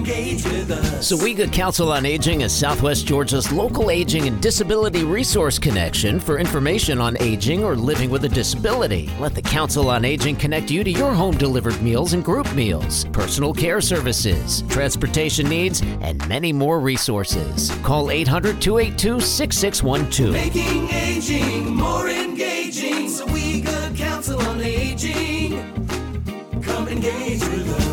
engage 0.03 0.45
with 0.45 0.71
us. 0.71 1.09
SOWEGA 1.09 1.53
Council 1.53 1.93
on 1.93 2.05
Aging 2.05 2.41
is 2.41 2.53
Southwest 2.53 3.07
Georgia's 3.07 3.53
local 3.53 3.91
aging 3.91 4.27
and 4.27 4.41
disability 4.43 5.05
resource 5.05 5.59
connection 5.59 6.19
for 6.19 6.39
information 6.39 7.01
on 7.01 7.17
aging 7.21 7.63
or 7.63 7.77
living 7.77 8.11
with 8.11 8.25
a 8.25 8.29
disability. 8.29 9.11
Let 9.21 9.35
the 9.35 9.43
Council 9.43 9.91
on 9.91 10.05
Aging 10.05 10.37
connect 10.37 10.71
you 10.71 10.83
to 10.83 10.91
your 10.91 11.13
home 11.13 11.37
delivered 11.37 11.81
meals 11.83 12.15
and 12.15 12.25
group 12.25 12.53
meals, 12.55 13.05
personal 13.13 13.53
care 13.53 13.81
services, 13.81 14.63
transportation 14.69 15.49
needs, 15.49 15.83
and 16.01 16.27
many 16.29 16.53
more 16.53 16.81
resources. 16.81 17.71
Call 17.83 18.11
800 18.11 18.61
282 18.61 19.21
6612. 19.21 20.33
Making 20.33 20.89
aging 20.91 21.77
more 21.77 22.09
engaging. 22.09 23.09
SOWEGA 23.09 23.97
Council 23.97 24.41
on 24.41 24.61
Aging. 24.61 25.53
Come 26.63 26.89
engage 26.89 27.41
with 27.41 27.69
us 27.69 27.92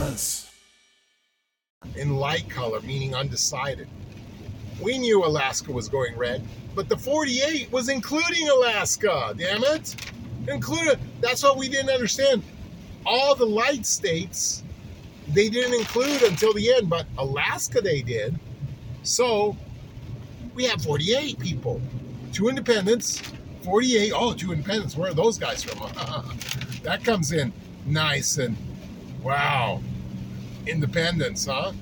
in 2.00 2.16
light 2.16 2.50
color, 2.50 2.80
meaning 2.82 3.14
undecided. 3.14 3.88
We 4.82 4.98
knew 4.98 5.26
Alaska 5.26 5.72
was 5.72 5.90
going 5.90 6.18
red, 6.18 6.42
but 6.74 6.88
the 6.88 6.98
48 6.98 7.72
was 7.72 7.90
including 7.90 8.48
Alaska, 8.50 9.34
damn 9.38 9.64
it. 9.64 9.96
Included. 10.48 10.98
That's 11.20 11.44
what 11.44 11.58
we 11.58 11.68
didn't 11.68 11.90
understand. 11.90 12.42
All 13.06 13.36
the 13.36 13.46
light 13.46 13.86
states, 13.86 14.64
they 15.34 15.50
didn't 15.50 15.74
include 15.74 16.22
until 16.24 16.54
the 16.54 16.74
end, 16.74 16.90
but 16.90 17.06
Alaska 17.18 17.82
they 17.82 18.02
did. 18.02 18.40
So 19.04 19.58
we 20.56 20.64
have 20.66 20.82
48 20.82 21.38
people, 21.40 21.82
two 22.32 22.48
independents, 22.48 23.22
48. 23.64 24.14
Oh, 24.16 24.34
two 24.34 24.54
independents. 24.54 24.96
Where 24.96 25.12
are 25.12 25.14
those 25.14 25.38
guys 25.38 25.64
from? 25.64 25.80
that 26.84 27.04
comes 27.04 27.34
in 27.34 27.52
nice 27.86 28.38
and 28.38 28.56
wow. 29.22 29.82
Independence, 30.66 31.46
huh? 31.46 31.74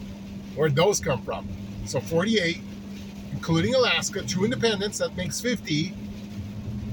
Where'd 0.57 0.75
those 0.75 0.99
come 0.99 1.21
from? 1.21 1.47
So 1.85 1.99
48, 1.99 2.59
including 3.31 3.75
Alaska, 3.75 4.23
two 4.23 4.43
independents, 4.43 4.97
that 4.97 5.15
makes 5.15 5.39
50, 5.39 5.93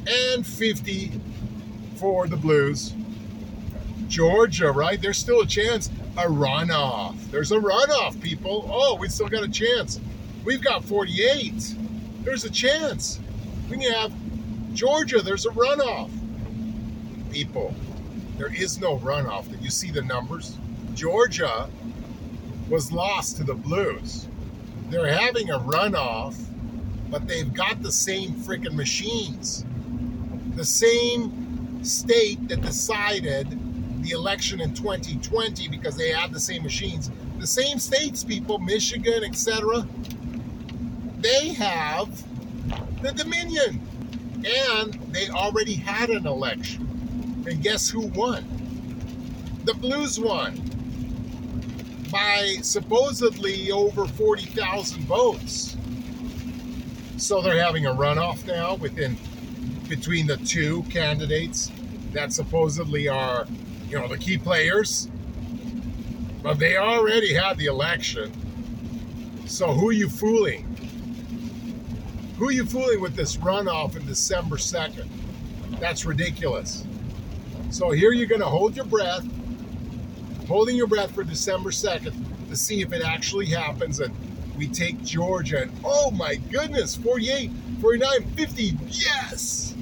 and 0.07 0.47
50 0.47 1.13
for 1.97 2.29
the 2.29 2.37
Blues. 2.37 2.93
Georgia, 4.07 4.71
right? 4.71 5.01
There's 5.01 5.17
still 5.17 5.41
a 5.41 5.47
chance. 5.47 5.89
A 6.19 6.27
runoff. 6.27 7.17
There's 7.31 7.53
a 7.53 7.57
runoff, 7.57 8.21
people. 8.21 8.69
Oh, 8.71 8.97
we 8.97 9.09
still 9.09 9.29
got 9.29 9.43
a 9.43 9.49
chance. 9.49 9.99
We've 10.45 10.63
got 10.63 10.85
48. 10.85 11.75
There's 12.23 12.45
a 12.45 12.51
chance. 12.51 13.19
We 13.71 13.79
can 13.79 13.91
have 13.93 14.13
Georgia. 14.75 15.23
There's 15.23 15.47
a 15.47 15.51
runoff. 15.51 16.11
People, 17.33 17.75
there 18.37 18.55
is 18.55 18.79
no 18.79 18.99
runoff. 18.99 19.51
Did 19.51 19.63
you 19.63 19.71
see 19.71 19.91
the 19.91 20.03
numbers? 20.03 20.59
Georgia 20.93 21.69
was 22.69 22.93
lost 22.93 23.37
to 23.37 23.45
the 23.45 23.55
Blues. 23.55 24.27
They're 24.91 25.13
having 25.13 25.51
a 25.51 25.59
runoff, 25.59 26.37
but 27.11 27.27
they've 27.27 27.53
got 27.53 27.83
the 27.83 27.93
same 27.93 28.33
freaking 28.33 28.75
machines. 28.75 29.65
The 30.57 30.65
same 30.65 31.85
state 31.85 32.49
that 32.49 32.63
decided 32.63 33.59
the 34.03 34.11
election 34.11 34.61
in 34.61 34.75
2020 34.75 35.69
because 35.69 35.97
they 35.97 36.11
had 36.11 36.33
the 36.33 36.41
same 36.41 36.63
machines. 36.63 37.11
The 37.39 37.47
same 37.47 37.79
states, 37.79 38.25
people, 38.25 38.59
Michigan, 38.59 39.25
etc., 39.25 39.87
they 41.19 41.55
have 41.55 42.23
the 43.03 43.13
Dominion. 43.13 43.81
And 44.45 44.93
they 45.11 45.29
already 45.31 45.75
had 45.75 46.11
an 46.11 46.27
election. 46.27 47.45
And 47.47 47.63
guess 47.63 47.89
who 47.89 48.07
won? 48.09 48.45
The 49.65 49.75
Blues 49.75 50.21
won 50.21 50.74
by 52.15 52.59
supposedly 52.63 53.73
over 53.73 54.07
40,000 54.07 55.03
votes. 55.03 55.77
So 57.17 57.43
they're 57.43 57.61
having 57.61 57.87
a 57.87 57.91
runoff 57.91 58.47
now 58.47 58.77
within 58.77 59.19
between 59.89 60.29
the 60.29 60.37
two 60.37 60.85
candidates 60.85 61.73
that 62.13 62.33
supposedly 62.33 63.09
are, 63.09 63.49
you 63.89 63.99
know, 63.99 64.07
the 64.07 64.17
key 64.17 64.39
players. 64.39 65.09
But 66.41 66.61
they 66.61 66.77
already 66.77 67.35
had 67.35 67.59
the 67.59 67.67
election. 67.67 68.33
So 69.47 69.73
who 69.73 69.89
are 69.89 69.93
you 69.93 70.09
fooling? 70.09 70.63
Who 72.39 72.47
are 72.47 72.53
you 72.53 72.65
fooling 72.65 73.01
with 73.01 73.17
this 73.17 73.39
runoff 73.39 73.97
in 73.97 74.07
December 74.07 74.55
2nd? 74.55 75.09
That's 75.81 76.05
ridiculous. 76.05 76.87
So 77.71 77.91
here 77.91 78.13
you're 78.13 78.29
going 78.29 78.41
to 78.41 78.47
hold 78.47 78.77
your 78.77 78.85
breath, 78.85 79.27
holding 80.47 80.77
your 80.77 80.87
breath 80.87 81.15
for 81.15 81.25
December 81.25 81.71
2nd 81.71 82.49
to 82.49 82.57
see 82.57 82.83
if 82.83 82.93
it 82.93 83.03
actually 83.03 83.47
happens 83.47 84.01
and 84.01 84.15
we 84.57 84.69
take 84.69 85.03
Georgia 85.03 85.63
and 85.63 85.73
oh 85.85 86.11
my 86.13 86.37
goodness, 86.37 86.97
48, 86.97 87.51
49, 87.81 88.23
50, 88.37 88.79
yes! 88.89 89.75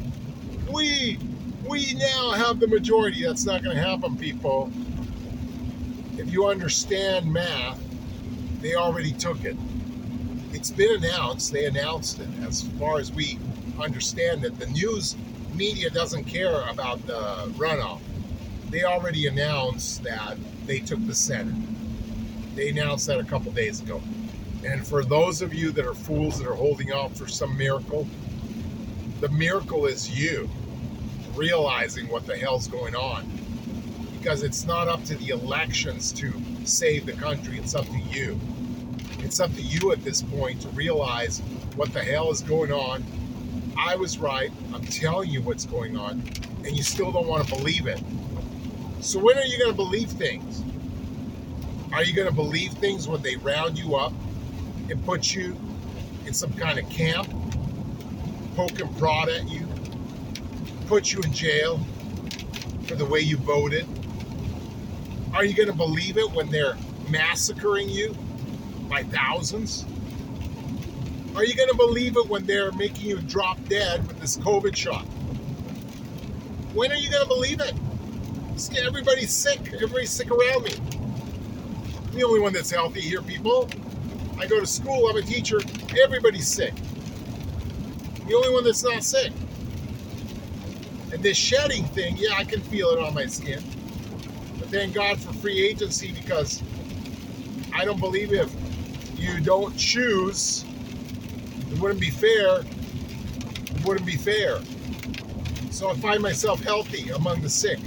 We 0.70 1.18
we 1.66 1.94
now 1.94 2.33
have 2.33 2.59
the 2.59 2.66
majority. 2.66 3.25
That's 3.25 3.44
not 3.44 3.62
going 3.62 3.77
to 3.77 3.83
happen, 3.83 4.16
people. 4.16 4.72
If 6.18 6.33
you 6.33 6.46
understand 6.46 7.31
math, 7.31 7.81
they 8.61 8.75
already 8.75 9.12
took 9.12 9.44
it 9.44 9.57
it's 10.53 10.70
been 10.70 11.03
announced. 11.03 11.53
They 11.53 11.64
announced 11.64 12.20
it. 12.20 12.29
As 12.46 12.62
far 12.79 12.98
as 12.98 13.11
we 13.11 13.38
understand 13.81 14.44
it, 14.44 14.59
the 14.59 14.66
news 14.66 15.16
media 15.55 15.90
doesn't 15.90 16.25
care 16.25 16.62
about 16.68 17.05
the 17.07 17.51
runoff. 17.57 18.01
They 18.70 18.85
already 18.85 19.27
announced 19.27 20.03
that 20.05 20.37
they 20.66 20.81
took 20.81 21.05
the 21.07 21.14
Senate. 21.14 21.55
They 22.55 22.68
announced 22.68 23.07
that 23.07 23.18
a 23.18 23.25
couple 23.25 23.53
days 23.53 23.81
ago. 23.81 24.01
And 24.64 24.87
for 24.87 25.05
those 25.05 25.42
of 25.42 25.53
you 25.53 25.72
that 25.72 25.87
are 25.87 25.94
fools 25.94 26.38
that 26.38 26.46
are 26.46 26.55
holding 26.55 26.92
out 26.92 27.16
for 27.16 27.27
some 27.27 27.57
miracle, 27.57 28.07
the 29.20 29.29
miracle 29.31 29.87
is 29.87 30.11
you 30.11 30.48
realizing 31.35 32.09
what 32.09 32.27
the 32.27 32.37
hell's 32.37 32.68
going 32.68 32.94
on. 32.94 33.27
Because 34.18 34.42
it's 34.42 34.64
not 34.66 34.87
up 34.87 35.05
to 35.05 35.16
the 35.16 35.31
elections 35.31 36.12
to 36.12 36.33
save 36.64 37.07
the 37.07 37.12
country, 37.12 37.59
it's 37.59 37.75
up 37.75 37.87
to 37.87 37.98
you. 37.98 38.38
It's 39.18 39.40
up 39.40 39.53
to 39.55 39.62
you 39.62 39.92
at 39.92 40.05
this 40.05 40.22
point 40.22 40.61
to 40.62 40.68
realize 40.70 41.40
what 41.75 41.92
the 41.92 42.03
hell 42.03 42.31
is 42.31 42.40
going 42.40 42.72
on. 42.72 43.05
I 43.77 43.96
was 43.96 44.18
right. 44.18 44.53
I'm 44.75 44.85
telling 44.85 45.31
you 45.31 45.42
what's 45.42 45.64
going 45.64 45.96
on, 45.96 46.22
and 46.64 46.77
you 46.77 46.83
still 46.83 47.11
don't 47.11 47.27
want 47.27 47.48
to 47.48 47.55
believe 47.55 47.87
it. 47.87 48.01
So, 49.02 49.18
when 49.18 49.36
are 49.36 49.44
you 49.44 49.58
going 49.58 49.72
to 49.72 49.76
believe 49.76 50.10
things? 50.10 50.62
Are 51.92 52.04
you 52.04 52.14
going 52.14 52.28
to 52.28 52.34
believe 52.34 52.70
things 52.74 53.08
when 53.08 53.20
they 53.20 53.34
round 53.34 53.76
you 53.76 53.96
up 53.96 54.12
and 54.88 55.04
put 55.04 55.34
you 55.34 55.56
in 56.24 56.32
some 56.32 56.52
kind 56.52 56.78
of 56.78 56.88
camp, 56.88 57.28
poke 58.54 58.78
and 58.78 58.96
prod 58.98 59.28
at 59.28 59.50
you, 59.50 59.66
put 60.86 61.12
you 61.12 61.20
in 61.20 61.32
jail 61.32 61.80
for 62.86 62.94
the 62.94 63.04
way 63.04 63.18
you 63.18 63.38
voted? 63.38 63.88
Are 65.34 65.44
you 65.44 65.54
going 65.54 65.68
to 65.68 65.76
believe 65.76 66.16
it 66.16 66.30
when 66.30 66.48
they're 66.48 66.76
massacring 67.10 67.88
you 67.88 68.16
by 68.88 69.02
thousands? 69.02 69.84
Are 71.34 71.44
you 71.44 71.56
going 71.56 71.70
to 71.70 71.76
believe 71.76 72.16
it 72.16 72.28
when 72.28 72.46
they're 72.46 72.70
making 72.70 73.06
you 73.06 73.18
drop 73.18 73.58
dead 73.68 74.06
with 74.06 74.20
this 74.20 74.36
COVID 74.36 74.76
shot? 74.76 75.06
When 76.72 76.92
are 76.92 76.96
you 76.96 77.10
going 77.10 77.22
to 77.22 77.28
believe 77.28 77.60
it? 77.60 77.74
Everybody's 78.84 79.32
sick. 79.32 79.60
Everybody's 79.74 80.10
sick 80.10 80.30
around 80.30 80.64
me. 80.64 80.72
I'm 81.96 82.14
the 82.14 82.24
only 82.24 82.40
one 82.40 82.52
that's 82.52 82.70
healthy 82.70 83.00
here, 83.00 83.22
people. 83.22 83.68
I 84.38 84.46
go 84.46 84.60
to 84.60 84.66
school, 84.66 85.08
I'm 85.08 85.16
a 85.16 85.22
teacher. 85.22 85.58
Everybody's 86.02 86.48
sick. 86.48 86.74
I'm 88.20 88.26
the 88.28 88.34
only 88.34 88.52
one 88.52 88.64
that's 88.64 88.84
not 88.84 89.02
sick. 89.02 89.32
And 91.12 91.22
this 91.22 91.36
shedding 91.36 91.84
thing, 91.84 92.16
yeah, 92.18 92.34
I 92.36 92.44
can 92.44 92.60
feel 92.60 92.88
it 92.90 92.98
on 92.98 93.14
my 93.14 93.26
skin. 93.26 93.62
But 94.58 94.68
thank 94.68 94.94
God 94.94 95.18
for 95.20 95.32
free 95.34 95.66
agency 95.66 96.12
because 96.12 96.62
I 97.74 97.84
don't 97.84 98.00
believe 98.00 98.32
if 98.32 98.52
you 99.16 99.40
don't 99.40 99.76
choose, 99.76 100.64
it 101.70 101.80
wouldn't 101.80 102.00
be 102.00 102.10
fair. 102.10 102.60
It 102.60 103.86
wouldn't 103.86 104.06
be 104.06 104.16
fair. 104.16 104.60
So 105.70 105.88
I 105.90 105.94
find 105.94 106.22
myself 106.22 106.62
healthy 106.62 107.10
among 107.10 107.40
the 107.40 107.48
sick. 107.48 107.78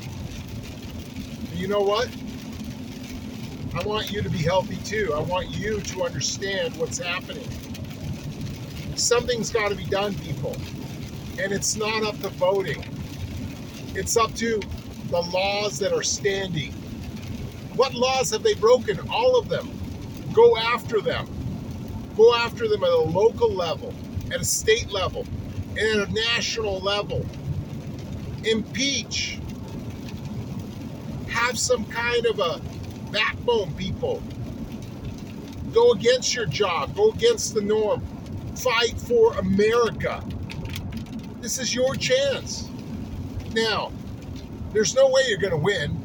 You 1.65 1.71
know 1.71 1.81
what? 1.81 2.07
I 3.73 3.83
want 3.87 4.11
you 4.11 4.21
to 4.21 4.29
be 4.29 4.37
healthy 4.37 4.75
too. 4.85 5.11
I 5.15 5.19
want 5.19 5.49
you 5.49 5.81
to 5.81 6.03
understand 6.03 6.77
what's 6.77 6.99
happening. 6.99 7.49
Something's 8.93 9.49
got 9.49 9.69
to 9.69 9.75
be 9.75 9.85
done, 9.85 10.13
people. 10.13 10.55
And 11.39 11.51
it's 11.51 11.75
not 11.75 12.03
up 12.03 12.19
to 12.19 12.29
voting, 12.29 12.85
it's 13.95 14.15
up 14.15 14.31
to 14.35 14.61
the 15.09 15.19
laws 15.19 15.79
that 15.79 15.91
are 15.91 16.03
standing. 16.03 16.71
What 17.75 17.95
laws 17.95 18.29
have 18.29 18.43
they 18.43 18.53
broken? 18.53 18.99
All 19.09 19.35
of 19.35 19.49
them. 19.49 19.67
Go 20.33 20.55
after 20.57 21.01
them. 21.01 21.27
Go 22.15 22.35
after 22.35 22.67
them 22.67 22.83
at 22.83 22.91
a 22.91 22.95
local 22.95 23.51
level, 23.51 23.91
at 24.31 24.39
a 24.39 24.45
state 24.45 24.91
level, 24.91 25.25
and 25.69 25.79
at 25.79 26.09
a 26.09 26.13
national 26.13 26.79
level. 26.79 27.25
Impeach. 28.43 29.39
Have 31.45 31.59
some 31.59 31.85
kind 31.85 32.25
of 32.25 32.39
a 32.39 32.59
backbone, 33.11 33.71
people. 33.75 34.19
Go 35.71 35.91
against 35.91 36.33
your 36.33 36.47
job, 36.47 36.95
go 36.95 37.11
against 37.11 37.53
the 37.53 37.61
norm. 37.61 38.03
Fight 38.55 38.97
for 38.97 39.37
America. 39.37 40.23
This 41.41 41.59
is 41.59 41.75
your 41.75 41.93
chance. 41.93 42.67
Now, 43.53 43.91
there's 44.73 44.95
no 44.95 45.07
way 45.07 45.21
you're 45.27 45.37
going 45.37 45.51
to 45.51 45.57
win. 45.57 46.01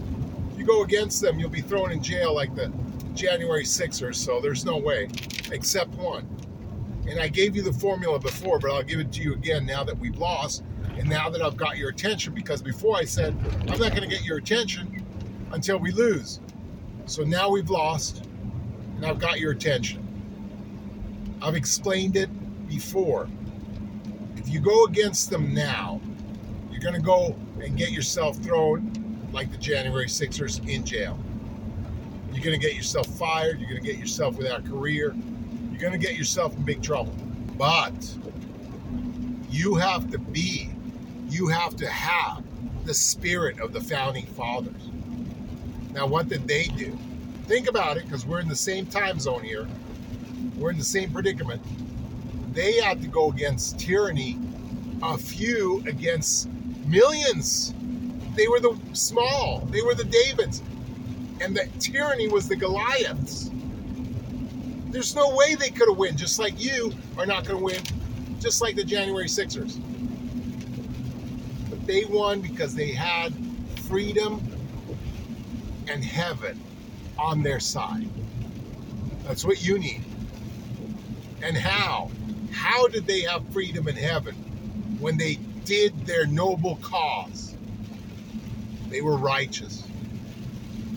If 0.52 0.58
you 0.58 0.66
go 0.66 0.82
against 0.82 1.22
them, 1.22 1.40
you'll 1.40 1.48
be 1.48 1.62
thrown 1.62 1.90
in 1.90 2.02
jail 2.02 2.34
like 2.34 2.54
the 2.54 2.70
January 3.14 3.64
6th 3.64 4.14
so 4.14 4.42
there's 4.42 4.66
no 4.66 4.76
way, 4.76 5.08
except 5.52 5.94
one. 5.94 6.28
And 7.08 7.18
I 7.18 7.28
gave 7.28 7.56
you 7.56 7.62
the 7.62 7.72
formula 7.72 8.18
before, 8.18 8.58
but 8.58 8.72
I'll 8.72 8.82
give 8.82 9.00
it 9.00 9.10
to 9.12 9.22
you 9.22 9.32
again 9.32 9.64
now 9.64 9.84
that 9.84 9.98
we've 9.98 10.18
lost 10.18 10.64
and 10.98 11.08
now 11.08 11.30
that 11.30 11.40
I've 11.40 11.56
got 11.56 11.78
your 11.78 11.88
attention 11.88 12.34
because 12.34 12.60
before 12.60 12.98
I 12.98 13.04
said 13.04 13.34
I'm 13.62 13.78
not 13.78 13.92
going 13.92 14.02
to 14.02 14.06
get 14.06 14.22
your 14.22 14.36
attention 14.36 15.00
until 15.52 15.78
we 15.78 15.92
lose. 15.92 16.40
So 17.06 17.22
now 17.24 17.50
we've 17.50 17.70
lost 17.70 18.24
and 18.96 19.06
I've 19.06 19.18
got 19.18 19.40
your 19.40 19.52
attention. 19.52 20.06
I've 21.42 21.54
explained 21.54 22.16
it 22.16 22.28
before. 22.68 23.28
If 24.36 24.48
you 24.48 24.60
go 24.60 24.84
against 24.84 25.30
them 25.30 25.54
now, 25.54 26.00
you're 26.70 26.80
going 26.80 26.94
to 26.94 27.00
go 27.00 27.36
and 27.62 27.76
get 27.76 27.90
yourself 27.90 28.36
thrown 28.38 29.28
like 29.32 29.50
the 29.50 29.58
January 29.58 30.08
Sixers 30.08 30.58
in 30.66 30.84
jail. 30.84 31.18
You're 32.32 32.44
going 32.44 32.58
to 32.58 32.66
get 32.66 32.74
yourself 32.76 33.06
fired. 33.06 33.58
You're 33.58 33.70
going 33.70 33.82
to 33.82 33.86
get 33.86 33.98
yourself 33.98 34.36
without 34.36 34.60
a 34.60 34.68
career. 34.70 35.14
You're 35.70 35.80
going 35.80 35.92
to 35.92 35.98
get 35.98 36.16
yourself 36.16 36.56
in 36.56 36.62
big 36.62 36.82
trouble. 36.82 37.14
But 37.56 38.14
you 39.50 39.74
have 39.76 40.10
to 40.10 40.18
be, 40.18 40.70
you 41.28 41.48
have 41.48 41.74
to 41.76 41.88
have 41.88 42.44
the 42.84 42.94
spirit 42.94 43.60
of 43.60 43.72
the 43.72 43.80
founding 43.80 44.26
fathers. 44.26 44.89
Now, 45.92 46.06
what 46.06 46.28
did 46.28 46.46
they 46.46 46.64
do? 46.64 46.96
Think 47.44 47.68
about 47.68 47.96
it 47.96 48.04
because 48.04 48.24
we're 48.24 48.40
in 48.40 48.48
the 48.48 48.56
same 48.56 48.86
time 48.86 49.18
zone 49.18 49.42
here. 49.42 49.66
We're 50.56 50.70
in 50.70 50.78
the 50.78 50.84
same 50.84 51.10
predicament. 51.12 51.62
They 52.54 52.80
had 52.80 53.00
to 53.02 53.08
go 53.08 53.30
against 53.30 53.78
tyranny, 53.78 54.38
a 55.02 55.18
few 55.18 55.82
against 55.86 56.48
millions. 56.86 57.74
They 58.36 58.48
were 58.48 58.60
the 58.60 58.78
small, 58.92 59.60
they 59.70 59.82
were 59.82 59.94
the 59.94 60.04
Davids 60.04 60.62
and 61.40 61.56
the 61.56 61.68
tyranny 61.78 62.28
was 62.28 62.48
the 62.48 62.56
Goliaths. 62.56 63.50
There's 64.90 65.14
no 65.14 65.34
way 65.34 65.54
they 65.54 65.70
could 65.70 65.88
have 65.88 65.96
won, 65.96 66.16
just 66.16 66.38
like 66.38 66.62
you 66.62 66.92
are 67.16 67.26
not 67.26 67.46
going 67.46 67.58
to 67.58 67.64
win, 67.64 67.82
just 68.40 68.60
like 68.60 68.76
the 68.76 68.84
January 68.84 69.28
Sixers. 69.28 69.76
But 71.68 71.86
they 71.86 72.04
won 72.04 72.40
because 72.40 72.74
they 72.74 72.92
had 72.92 73.32
freedom 73.82 74.40
and 75.88 76.04
heaven 76.04 76.60
on 77.18 77.42
their 77.42 77.60
side. 77.60 78.08
That's 79.24 79.44
what 79.44 79.64
you 79.64 79.78
need. 79.78 80.04
And 81.42 81.56
how? 81.56 82.10
How 82.52 82.88
did 82.88 83.06
they 83.06 83.20
have 83.22 83.46
freedom 83.52 83.88
in 83.88 83.96
heaven 83.96 84.34
when 84.98 85.16
they 85.16 85.38
did 85.64 86.06
their 86.06 86.26
noble 86.26 86.76
cause? 86.82 87.54
They 88.88 89.00
were 89.00 89.16
righteous. 89.16 89.84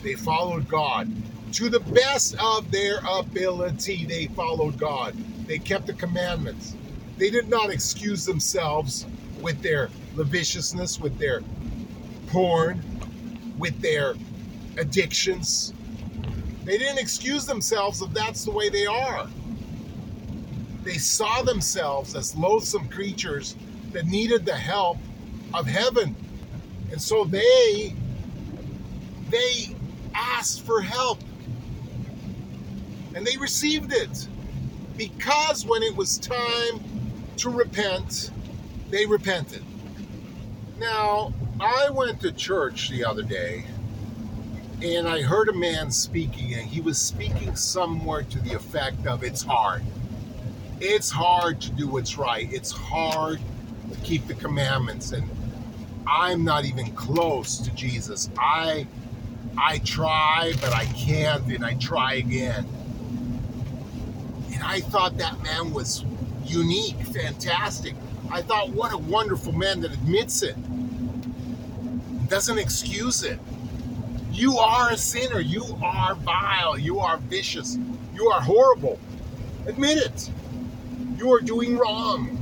They 0.02 0.16
followed 0.16 0.68
God. 0.68 1.12
To 1.54 1.70
the 1.70 1.80
best 1.80 2.36
of 2.42 2.72
their 2.72 3.00
ability, 3.08 4.06
they 4.06 4.26
followed 4.28 4.80
God. 4.80 5.16
They 5.46 5.60
kept 5.60 5.88
the 5.88 5.94
commandments. 5.94 6.76
They 7.18 7.30
did 7.30 7.48
not 7.48 7.70
excuse 7.70 8.26
themselves 8.26 9.06
with 9.42 9.62
their 9.62 9.90
lasciviousness, 10.16 11.00
with 11.00 11.18
their 11.20 11.42
porn, 12.28 12.82
with 13.60 13.80
their 13.82 14.16
addictions. 14.78 15.74
They 16.66 16.78
didn't 16.78 17.00
excuse 17.00 17.46
themselves 17.46 18.02
if 18.02 18.12
that's 18.14 18.46
the 18.46 18.52
way 18.52 18.70
they 18.70 18.86
are. 18.86 19.28
They 20.84 20.98
saw 20.98 21.42
themselves 21.42 22.16
as 22.16 22.36
loathsome 22.36 22.90
creatures 22.90 23.56
that 23.92 24.06
needed 24.06 24.46
the 24.46 24.56
help 24.56 24.98
of 25.54 25.66
heaven. 25.68 26.16
And 26.92 27.02
so 27.02 27.26
they 27.26 27.96
they 29.30 29.76
asked 30.14 30.66
for 30.66 30.82
help. 30.82 31.20
And 33.16 33.26
they 33.26 33.38
received 33.38 33.94
it. 33.94 34.28
Because 34.98 35.66
when 35.66 35.82
it 35.84 35.96
was 35.96 36.18
time 36.18 36.84
to 37.38 37.50
repent, 37.50 38.32
they 38.90 39.06
repented. 39.06 39.64
Now, 40.78 41.34
I 41.60 41.90
went 41.90 42.22
to 42.22 42.32
church 42.32 42.90
the 42.90 43.06
other 43.06 43.24
day 43.24 43.66
and 44.84 45.08
I 45.08 45.22
heard 45.22 45.48
a 45.48 45.54
man 45.54 45.92
speaking, 45.92 46.54
and 46.56 46.68
he 46.68 46.82
was 46.82 47.00
speaking 47.00 47.56
somewhere 47.56 48.24
to 48.24 48.40
the 48.40 48.54
effect 48.54 49.08
of 49.08 49.24
it's 49.24 49.42
hard. 49.42 49.82
It's 50.82 51.10
hard 51.10 51.62
to 51.62 51.72
do 51.72 51.88
what's 51.88 52.18
right. 52.18 52.52
It's 52.52 52.72
hard 52.72 53.40
to 53.92 54.00
keep 54.02 54.28
the 54.28 54.34
commandments. 54.34 55.14
And 55.14 55.30
I'm 56.06 56.44
not 56.44 56.66
even 56.66 56.92
close 56.92 57.60
to 57.60 57.72
Jesus. 57.74 58.30
I 58.38 58.86
I 59.58 59.78
try, 59.80 60.54
but 60.60 60.74
I 60.74 60.86
can't, 60.86 61.46
and 61.46 61.64
I 61.64 61.76
try 61.76 62.16
again. 62.16 62.68
And 64.54 64.64
I 64.64 64.82
thought 64.82 65.18
that 65.20 65.42
man 65.44 65.72
was 65.72 66.04
unique, 66.44 66.98
fantastic. 66.98 67.94
I 68.32 68.42
thought, 68.42 68.70
what 68.70 68.92
a 68.92 68.98
wonderful 68.98 69.54
man 69.54 69.82
that 69.82 69.94
admits 69.94 70.42
it, 70.42 70.56
doesn't 72.28 72.58
excuse 72.58 73.24
it. 73.24 73.40
You 74.34 74.58
are 74.58 74.90
a 74.90 74.98
sinner. 74.98 75.40
You 75.40 75.64
are 75.84 76.16
vile. 76.16 76.78
You 76.78 77.00
are 77.00 77.18
vicious. 77.18 77.78
You 78.16 78.30
are 78.30 78.42
horrible. 78.42 79.00
Admit 79.68 80.00
it. 80.00 80.32
You 81.18 81.32
are 81.34 81.40
doing 81.40 81.78
wrong. 81.78 82.40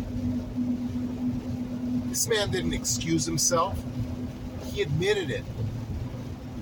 This 2.08 2.28
man 2.28 2.50
didn't 2.50 2.74
excuse 2.74 3.26
himself, 3.26 3.82
he 4.66 4.82
admitted 4.82 5.30
it. 5.30 5.44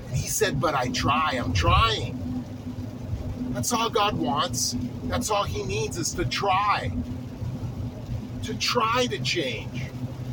And 0.07 0.17
he 0.17 0.27
said, 0.27 0.59
But 0.59 0.73
I 0.73 0.89
try. 0.89 1.39
I'm 1.43 1.53
trying. 1.53 2.15
That's 3.51 3.71
all 3.71 3.89
God 3.89 4.17
wants. 4.17 4.75
That's 5.03 5.29
all 5.29 5.43
He 5.43 5.63
needs 5.63 5.97
is 5.97 6.13
to 6.13 6.25
try. 6.25 6.91
To 8.43 8.53
try 8.55 9.07
to 9.07 9.19
change. 9.19 9.83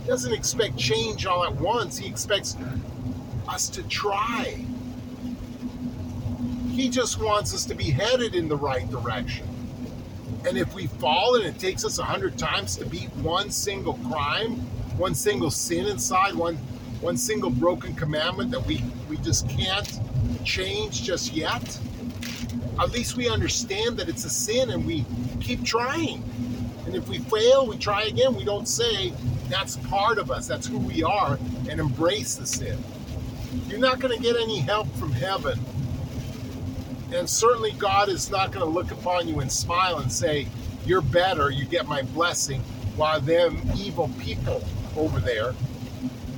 He 0.02 0.09
doesn't 0.09 0.32
expect 0.32 0.76
change 0.76 1.26
all 1.26 1.44
at 1.44 1.54
once. 1.56 1.98
He 1.98 2.09
expects 2.09 2.56
us 3.48 3.68
to 3.70 3.82
try. 3.85 4.64
He 6.76 6.90
just 6.90 7.18
wants 7.18 7.54
us 7.54 7.64
to 7.64 7.74
be 7.74 7.84
headed 7.84 8.34
in 8.34 8.48
the 8.48 8.56
right 8.56 8.86
direction. 8.90 9.48
And 10.46 10.58
if 10.58 10.74
we 10.74 10.88
fall 10.88 11.36
and 11.36 11.44
it 11.46 11.58
takes 11.58 11.86
us 11.86 11.98
a 11.98 12.04
hundred 12.04 12.36
times 12.36 12.76
to 12.76 12.84
beat 12.84 13.08
one 13.16 13.50
single 13.50 13.94
crime, 14.10 14.56
one 14.98 15.14
single 15.14 15.50
sin 15.50 15.86
inside, 15.86 16.34
one 16.34 16.56
one 17.00 17.16
single 17.16 17.48
broken 17.48 17.94
commandment 17.94 18.50
that 18.50 18.64
we, 18.66 18.84
we 19.08 19.16
just 19.18 19.48
can't 19.48 20.00
change 20.44 21.02
just 21.02 21.32
yet, 21.32 21.78
at 22.78 22.90
least 22.90 23.16
we 23.16 23.28
understand 23.28 23.96
that 23.96 24.10
it's 24.10 24.26
a 24.26 24.30
sin 24.30 24.70
and 24.70 24.84
we 24.84 25.06
keep 25.40 25.64
trying. 25.64 26.22
And 26.84 26.94
if 26.94 27.08
we 27.08 27.20
fail, 27.20 27.66
we 27.66 27.78
try 27.78 28.02
again. 28.02 28.34
We 28.34 28.44
don't 28.44 28.68
say 28.68 29.14
that's 29.48 29.76
part 29.88 30.18
of 30.18 30.30
us, 30.30 30.46
that's 30.46 30.66
who 30.66 30.78
we 30.78 31.02
are, 31.02 31.38
and 31.70 31.80
embrace 31.80 32.34
the 32.34 32.46
sin. 32.46 32.78
You're 33.66 33.78
not 33.78 33.98
going 33.98 34.14
to 34.14 34.22
get 34.22 34.36
any 34.36 34.58
help 34.58 34.88
from 34.96 35.12
heaven. 35.12 35.58
And 37.12 37.28
certainly, 37.28 37.72
God 37.72 38.08
is 38.08 38.30
not 38.30 38.50
going 38.50 38.64
to 38.64 38.70
look 38.70 38.90
upon 38.90 39.28
you 39.28 39.40
and 39.40 39.50
smile 39.50 39.98
and 39.98 40.10
say, 40.12 40.48
You're 40.84 41.02
better, 41.02 41.50
you 41.50 41.64
get 41.64 41.86
my 41.86 42.02
blessing, 42.02 42.60
while 42.96 43.20
them 43.20 43.60
evil 43.76 44.10
people 44.18 44.62
over 44.96 45.20
there 45.20 45.54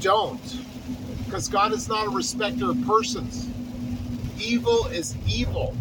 don't. 0.00 0.59
Because 1.24 1.48
God 1.48 1.72
is 1.72 1.88
not 1.88 2.07
a 2.07 2.11
respecter 2.11 2.70
of 2.70 2.87
persons. 2.87 3.48
Evil 4.38 4.87
is 4.87 5.16
evil. 5.26 5.76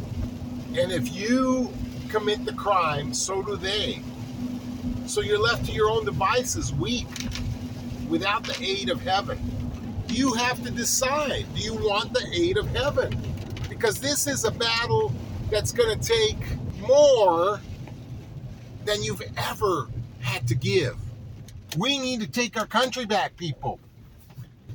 And 0.78 0.92
if 0.92 1.14
you 1.14 1.74
commit 2.10 2.46
the 2.46 2.54
crime, 2.54 3.14
so 3.14 3.42
do 3.42 3.56
they. 3.56 4.02
So 5.06 5.22
you're 5.22 5.40
left 5.40 5.66
to 5.66 5.72
your 5.72 5.90
own 5.90 6.06
devices, 6.06 6.74
weak, 6.74 7.08
without 8.10 8.44
the 8.44 8.58
aid 8.62 8.90
of 8.90 9.02
heaven. 9.02 9.40
You 10.10 10.34
have 10.34 10.64
to 10.64 10.72
decide 10.72 11.46
do 11.56 11.62
you 11.62 11.74
want 11.74 12.14
the 12.14 12.26
aid 12.34 12.58
of 12.58 12.68
heaven? 12.70 13.27
Because 13.78 14.00
this 14.00 14.26
is 14.26 14.44
a 14.44 14.50
battle 14.50 15.14
that's 15.52 15.72
going 15.72 16.00
to 16.00 16.08
take 16.08 16.38
more 16.88 17.62
than 18.86 19.04
you've 19.04 19.22
ever 19.38 19.88
had 20.20 20.48
to 20.48 20.56
give. 20.56 20.98
We 21.78 22.00
need 22.00 22.22
to 22.22 22.28
take 22.28 22.58
our 22.58 22.66
country 22.66 23.06
back, 23.06 23.38
people. 23.38 23.80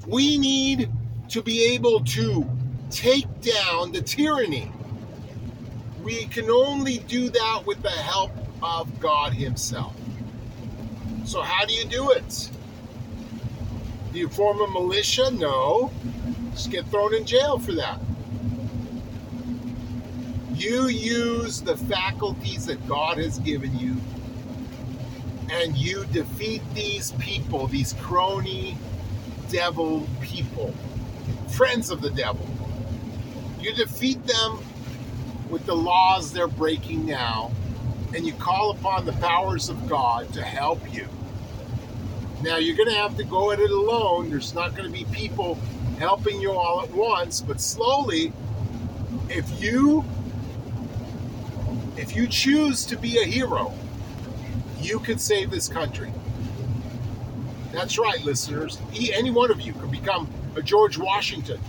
We 0.06 0.38
need 0.38 0.88
to 1.30 1.42
be 1.42 1.64
able 1.74 2.04
to 2.04 2.48
take 2.90 3.26
down 3.40 3.90
the 3.90 4.02
tyranny. 4.02 4.70
We 6.04 6.26
can 6.26 6.48
only 6.48 6.98
do 6.98 7.28
that 7.30 7.62
with 7.66 7.82
the 7.82 7.90
help 7.90 8.30
of 8.62 9.00
God 9.00 9.32
Himself. 9.32 9.96
So, 11.24 11.42
how 11.42 11.64
do 11.64 11.74
you 11.74 11.86
do 11.86 12.10
it? 12.10 12.50
Do 14.12 14.18
you 14.18 14.28
form 14.28 14.60
a 14.60 14.68
militia? 14.68 15.30
No. 15.32 15.90
Just 16.52 16.70
get 16.70 16.86
thrown 16.86 17.14
in 17.14 17.24
jail 17.24 17.58
for 17.58 17.72
that. 17.72 17.98
You 20.54 20.88
use 20.88 21.60
the 21.60 21.76
faculties 21.76 22.66
that 22.66 22.86
God 22.86 23.18
has 23.18 23.38
given 23.38 23.76
you 23.78 23.96
and 25.50 25.76
you 25.76 26.04
defeat 26.06 26.62
these 26.74 27.12
people, 27.12 27.66
these 27.66 27.92
crony 27.94 28.76
devil 29.50 30.06
people, 30.20 30.74
friends 31.48 31.90
of 31.90 32.00
the 32.00 32.10
devil. 32.10 32.46
You 33.60 33.74
defeat 33.74 34.24
them 34.26 34.58
with 35.50 35.66
the 35.66 35.76
laws 35.76 36.32
they're 36.32 36.46
breaking 36.46 37.04
now, 37.04 37.52
and 38.14 38.26
you 38.26 38.32
call 38.32 38.70
upon 38.70 39.04
the 39.04 39.12
powers 39.12 39.68
of 39.68 39.88
God 39.88 40.32
to 40.32 40.42
help 40.42 40.80
you. 40.94 41.06
Now, 42.42 42.56
you're 42.56 42.76
going 42.76 42.88
to 42.88 42.96
have 42.96 43.16
to 43.18 43.24
go 43.24 43.52
at 43.52 43.60
it 43.60 43.70
alone. 43.70 44.30
There's 44.30 44.54
not 44.54 44.74
going 44.74 44.90
to 44.90 44.92
be 44.92 45.04
people 45.12 45.56
helping 45.98 46.40
you 46.40 46.52
all 46.52 46.82
at 46.82 46.90
once, 46.90 47.40
but 47.40 47.60
slowly, 47.60 48.32
if 49.28 49.62
you 49.62 50.04
if 51.96 52.16
you 52.16 52.26
choose 52.26 52.84
to 52.86 52.96
be 52.96 53.18
a 53.18 53.24
hero, 53.24 53.72
you 54.80 54.98
can 54.98 55.18
save 55.18 55.50
this 55.50 55.68
country. 55.68 56.12
That's 57.72 57.98
right, 57.98 58.22
listeners. 58.24 58.78
Any 58.94 59.30
one 59.30 59.50
of 59.50 59.60
you 59.60 59.72
can 59.72 59.90
become 59.90 60.30
a 60.56 60.62
George 60.62 60.98
Washington, 60.98 61.60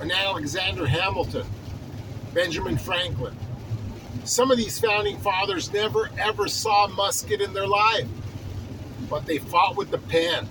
an 0.00 0.10
Alexander 0.10 0.86
Hamilton, 0.86 1.46
Benjamin 2.34 2.76
Franklin. 2.76 3.36
Some 4.24 4.50
of 4.50 4.56
these 4.56 4.78
founding 4.78 5.18
fathers 5.18 5.72
never 5.72 6.10
ever 6.18 6.48
saw 6.48 6.86
a 6.86 6.88
musket 6.88 7.40
in 7.40 7.52
their 7.52 7.66
life, 7.66 8.08
but 9.08 9.26
they 9.26 9.38
fought 9.38 9.76
with 9.76 9.90
the 9.90 9.98
pen, 9.98 10.48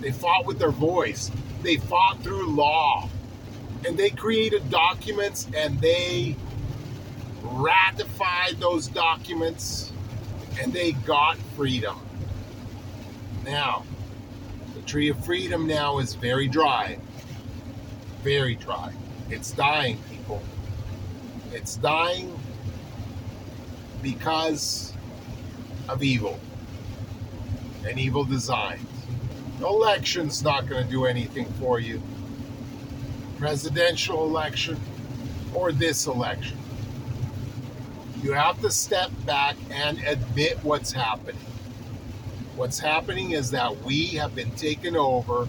they 0.00 0.12
fought 0.12 0.46
with 0.46 0.58
their 0.58 0.70
voice, 0.70 1.30
they 1.62 1.76
fought 1.76 2.22
through 2.22 2.54
law, 2.54 3.08
and 3.86 3.98
they 3.98 4.10
created 4.10 4.70
documents 4.70 5.46
and 5.54 5.80
they 5.80 6.36
ratified 7.60 8.58
those 8.58 8.88
documents 8.88 9.92
and 10.60 10.72
they 10.72 10.92
got 10.92 11.36
freedom. 11.56 11.98
Now, 13.44 13.84
the 14.74 14.82
tree 14.82 15.08
of 15.08 15.24
freedom 15.24 15.66
now 15.66 15.98
is 15.98 16.14
very 16.14 16.48
dry. 16.48 16.98
Very 18.22 18.54
dry. 18.54 18.92
It's 19.30 19.52
dying, 19.52 19.98
people. 20.10 20.42
It's 21.52 21.76
dying 21.76 22.38
because 24.02 24.94
of 25.88 26.02
evil 26.02 26.38
and 27.86 27.98
evil 27.98 28.24
designs. 28.24 28.86
Election's 29.60 30.42
not 30.42 30.68
going 30.68 30.84
to 30.84 30.90
do 30.90 31.04
anything 31.04 31.46
for 31.54 31.80
you. 31.80 32.00
Presidential 33.38 34.24
election 34.24 34.78
or 35.54 35.72
this 35.72 36.06
election. 36.06 36.59
You 38.22 38.32
have 38.32 38.60
to 38.60 38.70
step 38.70 39.10
back 39.24 39.56
and 39.70 39.98
admit 40.00 40.58
what's 40.62 40.92
happening. 40.92 41.40
What's 42.54 42.78
happening 42.78 43.30
is 43.30 43.50
that 43.52 43.82
we 43.82 44.08
have 44.08 44.34
been 44.34 44.50
taken 44.52 44.94
over 44.94 45.48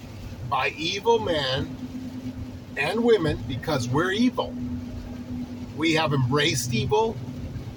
by 0.50 0.70
evil 0.78 1.20
men 1.20 1.76
and 2.78 3.04
women 3.04 3.44
because 3.46 3.90
we're 3.90 4.14
evil. 4.14 4.54
We 5.76 5.96
have 5.96 6.14
embraced 6.14 6.74
evil. 6.74 7.18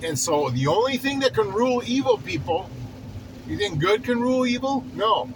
And 0.05 0.17
so 0.17 0.51
the 0.51 0.69
only 0.69 0.97
thing 0.97 1.19
that 1.21 1.35
can 1.35 1.53
rule 1.53 1.83
evil 1.85 2.19
people, 2.19 2.71
you 3.49 3.59
think 3.59 3.81
good 3.81 4.05
can 4.05 4.21
rule 4.21 4.47
evil? 4.47 4.85
No. 4.95 5.29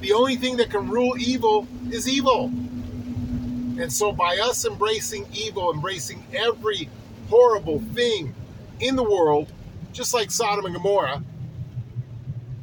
The 0.00 0.14
only 0.14 0.36
thing 0.36 0.56
that 0.56 0.70
can 0.70 0.88
rule 0.88 1.14
evil 1.18 1.68
is 1.90 2.08
evil. 2.08 2.46
And 2.46 3.92
so 3.92 4.12
by 4.12 4.38
us 4.38 4.64
embracing 4.64 5.26
evil, 5.34 5.70
embracing 5.74 6.24
every 6.32 6.88
horrible 7.28 7.80
thing 7.92 8.34
in 8.84 8.96
the 8.96 9.02
world, 9.02 9.50
just 9.92 10.12
like 10.12 10.30
Sodom 10.30 10.66
and 10.66 10.74
Gomorrah, 10.74 11.22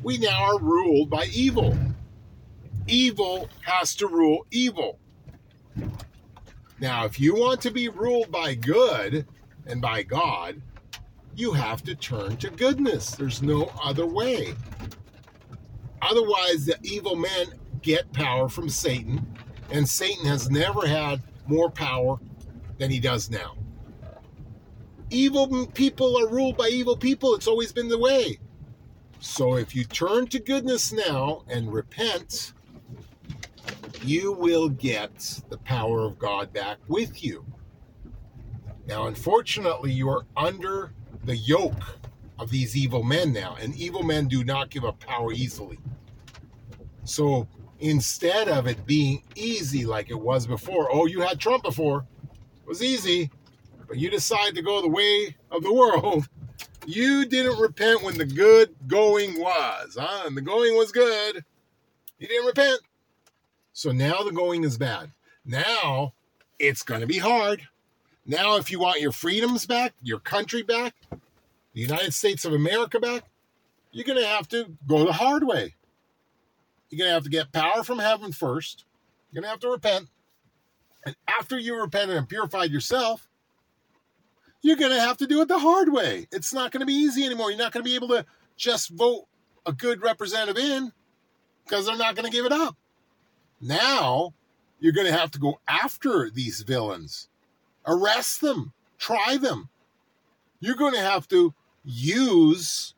we 0.03 0.19
now 0.19 0.43
are 0.43 0.59
ruled 0.59 1.09
by 1.09 1.26
evil. 1.34 1.76
Evil 2.88 3.49
has 3.61 3.95
to 3.95 4.07
rule 4.07 4.45
evil. 4.51 4.99
Now, 6.80 7.05
if 7.05 7.19
you 7.19 7.34
want 7.34 7.61
to 7.61 7.72
be 7.72 7.89
ruled 7.89 8.32
by 8.32 8.53
good 8.53 9.26
and 9.65 9.82
by 9.82 10.03
God, 10.03 10.61
you 11.36 11.53
have 11.53 11.84
to 11.84 11.95
turn 11.95 12.38
to 12.38 12.49
goodness. 12.51 13.11
There's 13.11 13.41
no 13.41 13.72
other 13.84 14.05
way. 14.05 14.53
Otherwise, 16.03 16.65
the 16.65 16.78
evil 16.84 17.15
men 17.15 17.47
get 17.82 18.11
power 18.13 18.47
from 18.47 18.69
Satan, 18.69 19.26
and 19.72 19.88
Satan 19.88 20.26
has 20.26 20.51
never 20.51 20.86
had 20.86 21.22
more 21.47 21.72
power 21.72 22.19
than 22.78 22.91
he 22.91 22.99
does 22.99 23.30
now. 23.30 23.55
Evil 25.12 25.68
people 25.68 26.18
are 26.18 26.28
ruled 26.28 26.57
by 26.57 26.70
evil 26.70 26.95
people. 26.95 27.36
It's 27.36 27.47
always 27.47 27.74
been 27.74 27.89
the 27.89 27.99
way. 27.99 28.39
So 29.20 29.55
if 29.55 29.76
you 29.76 29.84
turn 29.84 30.28
to 30.28 30.39
goodness 30.39 30.91
now 30.91 31.43
and 31.47 31.72
repent, 31.72 32.53
you 34.03 34.32
will 34.32 34.70
get 34.70 35.41
the 35.49 35.57
power 35.57 36.05
of 36.05 36.18
God 36.18 36.51
back 36.53 36.78
with 36.88 37.24
you. 37.24 37.45
Now, 38.88 39.07
unfortunately, 39.07 39.91
you 39.91 40.09
are 40.09 40.26
under 40.36 40.93
the 41.26 41.36
yoke 41.36 41.99
of 42.39 42.49
these 42.49 42.76
evil 42.76 43.03
men 43.03 43.32
now, 43.32 43.57
and 43.59 43.76
evil 43.76 44.03
men 44.03 44.28
do 44.28 44.43
not 44.43 44.70
give 44.70 44.86
up 44.86 44.99
power 44.99 45.32
easily. 45.32 45.78
So 47.03 47.47
instead 47.80 48.47
of 48.47 48.66
it 48.66 48.86
being 48.86 49.24
easy 49.36 49.86
like 49.86 50.09
it 50.09 50.20
was 50.20 50.47
before, 50.47 50.89
oh, 50.91 51.05
you 51.05 51.22
had 51.22 51.39
Trump 51.39 51.64
before, 51.64 52.05
it 52.34 52.68
was 52.68 52.82
easy, 52.82 53.30
but 53.92 54.00
you 54.00 54.10
decide 54.10 54.56
to 54.56 54.62
go 54.62 54.82
the 54.82 54.88
way 54.88 55.36
of 55.52 55.64
the 55.64 55.74
world. 55.74 56.28
You 56.88 57.26
didn't 57.26 57.60
repent 57.60 58.02
when 58.02 58.18
the 58.18 58.26
good 58.26 58.76
going 58.88 59.39
was, 59.39 59.96
huh? 60.00 60.24
And 60.26 60.36
the 60.36 60.42
going 60.42 60.76
was 60.76 60.92
good. 60.92 61.46
You 62.18 62.28
didn't 62.28 62.48
repent. 62.48 62.80
So 63.72 63.92
now 63.92 64.24
the 64.24 64.32
going 64.32 64.64
is 64.64 64.80
bad. 64.80 65.12
Now 65.46 66.14
it's 66.58 66.82
going 66.82 67.02
to 67.02 67.08
be 67.08 67.20
hard. 67.20 67.68
Now, 68.26 68.56
if 68.56 68.72
you 68.72 68.80
want 68.80 69.00
your 69.00 69.12
freedoms 69.12 69.68
back, 69.68 69.94
your 70.02 70.18
country 70.18 70.64
back, 70.64 70.96
the 71.12 71.82
United 71.82 72.16
States 72.16 72.46
of 72.46 72.54
America 72.54 73.00
back, 73.00 73.26
you're 73.92 74.04
going 74.04 74.20
to 74.20 74.26
have 74.26 74.48
to 74.48 74.76
go 74.88 75.06
the 75.06 75.14
hard 75.14 75.46
way. 75.46 75.76
You're 76.89 76.98
going 76.98 77.10
to 77.10 77.14
have 77.14 77.26
to 77.26 77.30
get 77.30 77.52
power 77.52 77.84
from 77.84 78.00
heaven 78.00 78.32
first. 78.32 78.86
You're 79.30 79.44
going 79.44 79.48
to 79.48 79.52
have 79.52 79.60
to 79.60 79.70
repent. 79.70 80.08
And 81.06 81.16
after 81.28 81.60
you 81.60 81.80
repented 81.80 82.18
and 82.18 82.28
purified 82.28 82.72
yourself, 82.72 83.28
you're 84.62 84.76
going 84.76 84.91
to 84.91 84.99
have 84.99 85.18
to 85.18 85.28
do 85.28 85.41
it 85.41 85.47
the 85.47 85.59
hard 85.59 85.91
way. 85.91 86.28
It's 86.32 86.53
not 86.53 86.72
going 86.72 86.82
to 86.82 86.86
be 86.86 86.93
easy 86.93 87.26
anymore. 87.26 87.49
You're 87.49 87.59
not 87.59 87.72
going 87.72 87.84
to 87.84 87.89
be 87.89 87.95
able 87.95 88.09
to 88.09 88.26
just 88.57 88.89
vote 88.89 89.26
a 89.66 89.74
good 89.74 90.01
representative 90.01 90.64
in 90.64 90.91
because 91.64 91.86
they're 91.86 91.97
not 91.97 92.16
going 92.16 92.30
to 92.30 92.36
give 92.36 92.45
it 92.45 92.51
up. 92.51 92.76
Now, 93.59 94.34
you're 94.80 94.93
going 94.93 95.07
to 95.07 95.18
have 95.18 95.32
to 95.32 95.39
go 95.39 95.59
after 95.68 96.30
these 96.30 96.62
villains, 96.62 97.30
arrest 97.86 98.41
them, 98.41 98.74
try 98.97 99.38
them. 99.38 99.70
You're 100.59 100.76
going 100.76 100.93
to 100.93 101.01
have 101.01 101.28
to 101.30 101.53
use 101.84 102.93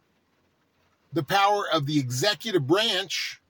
the 1.13 1.23
power 1.23 1.65
of 1.71 1.85
the 1.85 1.99
executive 1.99 2.65
branch, 2.67 3.41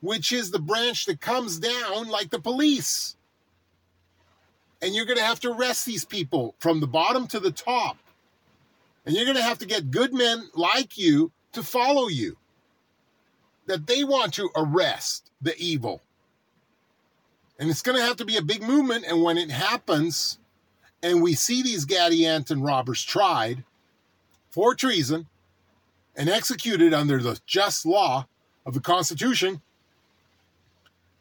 which 0.00 0.32
is 0.32 0.50
the 0.50 0.58
branch 0.58 1.06
that 1.06 1.20
comes 1.20 1.58
down 1.58 2.08
like 2.08 2.30
the 2.30 2.40
police. 2.40 3.16
And 4.84 4.94
you're 4.94 5.06
going 5.06 5.16
to 5.16 5.24
have 5.24 5.40
to 5.40 5.50
arrest 5.50 5.86
these 5.86 6.04
people 6.04 6.54
from 6.58 6.80
the 6.80 6.86
bottom 6.86 7.26
to 7.28 7.40
the 7.40 7.50
top. 7.50 7.96
And 9.06 9.16
you're 9.16 9.24
going 9.24 9.38
to 9.38 9.42
have 9.42 9.58
to 9.60 9.66
get 9.66 9.90
good 9.90 10.12
men 10.12 10.50
like 10.52 10.98
you 10.98 11.32
to 11.52 11.62
follow 11.62 12.08
you. 12.08 12.36
That 13.64 13.86
they 13.86 14.04
want 14.04 14.34
to 14.34 14.50
arrest 14.54 15.30
the 15.40 15.56
evil. 15.56 16.02
And 17.58 17.70
it's 17.70 17.80
going 17.80 17.96
to 17.96 18.04
have 18.04 18.18
to 18.18 18.26
be 18.26 18.36
a 18.36 18.42
big 18.42 18.62
movement. 18.62 19.06
And 19.08 19.22
when 19.22 19.38
it 19.38 19.50
happens, 19.50 20.38
and 21.02 21.22
we 21.22 21.32
see 21.32 21.62
these 21.62 21.86
Gadianton 21.86 22.62
robbers 22.62 23.02
tried 23.02 23.64
for 24.50 24.74
treason 24.74 25.28
and 26.14 26.28
executed 26.28 26.92
under 26.92 27.22
the 27.22 27.40
just 27.46 27.86
law 27.86 28.26
of 28.66 28.74
the 28.74 28.80
Constitution, 28.80 29.62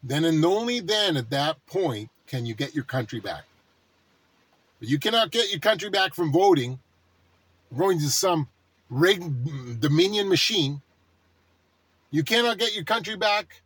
then 0.04 0.26
and 0.26 0.44
only 0.44 0.82
then 0.82 1.16
at 1.16 1.30
that 1.30 1.66
point 1.66 2.10
can 2.28 2.46
you 2.46 2.54
get 2.54 2.76
your 2.76 2.84
country 2.84 3.22
back. 3.22 3.46
You 4.86 5.00
cannot 5.00 5.32
get 5.32 5.50
your 5.50 5.62
country 5.62 5.90
back 5.90 6.14
from 6.14 6.32
voting, 6.32 6.80
going 7.76 8.00
to 8.00 8.10
some 8.10 8.50
rigged 8.90 9.80
dominion 9.80 10.28
machine. 10.28 10.82
You 12.12 12.24
cannot 12.24 12.58
get 12.58 12.76
your 12.76 12.84
country 12.84 13.16
back 13.16 13.62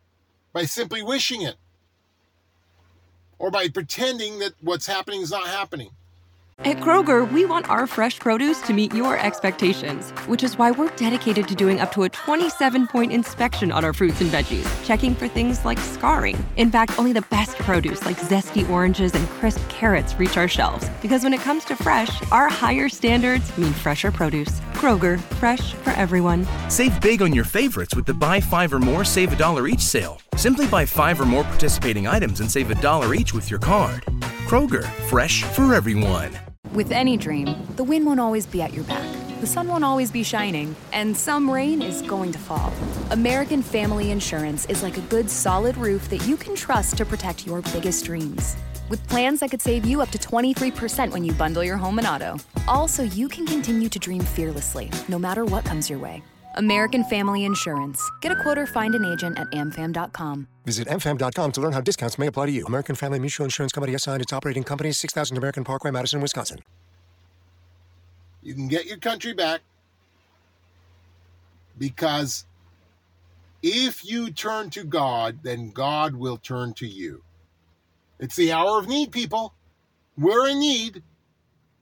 by 0.52 0.64
simply 0.64 1.02
wishing 1.02 1.42
it 1.42 1.56
or 3.38 3.50
by 3.50 3.68
pretending 3.68 4.38
that 4.38 4.52
what's 4.60 4.86
happening 4.86 5.20
is 5.20 5.30
not 5.30 5.48
happening. 5.48 5.90
At 6.64 6.78
Kroger, 6.78 7.30
we 7.30 7.44
want 7.44 7.70
our 7.70 7.86
fresh 7.86 8.18
produce 8.18 8.60
to 8.62 8.72
meet 8.72 8.92
your 8.92 9.16
expectations, 9.16 10.10
which 10.26 10.42
is 10.42 10.58
why 10.58 10.72
we're 10.72 10.90
dedicated 10.96 11.46
to 11.46 11.54
doing 11.54 11.78
up 11.78 11.92
to 11.92 12.02
a 12.02 12.08
27 12.08 12.88
point 12.88 13.12
inspection 13.12 13.70
on 13.70 13.84
our 13.84 13.92
fruits 13.92 14.20
and 14.20 14.28
veggies, 14.28 14.68
checking 14.84 15.14
for 15.14 15.28
things 15.28 15.64
like 15.64 15.78
scarring. 15.78 16.36
In 16.56 16.68
fact, 16.68 16.98
only 16.98 17.12
the 17.12 17.24
best 17.30 17.56
produce 17.58 18.04
like 18.04 18.16
zesty 18.16 18.68
oranges 18.68 19.14
and 19.14 19.28
crisp 19.28 19.66
carrots 19.68 20.16
reach 20.16 20.36
our 20.36 20.48
shelves. 20.48 20.88
Because 21.00 21.22
when 21.22 21.32
it 21.32 21.40
comes 21.40 21.64
to 21.66 21.76
fresh, 21.76 22.20
our 22.32 22.48
higher 22.48 22.88
standards 22.88 23.56
mean 23.56 23.72
fresher 23.72 24.10
produce. 24.10 24.60
Kroger, 24.74 25.20
fresh 25.38 25.74
for 25.74 25.90
everyone. 25.90 26.44
Save 26.68 27.00
big 27.00 27.22
on 27.22 27.32
your 27.32 27.44
favorites 27.44 27.94
with 27.94 28.04
the 28.04 28.14
Buy 28.14 28.40
Five 28.40 28.72
or 28.74 28.80
More 28.80 29.04
Save 29.04 29.32
a 29.32 29.36
Dollar 29.36 29.68
Each 29.68 29.82
sale. 29.82 30.20
Simply 30.36 30.66
buy 30.66 30.84
five 30.84 31.20
or 31.20 31.24
more 31.24 31.44
participating 31.44 32.08
items 32.08 32.40
and 32.40 32.50
save 32.50 32.70
a 32.70 32.74
dollar 32.76 33.14
each 33.14 33.32
with 33.32 33.48
your 33.48 33.60
card. 33.60 34.04
Kroger, 34.48 34.84
fresh 35.08 35.44
for 35.44 35.74
everyone. 35.74 36.36
With 36.72 36.92
any 36.92 37.16
dream, 37.16 37.56
the 37.76 37.84
wind 37.84 38.04
won't 38.04 38.20
always 38.20 38.46
be 38.46 38.60
at 38.60 38.74
your 38.74 38.84
back. 38.84 39.06
The 39.40 39.46
sun 39.46 39.68
won't 39.68 39.84
always 39.84 40.10
be 40.10 40.22
shining, 40.22 40.76
and 40.92 41.16
some 41.16 41.48
rain 41.48 41.80
is 41.80 42.02
going 42.02 42.30
to 42.32 42.38
fall. 42.38 42.72
American 43.10 43.62
Family 43.62 44.10
Insurance 44.10 44.66
is 44.66 44.82
like 44.82 44.98
a 44.98 45.02
good 45.02 45.30
solid 45.30 45.76
roof 45.78 46.10
that 46.10 46.26
you 46.26 46.36
can 46.36 46.54
trust 46.54 46.98
to 46.98 47.06
protect 47.06 47.46
your 47.46 47.62
biggest 47.72 48.04
dreams. 48.04 48.56
With 48.90 49.06
plans 49.08 49.40
that 49.40 49.50
could 49.50 49.62
save 49.62 49.86
you 49.86 50.02
up 50.02 50.10
to 50.10 50.18
23% 50.18 51.10
when 51.10 51.24
you 51.24 51.32
bundle 51.32 51.64
your 51.64 51.76
home 51.76 51.98
and 51.98 52.06
auto. 52.06 52.36
Also, 52.66 53.02
you 53.02 53.28
can 53.28 53.46
continue 53.46 53.88
to 53.88 53.98
dream 53.98 54.22
fearlessly, 54.22 54.90
no 55.08 55.18
matter 55.18 55.46
what 55.46 55.64
comes 55.64 55.88
your 55.88 55.98
way. 55.98 56.22
American 56.56 57.04
Family 57.04 57.44
Insurance. 57.44 58.10
Get 58.20 58.32
a 58.32 58.36
quote 58.42 58.58
or 58.58 58.66
find 58.66 58.94
an 58.94 59.04
agent 59.04 59.38
at 59.38 59.48
amfam.com. 59.50 60.48
Visit 60.64 60.88
amfam.com 60.88 61.52
to 61.52 61.60
learn 61.60 61.72
how 61.72 61.80
discounts 61.80 62.18
may 62.18 62.26
apply 62.26 62.46
to 62.46 62.52
you. 62.52 62.64
American 62.66 62.94
Family 62.94 63.18
Mutual 63.18 63.44
Insurance 63.44 63.72
Company 63.72 63.96
SI 63.96 64.10
and 64.12 64.22
its 64.22 64.32
operating 64.32 64.64
company 64.64 64.92
6000 64.92 65.36
American 65.36 65.64
Parkway, 65.64 65.90
Madison, 65.90 66.20
Wisconsin. 66.20 66.60
You 68.42 68.54
can 68.54 68.68
get 68.68 68.86
your 68.86 68.98
country 68.98 69.34
back 69.34 69.60
because 71.78 72.44
if 73.62 74.04
you 74.04 74.30
turn 74.30 74.70
to 74.70 74.84
God, 74.84 75.40
then 75.42 75.70
God 75.70 76.14
will 76.14 76.36
turn 76.36 76.74
to 76.74 76.86
you. 76.86 77.22
It's 78.18 78.36
the 78.36 78.52
hour 78.52 78.78
of 78.78 78.88
need, 78.88 79.12
people. 79.12 79.54
We're 80.16 80.48
in 80.48 80.60
need. 80.60 81.02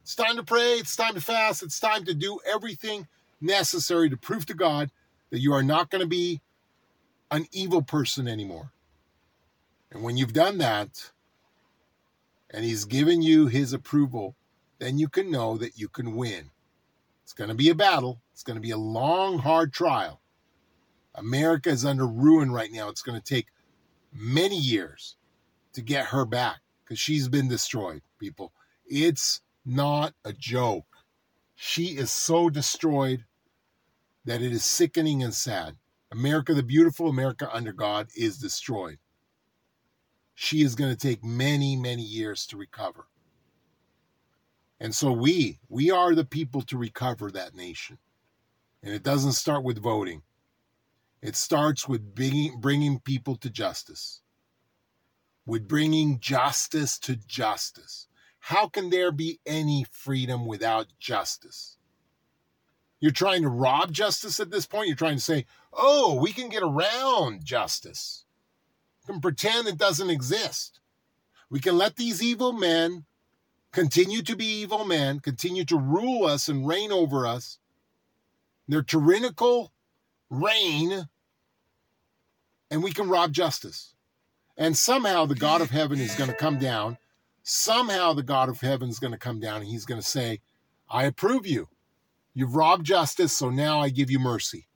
It's 0.02 0.14
time 0.14 0.36
to 0.36 0.42
pray. 0.42 0.74
It's 0.74 0.94
time 0.94 1.14
to 1.14 1.20
fast. 1.20 1.62
It's 1.62 1.80
time 1.80 2.04
to 2.04 2.14
do 2.14 2.38
everything 2.46 3.06
necessary 3.40 4.10
to 4.10 4.16
prove 4.16 4.46
to 4.46 4.54
God 4.54 4.90
that 5.30 5.40
you 5.40 5.52
are 5.52 5.62
not 5.62 5.90
going 5.90 6.00
to 6.00 6.08
be 6.08 6.40
an 7.30 7.46
evil 7.52 7.82
person 7.82 8.28
anymore. 8.28 8.72
And 9.90 10.02
when 10.02 10.16
you've 10.16 10.32
done 10.32 10.58
that, 10.58 11.12
and 12.50 12.64
He's 12.64 12.84
given 12.84 13.22
you 13.22 13.46
His 13.46 13.72
approval, 13.72 14.36
then 14.78 14.98
you 14.98 15.08
can 15.08 15.30
know 15.30 15.56
that 15.56 15.78
you 15.78 15.88
can 15.88 16.14
win. 16.14 16.50
It's 17.24 17.32
going 17.32 17.48
to 17.48 17.56
be 17.56 17.70
a 17.70 17.74
battle, 17.74 18.20
it's 18.32 18.42
going 18.42 18.56
to 18.56 18.60
be 18.60 18.70
a 18.70 18.78
long, 18.78 19.38
hard 19.38 19.72
trial. 19.72 20.20
America 21.14 21.70
is 21.70 21.84
under 21.84 22.06
ruin 22.06 22.52
right 22.52 22.70
now. 22.70 22.88
It's 22.88 23.02
going 23.02 23.18
to 23.18 23.24
take 23.24 23.46
many 24.12 24.58
years 24.58 25.16
to 25.72 25.82
get 25.82 26.06
her 26.06 26.24
back 26.24 26.60
because 26.84 26.98
she's 26.98 27.28
been 27.28 27.48
destroyed, 27.48 28.02
people. 28.18 28.52
It's 28.86 29.40
not 29.64 30.14
a 30.24 30.32
joke. 30.32 30.84
She 31.56 31.96
is 31.96 32.10
so 32.10 32.50
destroyed 32.50 33.24
that 34.26 34.42
it 34.42 34.52
is 34.52 34.64
sickening 34.64 35.22
and 35.22 35.34
sad. 35.34 35.76
America 36.12 36.54
the 36.54 36.62
beautiful, 36.62 37.08
America 37.08 37.48
under 37.52 37.72
God 37.72 38.08
is 38.14 38.38
destroyed. 38.38 38.98
She 40.34 40.62
is 40.62 40.74
going 40.74 40.90
to 40.94 40.96
take 40.96 41.24
many, 41.24 41.74
many 41.74 42.02
years 42.02 42.46
to 42.48 42.58
recover. 42.58 43.06
And 44.78 44.94
so 44.94 45.10
we, 45.10 45.58
we 45.70 45.90
are 45.90 46.14
the 46.14 46.26
people 46.26 46.60
to 46.62 46.76
recover 46.76 47.30
that 47.30 47.54
nation. 47.54 47.96
And 48.82 48.92
it 48.92 49.02
doesn't 49.02 49.32
start 49.32 49.64
with 49.64 49.82
voting. 49.82 50.22
It 51.22 51.34
starts 51.34 51.88
with 51.88 52.14
bringing, 52.14 52.60
bringing 52.60 53.00
people 53.00 53.36
to 53.36 53.48
justice, 53.48 54.20
with 55.46 55.66
bringing 55.66 56.20
justice 56.20 56.98
to 57.00 57.16
justice. 57.16 58.08
How 58.46 58.68
can 58.68 58.90
there 58.90 59.10
be 59.10 59.40
any 59.44 59.84
freedom 59.90 60.46
without 60.46 60.86
justice? 61.00 61.78
You're 63.00 63.10
trying 63.10 63.42
to 63.42 63.48
rob 63.48 63.90
justice 63.90 64.38
at 64.38 64.52
this 64.52 64.66
point. 64.66 64.86
You're 64.86 64.94
trying 64.94 65.16
to 65.16 65.20
say, 65.20 65.46
oh, 65.72 66.14
we 66.14 66.32
can 66.32 66.48
get 66.48 66.62
around 66.62 67.44
justice. 67.44 68.24
We 69.02 69.14
can 69.14 69.20
pretend 69.20 69.66
it 69.66 69.76
doesn't 69.76 70.10
exist. 70.10 70.78
We 71.50 71.58
can 71.58 71.76
let 71.76 71.96
these 71.96 72.22
evil 72.22 72.52
men 72.52 73.04
continue 73.72 74.22
to 74.22 74.36
be 74.36 74.46
evil 74.46 74.84
men, 74.84 75.18
continue 75.18 75.64
to 75.64 75.76
rule 75.76 76.24
us 76.24 76.48
and 76.48 76.68
reign 76.68 76.92
over 76.92 77.26
us. 77.26 77.58
Their 78.68 78.82
tyrannical 78.82 79.72
reign, 80.30 81.08
and 82.70 82.84
we 82.84 82.92
can 82.92 83.08
rob 83.08 83.32
justice. 83.32 83.96
And 84.56 84.76
somehow 84.76 85.26
the 85.26 85.34
God 85.34 85.60
of 85.60 85.70
heaven 85.70 85.98
is 85.98 86.14
going 86.14 86.30
to 86.30 86.36
come 86.36 86.60
down. 86.60 86.98
Somehow 87.48 88.12
the 88.12 88.24
God 88.24 88.48
of 88.48 88.60
heaven 88.60 88.88
is 88.88 88.98
going 88.98 89.12
to 89.12 89.18
come 89.18 89.38
down 89.38 89.60
and 89.60 89.68
he's 89.68 89.84
going 89.84 90.00
to 90.00 90.06
say, 90.06 90.40
I 90.90 91.04
approve 91.04 91.46
you. 91.46 91.68
You've 92.34 92.56
robbed 92.56 92.84
justice, 92.84 93.32
so 93.32 93.50
now 93.50 93.78
I 93.80 93.88
give 93.88 94.10
you 94.10 94.18
mercy. 94.18 94.66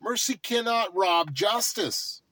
Mercy 0.00 0.34
cannot 0.36 0.94
rob 0.94 1.34
justice. 1.34 2.22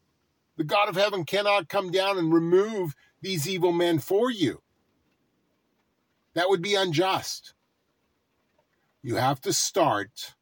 The 0.56 0.62
God 0.62 0.88
of 0.88 0.94
heaven 0.94 1.24
cannot 1.24 1.68
come 1.68 1.90
down 1.90 2.16
and 2.16 2.32
remove 2.32 2.94
these 3.22 3.48
evil 3.48 3.72
men 3.72 3.98
for 3.98 4.30
you. 4.30 4.62
That 6.34 6.48
would 6.48 6.62
be 6.62 6.76
unjust. 6.76 7.52
You 9.02 9.16
have 9.16 9.40
to 9.40 9.52
start 9.52 10.34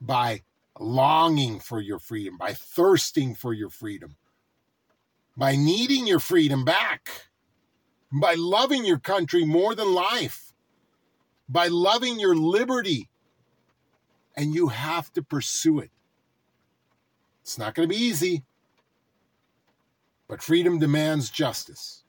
by 0.00 0.42
longing 0.80 1.60
for 1.60 1.80
your 1.80 2.00
freedom, 2.00 2.38
by 2.38 2.54
thirsting 2.54 3.36
for 3.36 3.52
your 3.52 3.70
freedom, 3.70 4.16
by 5.36 5.54
needing 5.54 6.08
your 6.08 6.18
freedom 6.18 6.64
back, 6.64 7.28
by 8.12 8.34
loving 8.34 8.84
your 8.84 8.98
country 8.98 9.44
more 9.44 9.74
than 9.74 9.92
life, 9.92 10.52
by 11.48 11.68
loving 11.68 12.20
your 12.20 12.34
liberty. 12.34 13.08
And 14.36 14.54
you 14.54 14.68
have 14.68 15.12
to 15.14 15.22
pursue 15.22 15.78
it. 15.78 15.90
It's 17.42 17.58
not 17.58 17.74
going 17.74 17.88
to 17.88 17.94
be 17.94 18.00
easy, 18.02 18.42
but 20.28 20.42
freedom 20.42 20.78
demands 20.78 21.30
justice. 21.30 22.02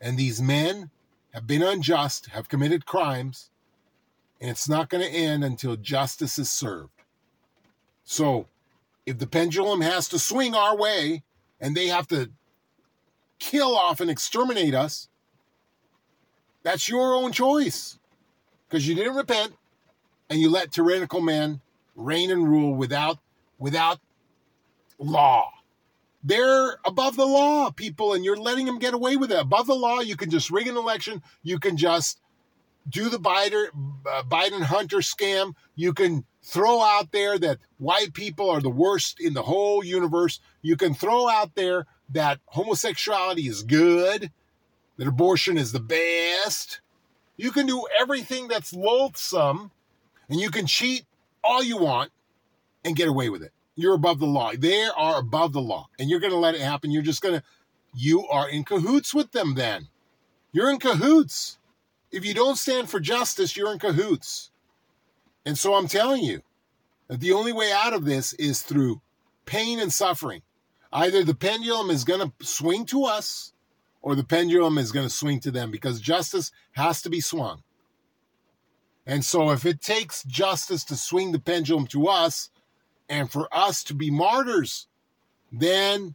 And 0.00 0.18
these 0.18 0.42
men 0.42 0.90
have 1.32 1.46
been 1.46 1.62
unjust, 1.62 2.26
have 2.26 2.48
committed 2.48 2.84
crimes, 2.84 3.50
and 4.40 4.50
it's 4.50 4.68
not 4.68 4.90
going 4.90 5.04
to 5.04 5.16
end 5.16 5.44
until 5.44 5.76
justice 5.76 6.38
is 6.38 6.50
served. 6.50 6.90
So, 8.04 8.48
if 9.06 9.18
the 9.18 9.26
pendulum 9.26 9.80
has 9.80 10.08
to 10.08 10.18
swing 10.18 10.54
our 10.54 10.76
way 10.76 11.22
and 11.60 11.76
they 11.76 11.86
have 11.86 12.08
to 12.08 12.30
kill 13.38 13.76
off 13.76 14.00
and 14.00 14.10
exterminate 14.10 14.74
us, 14.74 15.08
that's 16.62 16.88
your 16.88 17.14
own 17.14 17.32
choice 17.32 17.98
because 18.68 18.86
you 18.86 18.94
didn't 18.94 19.14
repent 19.14 19.54
and 20.30 20.40
you 20.40 20.50
let 20.50 20.72
tyrannical 20.72 21.20
men 21.20 21.60
reign 21.94 22.30
and 22.30 22.48
rule 22.48 22.74
without 22.74 23.18
without 23.58 24.00
law. 24.98 25.52
They're 26.24 26.78
above 26.84 27.16
the 27.16 27.26
law, 27.26 27.70
people, 27.70 28.12
and 28.12 28.24
you're 28.24 28.36
letting 28.36 28.66
them 28.66 28.78
get 28.78 28.94
away 28.94 29.16
with 29.16 29.32
it. 29.32 29.40
Above 29.40 29.66
the 29.66 29.74
law, 29.74 30.00
you 30.00 30.16
can 30.16 30.30
just 30.30 30.50
rig 30.50 30.68
an 30.68 30.76
election. 30.76 31.22
You 31.42 31.58
can 31.58 31.76
just 31.76 32.20
do 32.88 33.08
the 33.08 33.18
Biden, 33.18 33.66
uh, 34.06 34.22
Biden 34.22 34.62
Hunter 34.62 34.98
scam. 34.98 35.54
You 35.74 35.92
can 35.92 36.24
throw 36.42 36.80
out 36.80 37.10
there 37.12 37.38
that 37.38 37.58
white 37.78 38.14
people 38.14 38.50
are 38.50 38.60
the 38.60 38.70
worst 38.70 39.20
in 39.20 39.34
the 39.34 39.42
whole 39.42 39.84
universe. 39.84 40.40
You 40.62 40.76
can 40.76 40.94
throw 40.94 41.28
out 41.28 41.54
there 41.54 41.86
that 42.10 42.40
homosexuality 42.46 43.48
is 43.48 43.62
good, 43.62 44.30
that 45.02 45.08
abortion 45.08 45.58
is 45.58 45.72
the 45.72 45.80
best. 45.80 46.80
You 47.36 47.50
can 47.50 47.66
do 47.66 47.84
everything 48.00 48.46
that's 48.46 48.72
loathsome, 48.72 49.72
and 50.28 50.40
you 50.40 50.50
can 50.50 50.66
cheat 50.66 51.04
all 51.42 51.62
you 51.62 51.76
want 51.76 52.12
and 52.84 52.94
get 52.94 53.08
away 53.08 53.28
with 53.28 53.42
it 53.42 53.52
you're 53.74 53.94
above 53.94 54.18
the 54.18 54.26
law. 54.26 54.52
They 54.56 54.84
are 54.84 55.18
above 55.18 55.52
the 55.52 55.60
law. 55.60 55.88
And 55.98 56.10
you're 56.10 56.20
going 56.20 56.32
to 56.32 56.38
let 56.38 56.54
it 56.54 56.60
happen. 56.60 56.90
You're 56.90 57.02
just 57.02 57.22
going 57.22 57.36
to, 57.36 57.42
you 57.94 58.26
are 58.28 58.48
in 58.48 58.64
cahoots 58.64 59.14
with 59.14 59.32
them 59.32 59.54
then. 59.54 59.88
You're 60.52 60.70
in 60.70 60.78
cahoots. 60.78 61.58
If 62.10 62.24
you 62.24 62.34
don't 62.34 62.58
stand 62.58 62.90
for 62.90 63.00
justice, 63.00 63.56
you're 63.56 63.72
in 63.72 63.78
cahoots. 63.78 64.50
And 65.46 65.56
so 65.56 65.74
I'm 65.74 65.88
telling 65.88 66.22
you 66.22 66.42
that 67.08 67.20
the 67.20 67.32
only 67.32 67.52
way 67.52 67.72
out 67.72 67.94
of 67.94 68.04
this 68.04 68.34
is 68.34 68.62
through 68.62 69.00
pain 69.46 69.80
and 69.80 69.92
suffering. 69.92 70.42
Either 70.92 71.24
the 71.24 71.34
pendulum 71.34 71.90
is 71.90 72.04
going 72.04 72.20
to 72.20 72.46
swing 72.46 72.84
to 72.86 73.04
us 73.04 73.54
or 74.02 74.14
the 74.14 74.24
pendulum 74.24 74.78
is 74.78 74.92
going 74.92 75.06
to 75.06 75.14
swing 75.14 75.40
to 75.40 75.50
them 75.50 75.70
because 75.70 76.00
justice 76.00 76.50
has 76.72 77.00
to 77.02 77.10
be 77.10 77.20
swung. 77.20 77.62
And 79.06 79.24
so 79.24 79.50
if 79.50 79.64
it 79.64 79.80
takes 79.80 80.22
justice 80.24 80.84
to 80.84 80.96
swing 80.96 81.32
the 81.32 81.38
pendulum 81.38 81.86
to 81.88 82.08
us, 82.08 82.50
and 83.08 83.30
for 83.30 83.46
us 83.52 83.84
to 83.84 83.94
be 83.94 84.10
martyrs, 84.10 84.86
then 85.52 86.14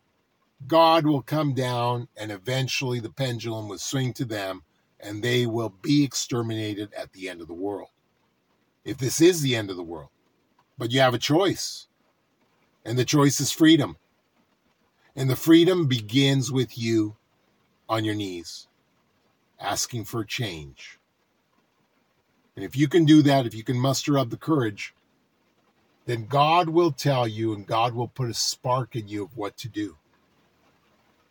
God 0.66 1.06
will 1.06 1.22
come 1.22 1.54
down 1.54 2.08
and 2.18 2.32
eventually 2.32 3.00
the 3.00 3.12
pendulum 3.12 3.68
will 3.68 3.78
swing 3.78 4.14
to 4.14 4.26
them 4.26 4.64
and 5.00 5.22
they 5.22 5.46
will 5.46 5.70
be 5.70 6.04
exterminated 6.04 6.92
at 6.94 7.14
the 7.14 7.30
end 7.30 7.42
of 7.42 7.48
the 7.48 7.54
world. 7.54 7.90
If 8.84 8.98
this 8.98 9.22
is 9.22 9.42
the 9.42 9.56
end 9.56 9.70
of 9.70 9.76
the 9.76 9.84
world. 9.84 10.10
But 10.78 10.92
you 10.92 11.02
have 11.02 11.14
a 11.14 11.20
choice. 11.20 11.88
And 12.84 12.98
the 12.98 13.06
choice 13.06 13.40
is 13.40 13.52
freedom. 13.52 13.98
And 15.16 15.30
the 15.30 15.36
freedom 15.36 15.88
begins 15.88 16.52
with 16.52 16.78
you 16.78 17.16
on 17.90 18.04
your 18.04 18.16
knees, 18.16 18.68
asking 19.60 20.06
for 20.06 20.24
change. 20.24 21.00
And 22.56 22.66
if 22.66 22.76
you 22.76 22.88
can 22.88 23.06
do 23.06 23.22
that, 23.22 23.46
if 23.46 23.54
you 23.54 23.64
can 23.64 23.80
muster 23.80 24.18
up 24.18 24.30
the 24.30 24.38
courage, 24.38 24.94
then 26.08 26.26
God 26.26 26.70
will 26.70 26.92
tell 26.92 27.28
you 27.28 27.54
and 27.54 27.68
God 27.68 27.94
will 27.94 28.08
put 28.08 28.30
a 28.30 28.34
spark 28.34 28.96
in 28.96 29.08
you 29.08 29.24
of 29.24 29.38
what 29.38 29.58
to 29.58 29.70
do. 29.70 29.98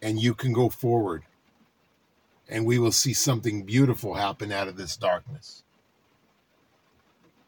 And 0.00 0.20
you 0.20 0.34
can 0.34 0.52
go 0.52 0.68
forward. 0.68 1.24
And 2.48 2.64
we 2.64 2.78
will 2.78 2.92
see 2.92 3.12
something 3.12 3.64
beautiful 3.64 4.14
happen 4.14 4.52
out 4.52 4.68
of 4.68 4.76
this 4.76 4.96
darkness. 4.96 5.64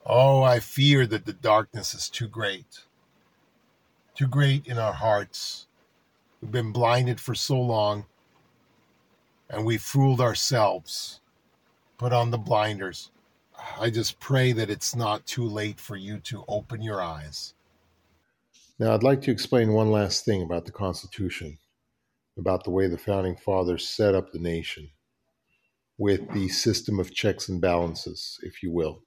Oh, 0.05 0.43
I 0.43 0.59
fear 0.59 1.07
that 1.07 1.27
the 1.27 1.35
darkness 1.35 1.95
is 1.95 2.09
too 2.09 2.27
great. 2.27 2.81
Too 4.15 4.27
great 4.27 4.67
in 4.67 4.79
our 4.79 4.95
hearts. 4.95 5.67
We've 6.41 6.51
been 6.51 6.73
blinded 6.73 7.21
for 7.21 7.35
so 7.35 7.61
long, 7.61 8.07
and 9.51 9.65
we 9.65 9.79
fooled 9.79 10.21
ourselves. 10.21 11.21
Put 11.97 12.13
on 12.13 12.31
the 12.31 12.39
blinders. 12.39 13.11
I 13.81 13.91
just 13.91 14.21
pray 14.21 14.53
that 14.53 14.71
it's 14.71 14.95
not 14.95 15.27
too 15.27 15.45
late 15.45 15.81
for 15.81 15.97
you 15.97 16.19
to 16.21 16.45
open 16.47 16.83
your 16.83 17.03
eyes. 17.03 17.55
Now, 18.79 18.95
I'd 18.95 19.03
like 19.03 19.23
to 19.23 19.33
explain 19.33 19.73
one 19.73 19.91
last 19.91 20.25
thing 20.25 20.43
about 20.43 20.65
the 20.65 20.73
Constitution, 20.73 21.59
about 22.37 22.63
the 22.63 22.71
way 22.71 22.87
the 22.87 22.99
founding 22.99 23.35
fathers 23.35 23.89
set 23.89 24.15
up 24.15 24.31
the 24.31 24.39
nation 24.39 24.91
with 25.97 26.33
the 26.33 26.49
system 26.49 27.01
of 27.01 27.13
checks 27.13 27.49
and 27.49 27.61
balances, 27.61 28.39
if 28.45 28.63
you 28.63 28.71
will. 28.71 29.03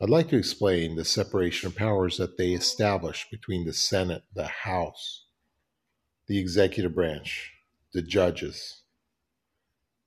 I'd 0.00 0.10
like 0.10 0.28
to 0.28 0.36
explain 0.36 0.94
the 0.94 1.04
separation 1.04 1.66
of 1.66 1.76
powers 1.76 2.16
that 2.18 2.36
they 2.36 2.52
established 2.52 3.30
between 3.30 3.64
the 3.64 3.72
Senate, 3.72 4.22
the 4.34 4.46
House, 4.46 5.24
the 6.28 6.38
executive 6.38 6.94
branch, 6.94 7.52
the 7.92 8.02
judges. 8.02 8.81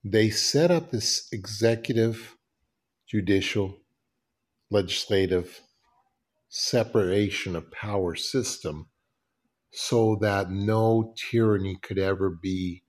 They 0.08 0.30
set 0.30 0.70
up 0.70 0.91
this 0.91 1.28
executive 1.32 2.38
judicial, 3.10 3.80
legislative 4.70 5.62
separation 6.47 7.56
of 7.56 7.72
power 7.72 8.14
system 8.14 8.89
so 9.74 10.16
that 10.22 10.51
no 10.51 11.16
tyranny 11.18 11.80
could 11.82 11.97
ever 11.97 12.30
be 12.30 12.84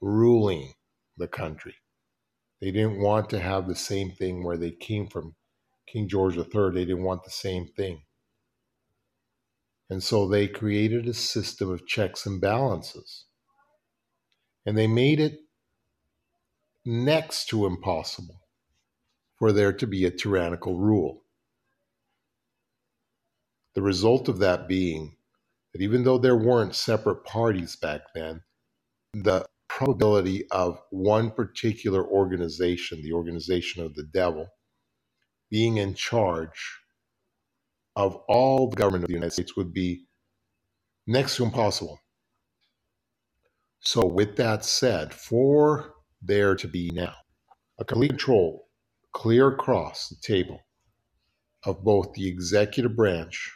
ruling 0.00 0.72
the 1.18 1.28
country. 1.28 1.74
They 2.62 2.70
didn't 2.70 3.02
want 3.02 3.28
to 3.28 3.40
have 3.40 3.68
the 3.68 3.76
same 3.76 4.10
thing 4.10 4.42
where 4.42 4.56
they 4.56 4.70
came 4.70 5.06
from 5.06 5.36
King 5.86 6.08
George 6.08 6.38
III. 6.38 6.70
They 6.72 6.86
didn't 6.86 7.04
want 7.04 7.24
the 7.24 7.30
same 7.30 7.66
thing. 7.66 8.04
And 9.90 10.02
so 10.02 10.26
they 10.26 10.48
created 10.48 11.06
a 11.08 11.14
system 11.14 11.70
of 11.70 11.86
checks 11.86 12.24
and 12.24 12.40
balances. 12.40 13.26
And 14.64 14.78
they 14.78 14.86
made 14.86 15.20
it 15.20 15.40
next 16.88 17.48
to 17.50 17.66
impossible 17.66 18.40
for 19.38 19.52
there 19.52 19.74
to 19.74 19.86
be 19.86 20.06
a 20.06 20.10
tyrannical 20.10 20.78
rule. 20.78 21.22
The 23.74 23.82
result 23.82 24.28
of 24.28 24.38
that 24.38 24.66
being 24.66 25.16
that 25.72 25.82
even 25.82 26.02
though 26.02 26.16
there 26.16 26.36
weren't 26.36 26.74
separate 26.74 27.24
parties 27.24 27.76
back 27.76 28.00
then, 28.14 28.40
the 29.12 29.44
probability 29.68 30.48
of 30.50 30.80
one 30.90 31.30
particular 31.30 32.04
organization, 32.04 33.02
the 33.02 33.12
organization 33.12 33.84
of 33.84 33.94
the 33.94 34.04
devil, 34.04 34.48
being 35.50 35.76
in 35.76 35.92
charge 35.92 36.78
of 37.96 38.16
all 38.28 38.70
the 38.70 38.76
government 38.76 39.04
of 39.04 39.08
the 39.08 39.14
United 39.14 39.32
States 39.32 39.56
would 39.56 39.74
be 39.74 40.06
next 41.06 41.36
to 41.36 41.44
impossible. 41.44 42.00
So, 43.80 44.06
with 44.06 44.36
that 44.36 44.64
said, 44.64 45.12
for 45.12 45.94
there 46.22 46.54
to 46.56 46.68
be 46.68 46.90
now 46.92 47.14
a 47.78 47.84
complete 47.84 48.10
control 48.10 48.68
clear 49.12 49.48
across 49.48 50.08
the 50.08 50.16
table 50.16 50.60
of 51.64 51.82
both 51.82 52.12
the 52.12 52.28
executive 52.28 52.94
branch, 52.94 53.52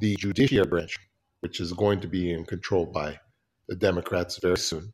the 0.00 0.16
judiciary 0.16 0.66
branch, 0.66 0.96
which 1.40 1.60
is 1.60 1.72
going 1.72 2.00
to 2.00 2.08
be 2.08 2.32
in 2.32 2.44
control 2.44 2.86
by 2.86 3.18
the 3.68 3.76
Democrats 3.76 4.38
very 4.38 4.58
soon, 4.58 4.92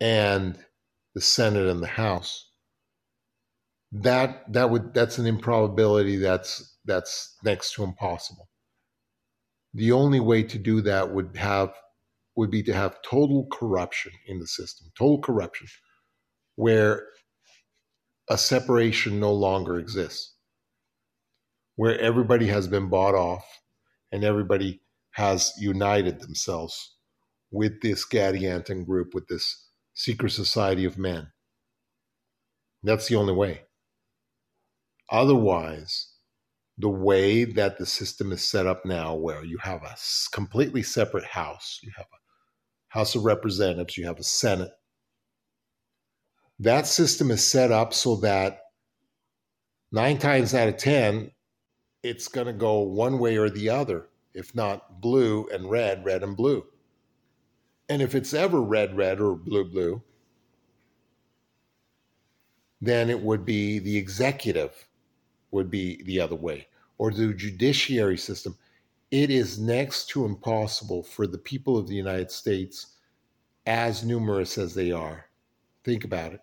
and 0.00 0.58
the 1.14 1.20
Senate 1.20 1.66
and 1.66 1.82
the 1.82 1.86
House, 1.86 2.50
that 3.92 4.52
that 4.52 4.70
would 4.70 4.92
that's 4.92 5.18
an 5.18 5.26
improbability 5.26 6.16
that's 6.16 6.76
that's 6.84 7.36
next 7.44 7.74
to 7.74 7.84
impossible. 7.84 8.48
The 9.74 9.92
only 9.92 10.20
way 10.20 10.42
to 10.42 10.58
do 10.58 10.80
that 10.82 11.12
would 11.12 11.36
have 11.36 11.72
would 12.36 12.50
be 12.50 12.62
to 12.62 12.72
have 12.72 13.02
total 13.02 13.46
corruption 13.50 14.12
in 14.26 14.38
the 14.38 14.46
system, 14.46 14.88
total 14.96 15.20
corruption, 15.20 15.66
where 16.56 17.06
a 18.28 18.38
separation 18.38 19.20
no 19.20 19.32
longer 19.32 19.78
exists, 19.78 20.34
where 21.76 21.98
everybody 22.00 22.46
has 22.46 22.68
been 22.68 22.88
bought 22.88 23.14
off 23.14 23.44
and 24.12 24.24
everybody 24.24 24.80
has 25.12 25.52
united 25.58 26.20
themselves 26.20 26.96
with 27.50 27.80
this 27.80 28.06
Gadianton 28.06 28.84
group, 28.84 29.14
with 29.14 29.28
this 29.28 29.68
secret 29.94 30.30
society 30.30 30.84
of 30.84 30.98
men. 30.98 31.28
That's 32.82 33.08
the 33.08 33.16
only 33.16 33.32
way. 33.32 33.62
Otherwise, 35.10 36.08
the 36.78 36.88
way 36.90 37.44
that 37.44 37.78
the 37.78 37.86
system 37.86 38.32
is 38.32 38.44
set 38.46 38.66
up 38.66 38.84
now, 38.84 39.14
where 39.14 39.44
you 39.44 39.58
have 39.58 39.82
a 39.82 39.96
completely 40.32 40.82
separate 40.82 41.24
house, 41.24 41.80
you 41.82 41.90
have 41.96 42.06
a 42.06 42.25
House 42.96 43.14
of 43.14 43.26
Representatives, 43.26 43.98
you 43.98 44.06
have 44.06 44.18
a 44.18 44.22
Senate. 44.22 44.72
That 46.58 46.86
system 46.86 47.30
is 47.30 47.46
set 47.46 47.70
up 47.70 47.92
so 47.92 48.16
that 48.16 48.60
nine 49.92 50.16
times 50.16 50.54
out 50.54 50.68
of 50.68 50.78
10, 50.78 51.30
it's 52.02 52.28
going 52.28 52.46
to 52.46 52.54
go 52.54 52.78
one 52.78 53.18
way 53.18 53.36
or 53.36 53.50
the 53.50 53.68
other, 53.68 54.08
if 54.32 54.54
not 54.54 55.02
blue 55.02 55.46
and 55.52 55.68
red, 55.68 56.06
red 56.06 56.22
and 56.22 56.34
blue. 56.34 56.64
And 57.90 58.00
if 58.00 58.14
it's 58.14 58.32
ever 58.32 58.62
red, 58.62 58.96
red, 58.96 59.20
or 59.20 59.34
blue, 59.34 59.64
blue, 59.64 60.02
then 62.80 63.10
it 63.10 63.20
would 63.20 63.44
be 63.44 63.78
the 63.78 63.98
executive 63.98 64.88
would 65.50 65.70
be 65.70 66.02
the 66.04 66.18
other 66.18 66.34
way, 66.34 66.68
or 66.96 67.10
the 67.10 67.34
judiciary 67.34 68.16
system 68.16 68.56
it 69.10 69.30
is 69.30 69.58
next 69.58 70.08
to 70.10 70.24
impossible 70.24 71.02
for 71.02 71.26
the 71.26 71.38
people 71.38 71.76
of 71.76 71.86
the 71.86 71.94
United 71.94 72.30
States, 72.30 72.96
as 73.64 74.04
numerous 74.04 74.58
as 74.58 74.74
they 74.74 74.90
are, 74.90 75.26
think 75.84 76.04
about 76.04 76.32
it, 76.32 76.40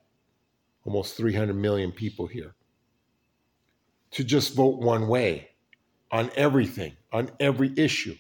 almost 0.85 1.17
300 1.17 1.53
million 1.53 1.91
people 1.91 2.27
here, 2.27 2.55
to 4.11 4.23
just 4.23 4.55
vote 4.55 4.79
one 4.79 5.07
way 5.07 5.49
on 6.11 6.29
everything, 6.35 6.95
on 7.11 7.31
every 7.39 7.73
issue. 7.75 8.15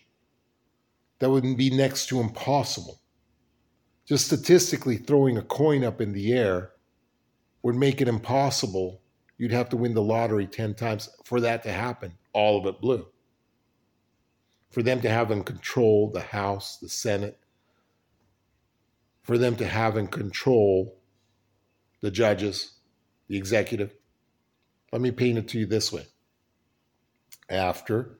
That 1.19 1.29
would 1.29 1.57
be 1.57 1.69
next 1.69 2.07
to 2.07 2.19
impossible. 2.19 2.99
Just 4.05 4.25
statistically, 4.25 4.97
throwing 4.97 5.37
a 5.37 5.41
coin 5.41 5.85
up 5.85 6.01
in 6.01 6.11
the 6.11 6.33
air 6.33 6.71
would 7.61 7.75
make 7.75 8.01
it 8.01 8.09
impossible. 8.09 9.01
You'd 9.37 9.51
have 9.51 9.69
to 9.69 9.77
win 9.77 9.93
the 9.93 10.01
lottery 10.01 10.47
10 10.47 10.73
times 10.73 11.07
for 11.23 11.39
that 11.39 11.63
to 11.63 11.71
happen, 11.71 12.13
all 12.33 12.59
of 12.59 12.65
it 12.65 12.81
blue 12.81 13.12
for 14.73 14.81
them 14.81 14.99
to 15.01 15.09
have 15.09 15.29
in 15.29 15.43
control 15.43 16.09
the 16.09 16.19
House, 16.19 16.77
the 16.77 16.89
Senate, 16.89 17.37
for 19.21 19.37
them 19.37 19.55
to 19.57 19.67
have 19.67 19.97
in 19.97 20.07
control 20.07 20.97
the 22.01 22.09
judges, 22.09 22.79
the 23.27 23.37
executive. 23.37 23.93
Let 24.91 25.03
me 25.03 25.11
paint 25.11 25.37
it 25.37 25.47
to 25.49 25.59
you 25.59 25.67
this 25.67 25.91
way. 25.91 26.07
After 27.49 28.17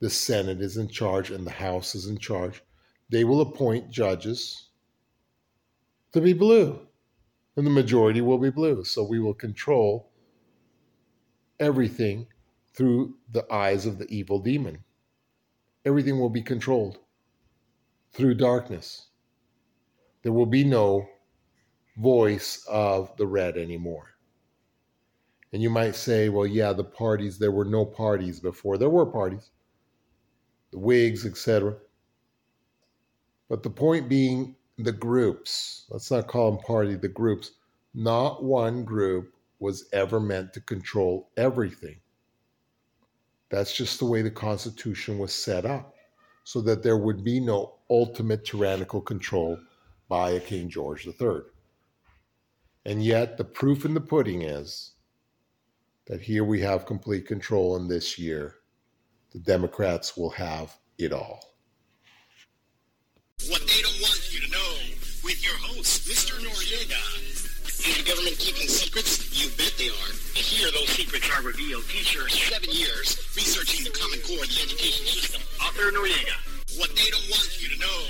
the 0.00 0.10
Senate 0.10 0.60
is 0.60 0.76
in 0.76 0.88
charge 0.88 1.30
and 1.30 1.46
the 1.46 1.52
House 1.52 1.94
is 1.94 2.08
in 2.08 2.18
charge, 2.18 2.60
they 3.08 3.22
will 3.22 3.40
appoint 3.40 3.92
judges 3.92 4.70
to 6.12 6.20
be 6.20 6.32
blue, 6.32 6.88
and 7.54 7.64
the 7.64 7.70
majority 7.70 8.20
will 8.20 8.38
be 8.38 8.50
blue. 8.50 8.82
So 8.82 9.04
we 9.04 9.20
will 9.20 9.32
control 9.32 10.10
everything 11.60 12.26
through 12.74 13.14
the 13.30 13.46
eyes 13.52 13.86
of 13.86 13.98
the 13.98 14.08
evil 14.08 14.40
demon 14.40 14.82
everything 15.84 16.18
will 16.18 16.30
be 16.30 16.42
controlled 16.42 16.98
through 18.12 18.34
darkness. 18.34 19.08
There 20.22 20.32
will 20.32 20.46
be 20.46 20.64
no 20.64 21.06
voice 21.96 22.64
of 22.68 23.16
the 23.16 23.26
red 23.26 23.56
anymore. 23.56 24.10
And 25.52 25.62
you 25.62 25.70
might 25.70 25.94
say, 25.94 26.28
well, 26.28 26.46
yeah, 26.46 26.72
the 26.72 26.84
parties, 26.84 27.38
there 27.38 27.52
were 27.52 27.64
no 27.64 27.84
parties 27.84 28.40
before. 28.40 28.76
There 28.76 28.90
were 28.90 29.06
parties, 29.06 29.50
the 30.72 30.78
Whigs, 30.78 31.24
etc. 31.24 31.76
But 33.48 33.62
the 33.62 33.70
point 33.70 34.08
being, 34.08 34.56
the 34.78 34.92
groups, 34.92 35.86
let's 35.90 36.10
not 36.10 36.26
call 36.26 36.50
them 36.50 36.60
party, 36.60 36.96
the 36.96 37.08
groups, 37.08 37.52
not 37.94 38.42
one 38.42 38.84
group 38.84 39.32
was 39.60 39.88
ever 39.92 40.18
meant 40.18 40.52
to 40.54 40.60
control 40.60 41.30
everything. 41.36 42.00
That's 43.50 43.76
just 43.76 43.98
the 43.98 44.06
way 44.06 44.22
the 44.22 44.30
Constitution 44.30 45.18
was 45.18 45.32
set 45.32 45.64
up, 45.64 45.94
so 46.44 46.60
that 46.62 46.82
there 46.82 46.96
would 46.96 47.22
be 47.22 47.40
no 47.40 47.74
ultimate 47.90 48.44
tyrannical 48.44 49.00
control 49.00 49.58
by 50.08 50.30
a 50.30 50.40
King 50.40 50.68
George 50.68 51.06
III. 51.06 51.40
And 52.84 53.02
yet, 53.04 53.36
the 53.36 53.44
proof 53.44 53.84
in 53.84 53.94
the 53.94 54.00
pudding 54.00 54.42
is 54.42 54.92
that 56.06 56.20
here 56.20 56.44
we 56.44 56.60
have 56.60 56.86
complete 56.86 57.26
control, 57.26 57.76
and 57.76 57.90
this 57.90 58.18
year, 58.18 58.56
the 59.32 59.38
Democrats 59.38 60.16
will 60.16 60.30
have 60.30 60.76
it 60.98 61.12
all. 61.12 61.54
What 63.48 63.62
they 63.62 63.82
don't 63.82 64.00
want 64.00 64.28
you 64.32 64.40
to 64.40 64.50
know 64.50 64.74
with 65.22 65.42
your 65.44 65.56
host, 65.56 66.08
Mr. 66.08 66.38
Noriega. 66.40 67.03
Is 67.84 67.98
the 67.98 68.08
government 68.08 68.38
keeping 68.38 68.66
secrets? 68.66 69.28
You 69.36 69.52
bet 69.60 69.74
they 69.76 69.92
are. 69.92 70.12
Here 70.32 70.70
those 70.72 70.88
secrets 70.88 71.28
are 71.36 71.42
revealed. 71.42 71.84
Teacher, 71.84 72.26
seven 72.30 72.70
years 72.72 73.20
researching 73.36 73.84
the 73.84 73.92
Common 73.92 74.20
Core, 74.24 74.40
of 74.40 74.48
the 74.48 74.56
education 74.64 75.04
system. 75.04 75.42
Author 75.60 75.92
Noriega. 75.92 76.32
What 76.80 76.96
they 76.96 77.04
don't 77.12 77.28
want 77.28 77.60
you 77.60 77.68
to 77.68 77.78
know 77.78 78.00